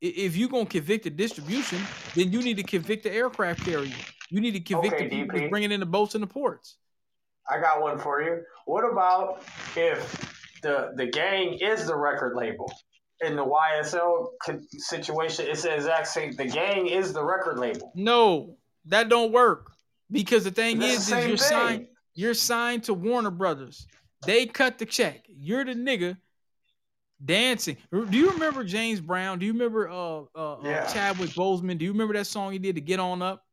[0.00, 1.78] If you're gonna convict the distribution,
[2.14, 3.94] then you need to convict the aircraft carrier.
[4.30, 5.50] You need to convict Okay, the people DP.
[5.50, 6.76] bringing in the boats and the ports.
[7.50, 8.42] I got one for you.
[8.64, 9.42] What about
[9.76, 12.72] if the the gang is the record label?
[13.22, 14.28] In the YSL
[14.78, 16.32] situation, it's the exact same.
[16.32, 17.92] The gang is the record label.
[17.94, 18.56] No,
[18.90, 19.72] that don't work
[20.10, 21.48] because the thing is, the is you're thing.
[21.48, 21.86] signed.
[22.14, 23.86] You're signed to Warner Brothers.
[24.26, 25.24] They cut the check.
[25.28, 26.16] You're the nigga
[27.24, 27.76] dancing.
[27.92, 29.38] Do you remember James Brown?
[29.38, 30.84] Do you remember uh, uh, Yeah.
[30.86, 31.78] uh Chadwick Boseman?
[31.78, 33.44] Do you remember that song he did to Get On Up?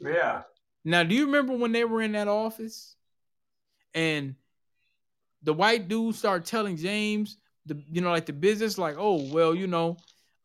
[0.00, 0.42] Yeah.
[0.84, 2.96] Now, do you remember when they were in that office
[3.94, 4.34] and
[5.42, 9.54] the white dude started telling James, the you know like the business like oh well
[9.54, 9.96] you know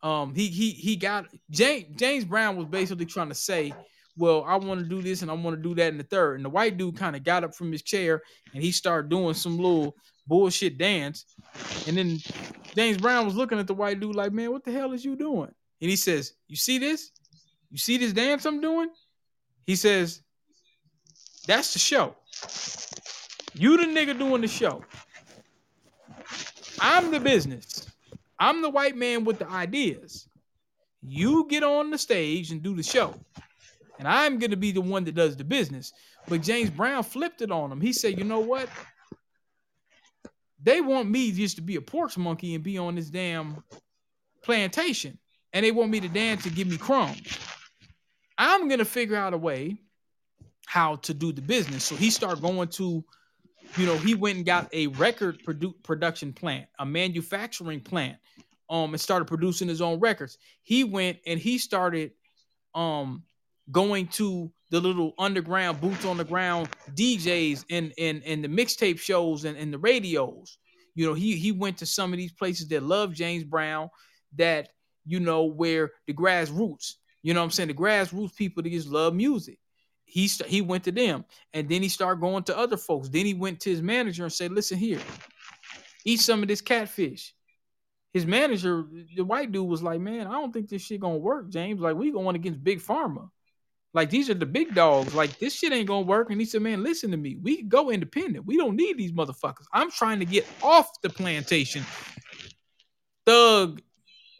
[0.01, 3.73] um he he he got James James Brown was basically trying to say
[4.19, 6.35] well I want to do this and I want to do that in the third.
[6.35, 8.21] And the white dude kind of got up from his chair
[8.53, 9.95] and he started doing some little
[10.27, 11.25] bullshit dance.
[11.87, 12.19] And then
[12.75, 15.15] James Brown was looking at the white dude like man what the hell is you
[15.15, 15.51] doing?
[15.81, 17.11] And he says you see this?
[17.71, 18.89] You see this dance I'm doing?
[19.65, 20.21] He says
[21.47, 22.15] that's the show.
[23.53, 24.83] You the nigga doing the show.
[26.79, 27.89] I'm the business.
[28.39, 30.27] I'm the white man with the ideas.
[31.01, 33.15] You get on the stage and do the show.
[33.99, 35.93] And I'm going to be the one that does the business.
[36.27, 37.81] But James Brown flipped it on him.
[37.81, 38.67] He said, you know what?
[40.63, 43.63] They want me just to be a porch monkey and be on this damn
[44.41, 45.19] plantation.
[45.53, 47.37] And they want me to dance and give me crumbs.
[48.37, 49.77] I'm going to figure out a way
[50.65, 51.83] how to do the business.
[51.83, 53.03] So he started going to
[53.77, 58.17] you know, he went and got a record produ- production plant, a manufacturing plant,
[58.69, 60.37] um, and started producing his own records.
[60.63, 62.11] He went and he started
[62.75, 63.23] um
[63.71, 68.99] going to the little underground boots on the ground DJs and and and the mixtape
[68.99, 70.57] shows and, and the radios.
[70.95, 73.89] You know, he he went to some of these places that love James Brown,
[74.37, 74.69] that
[75.05, 77.69] you know, where the grassroots, you know what I'm saying?
[77.69, 79.59] The grassroots people that just love music.
[80.05, 81.25] He st- he went to them.
[81.53, 83.09] And then he started going to other folks.
[83.09, 84.99] Then he went to his manager and said listen here
[86.05, 87.33] eat some of this catfish.
[88.13, 88.85] His manager
[89.15, 91.79] the white dude was like man i don't think this shit gonna work james.
[91.79, 93.29] Like we going against big pharma
[93.93, 96.61] like these are the big dogs like this shit ain't gonna work and he said
[96.61, 100.25] man listen to me we go independent we don't need these motherfuckers i'm trying to
[100.25, 101.83] get off the plantation
[103.25, 103.81] thug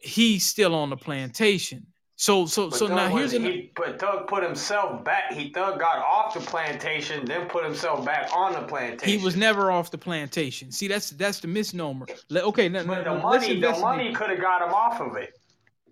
[0.02, 1.86] he's still on the plantation
[2.20, 5.32] so so But so Thug now here's an he, but Thug put himself back.
[5.32, 9.20] He Thug got off the plantation, then put himself back on the plantation.
[9.20, 10.70] He was never off the plantation.
[10.70, 12.08] See, that's that's the misnomer.
[12.30, 13.82] Okay, But the money, the investigate.
[13.82, 15.32] money could have got him off of it.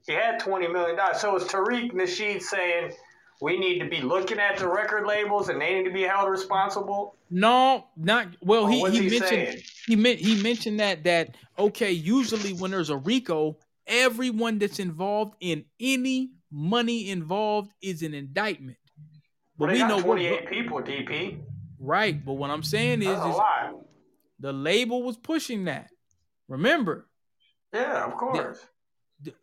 [0.05, 1.21] He had twenty million dollars.
[1.21, 2.91] So it's Tariq Nasheed saying
[3.39, 6.29] we need to be looking at the record labels and they need to be held
[6.29, 7.15] responsible.
[7.29, 8.63] No, not well.
[8.63, 11.91] Or He he, he mentioned he meant he mentioned that that okay.
[11.91, 18.77] Usually when there's a RICO, everyone that's involved in any money involved is an indictment.
[19.57, 21.39] But But we know what twenty eight people, DP.
[21.79, 22.23] right.
[22.23, 23.35] But what I'm saying is, is
[24.39, 25.89] the label was pushing that.
[26.47, 27.07] Remember,
[27.73, 28.59] Yeah, of course.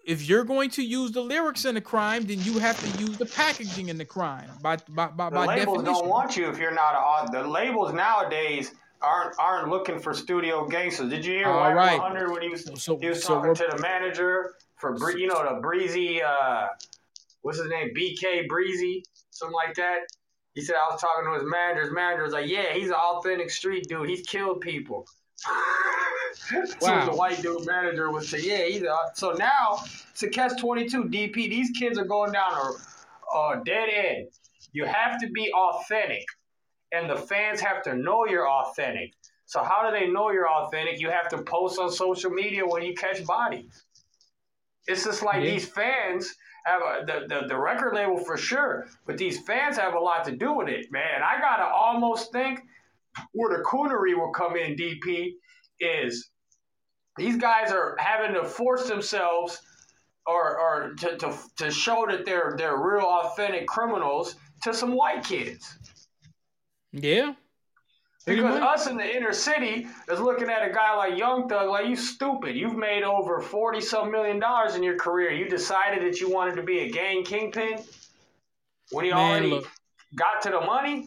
[0.04, 3.18] If you're going to use the lyrics in a crime, then you have to use
[3.18, 5.84] the packaging in the crime by by by, The by labels definition.
[6.02, 7.32] don't want you if you're not a.
[7.32, 8.72] The labels nowadays
[9.02, 11.10] aren't aren't looking for studio gangsters.
[11.10, 11.98] Did you hear All White right.
[11.98, 15.42] 100 when he was So- he was so talking to the manager for you know
[15.54, 16.66] the Breezy uh
[17.42, 20.00] what's his name BK Breezy something like that.
[20.54, 21.80] He said I was talking to his manager.
[21.82, 24.08] His manager was like, "Yeah, he's an authentic street dude.
[24.08, 25.08] He's killed people."
[26.34, 27.10] so Wow.
[27.10, 29.78] the white dude manager would say, "Yeah, he's a." So now
[30.16, 34.28] to catch 22 DP, these kids are going down a, a dead end.
[34.72, 36.24] You have to be authentic,
[36.92, 39.12] and the fans have to know you're authentic.
[39.46, 41.00] So how do they know you're authentic?
[41.00, 43.84] You have to post on social media when you catch bodies.
[44.86, 45.50] It's just like Yeah.
[45.50, 46.34] these fans
[46.66, 50.24] have a, the, the the record label for sure, but these fans have a lot
[50.24, 51.22] to do with it, man.
[51.22, 52.60] I gotta almost think
[53.32, 54.76] where the coonery will come in.
[54.76, 55.32] DP
[55.80, 56.30] is
[57.16, 59.60] these guys are having to force themselves
[60.26, 65.24] or or to, to, to show that they're they're real authentic criminals to some white
[65.24, 65.78] kids.
[66.92, 67.34] Yeah.
[68.26, 71.86] Because us in the inner city is looking at a guy like Young Thug like
[71.86, 72.56] you stupid.
[72.56, 75.30] You've made over forty some million dollars in your career.
[75.30, 77.80] You decided that you wanted to be a gang kingpin
[78.92, 79.70] when you Man, already look.
[80.14, 81.06] got to the money.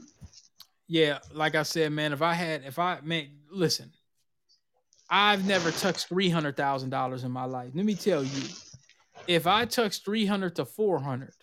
[0.88, 3.92] Yeah, like I said, man, if I had, if I, man, listen,
[5.10, 7.72] I've never touched three hundred thousand dollars in my life.
[7.74, 8.44] Let me tell you,
[9.28, 11.34] if I touched three hundred to four hundred,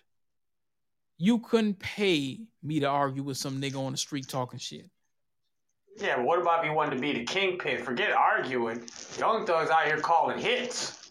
[1.19, 4.89] you couldn't pay me to argue with some nigga on the street talking shit.
[5.99, 7.83] Yeah, what about if you wanted to be the kingpin?
[7.85, 8.83] Forget arguing.
[9.19, 11.11] Young Thug's out here calling hits.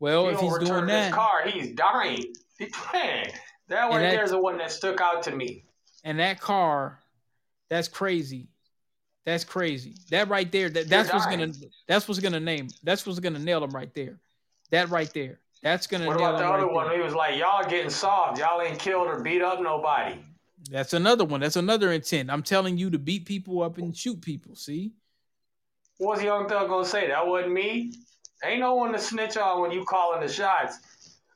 [0.00, 2.32] Well, if don't he's doing this that, car, he's dying.
[2.92, 3.30] Man,
[3.68, 5.64] that that- there's the one that stuck out to me.
[6.04, 7.00] and that car,
[7.74, 8.46] that's crazy.
[9.26, 9.96] That's crazy.
[10.10, 11.38] That right there, that, that's what's dying.
[11.40, 11.52] gonna,
[11.88, 14.20] that's what's gonna name, that's what's gonna nail him right there.
[14.70, 16.88] That right there, that's gonna What nail about the other right one?
[16.88, 16.96] there.
[16.98, 18.38] He was like, "Y'all getting soft.
[18.38, 20.18] Y'all ain't killed or beat up nobody."
[20.70, 21.40] That's another one.
[21.40, 22.30] That's another intent.
[22.30, 24.54] I'm telling you to beat people up and shoot people.
[24.54, 24.92] See?
[25.98, 27.08] What's the Young Thug gonna say?
[27.08, 27.92] That wasn't me.
[28.44, 30.78] Ain't no one to snitch on when you calling the shots.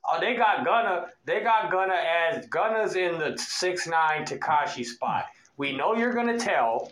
[0.08, 1.06] Oh, they got Gunna.
[1.24, 5.24] They got Gunna as Gunna's in the six nine Tekashi spot.
[5.58, 6.90] We know you're gonna tell.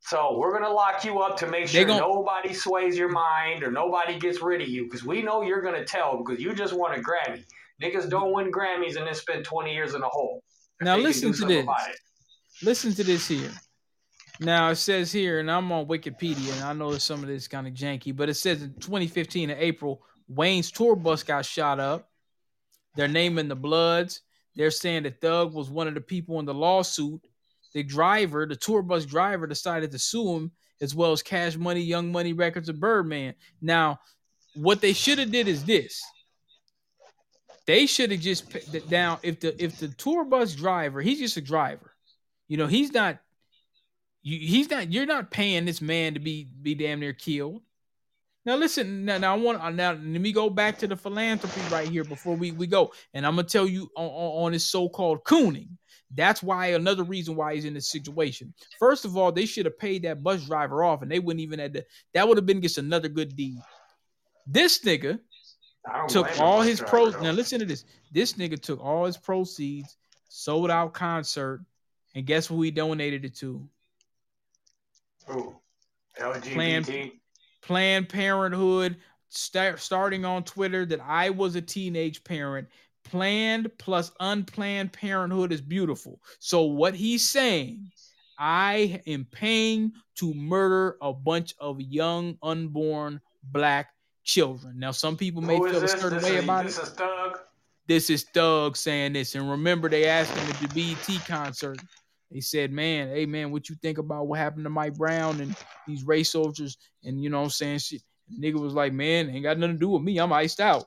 [0.00, 3.70] So we're gonna lock you up to make sure gon- nobody sways your mind or
[3.70, 6.94] nobody gets rid of you, because we know you're gonna tell because you just won
[6.94, 7.44] a Grammy.
[7.82, 10.44] Niggas don't win Grammys and then spend 20 years in a hole.
[10.80, 11.66] Now listen to this.
[12.62, 13.50] Listen to this here.
[14.40, 17.42] Now it says here, and I'm on Wikipedia, and I know that some of this
[17.42, 21.46] is kind of janky, but it says in 2015 in April, Wayne's tour bus got
[21.46, 22.10] shot up.
[22.96, 24.20] They're naming the Bloods.
[24.56, 27.20] They're saying that Thug was one of the people in the lawsuit.
[27.72, 31.80] The driver, the tour bus driver, decided to sue him, as well as Cash Money,
[31.80, 33.34] Young Money Records, and Birdman.
[33.60, 33.98] Now,
[34.54, 36.02] what they should have did is this.
[37.66, 41.18] They should have just pa- th- now if the if the tour bus driver, he's
[41.18, 41.94] just a driver.
[42.46, 43.18] You know, he's not
[44.22, 47.62] you, he's not you're not paying this man to be be damn near killed.
[48.46, 51.60] Now listen, now, now I want uh, now let me go back to the philanthropy
[51.72, 52.92] right here before we, we go.
[53.14, 55.68] And I'm gonna tell you on, on, on his so-called cooning.
[56.14, 58.52] That's why another reason why he's in this situation.
[58.78, 61.58] First of all, they should have paid that bus driver off, and they wouldn't even
[61.58, 63.58] have to, that would have been just another good deed.
[64.46, 65.18] This nigga
[66.08, 67.08] took all his pro.
[67.10, 67.84] Now listen to this.
[68.12, 69.96] This nigga took all his proceeds,
[70.28, 71.64] sold out concert,
[72.14, 73.66] and guess who he donated it to?
[75.30, 75.56] Ooh,
[76.20, 76.54] LGBT.
[76.54, 77.12] Planned
[77.64, 78.96] Planned Parenthood.
[79.30, 82.68] Start starting on Twitter that I was a teenage parent.
[83.04, 86.20] Planned plus unplanned parenthood is beautiful.
[86.38, 87.90] So what he's saying,
[88.38, 93.88] I am paying to murder a bunch of young unborn black
[94.24, 94.78] children.
[94.78, 95.92] Now some people may feel a this?
[95.92, 96.82] certain This way is, about this it.
[96.82, 97.38] is Thug.
[97.86, 99.34] This is Thug saying this.
[99.34, 101.78] And remember, they asked him at the BET concert.
[102.34, 105.54] They said, Man, hey man, what you think about what happened to Mike Brown and
[105.86, 106.76] these race soldiers?
[107.04, 107.78] And you know what I'm saying?
[107.78, 108.02] Shit.
[108.38, 110.18] Nigga was like, Man, ain't got nothing to do with me.
[110.18, 110.84] I'm iced out.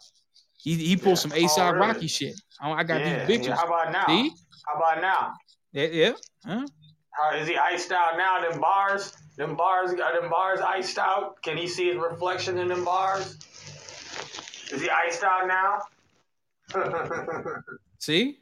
[0.57, 1.87] He he pulled some Oh, ASAP really?
[1.87, 2.35] Rocky shit.
[2.61, 3.45] I, I got yeah, these bitches.
[3.47, 3.55] yeah.
[3.55, 4.05] How about now?
[4.07, 4.31] See?
[4.65, 5.33] How about now?
[5.71, 6.11] Yeah, yeah.
[6.45, 6.67] Huh?
[7.11, 8.41] How is he iced out now?
[8.49, 11.41] Them bars, them bars, are them bars iced out?
[11.43, 13.37] Can he see his reflection in them bars?
[14.73, 15.79] Is he iced out now?
[17.99, 18.39] See?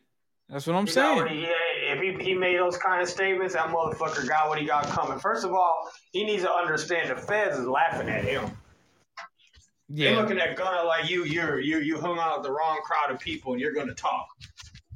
[0.49, 1.27] That's what I'm He saying.
[1.27, 1.74] he- yeah, if
[2.05, 5.19] he, he made those kind of statements, that motherfucker got what he got coming.
[5.19, 8.57] First of all, he needs to understand the feds is laughing at him.
[9.87, 13.13] They're looking at Gunna like you, you're you you hung out with the wrong crowd
[13.13, 14.25] of people, and you're gonna talk.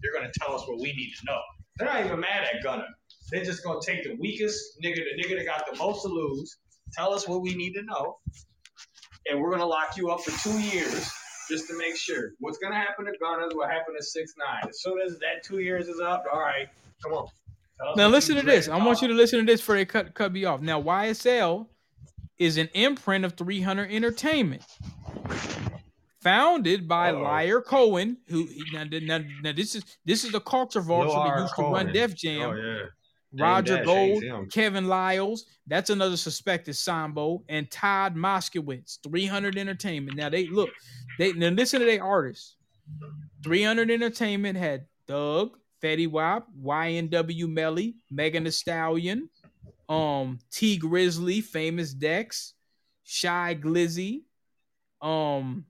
[0.04, 1.40] You're gonna tell us what we need to know.
[1.78, 2.88] They're not even mad at Gunna.
[3.32, 6.58] They're just gonna take the weakest nigga, the nigga that got the most to lose,
[6.92, 8.18] tell us what we need to know,
[9.30, 11.12] and we're gonna lock you up for two years
[11.48, 12.32] just to make sure.
[12.40, 14.68] What's gonna happen to Gunna is what happened to Six Nine.
[14.68, 16.68] As soon as that two years is up, all right,
[17.04, 17.28] come on.
[17.96, 18.68] Now listen to this.
[18.68, 20.62] I want you to listen to this before they cut cut me off.
[20.62, 21.68] Now YSL
[22.38, 24.64] is an imprint of 300 Entertainment,
[26.22, 31.14] founded by Lyor Cohen, who now, now, now this is this is the culture vulture
[31.14, 32.50] that used to run Def Jam.
[32.50, 32.86] Oh, yeah.
[33.32, 34.52] Roger Dame Dash Gold.
[34.52, 40.18] Kevin Liles, that's another suspected Sambo, and Todd Moscowitz, 300 Entertainment.
[40.18, 40.72] Now they look,
[41.20, 42.56] they now listen to their artists.
[43.44, 49.30] 300 Entertainment had Thug, Fetty Wap, YNW Melly, Megan Thee Stallion,
[49.88, 52.54] um, Tee Grizzley, Famous Dex,
[53.04, 54.24] Shy Glizzy,
[55.02, 55.66] um,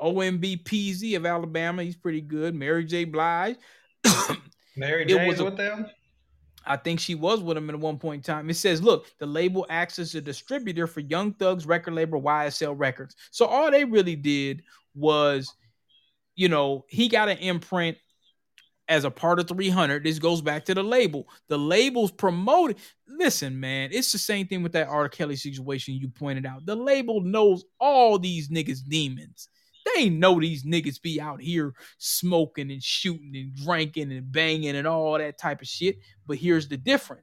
[0.00, 2.54] OMB Peezy of Alabama, he's pretty good.
[2.54, 3.04] Mary J.
[3.04, 3.56] Blige.
[4.76, 5.86] Mary J's was a- with them.
[6.64, 8.48] I think she was with him at one point in time.
[8.48, 12.78] It says, look, the label acts as a distributor for Young Thug's record label YSL
[12.78, 13.16] Records.
[13.32, 14.62] So all they really did
[14.94, 15.52] was,
[16.36, 17.98] you know, he got an imprint
[18.92, 20.04] as a part of 300.
[20.04, 21.26] This goes back to the label.
[21.48, 22.76] The label's promoted.
[23.08, 25.08] Listen, man, it's the same thing with that R.
[25.08, 26.66] Kelly situation you pointed out.
[26.66, 29.48] The label knows all these niggas demons.
[29.94, 34.86] They know these niggas be out here smoking and shooting and drinking and banging and
[34.86, 35.96] all that type of shit.
[36.26, 37.20] But here's the difference.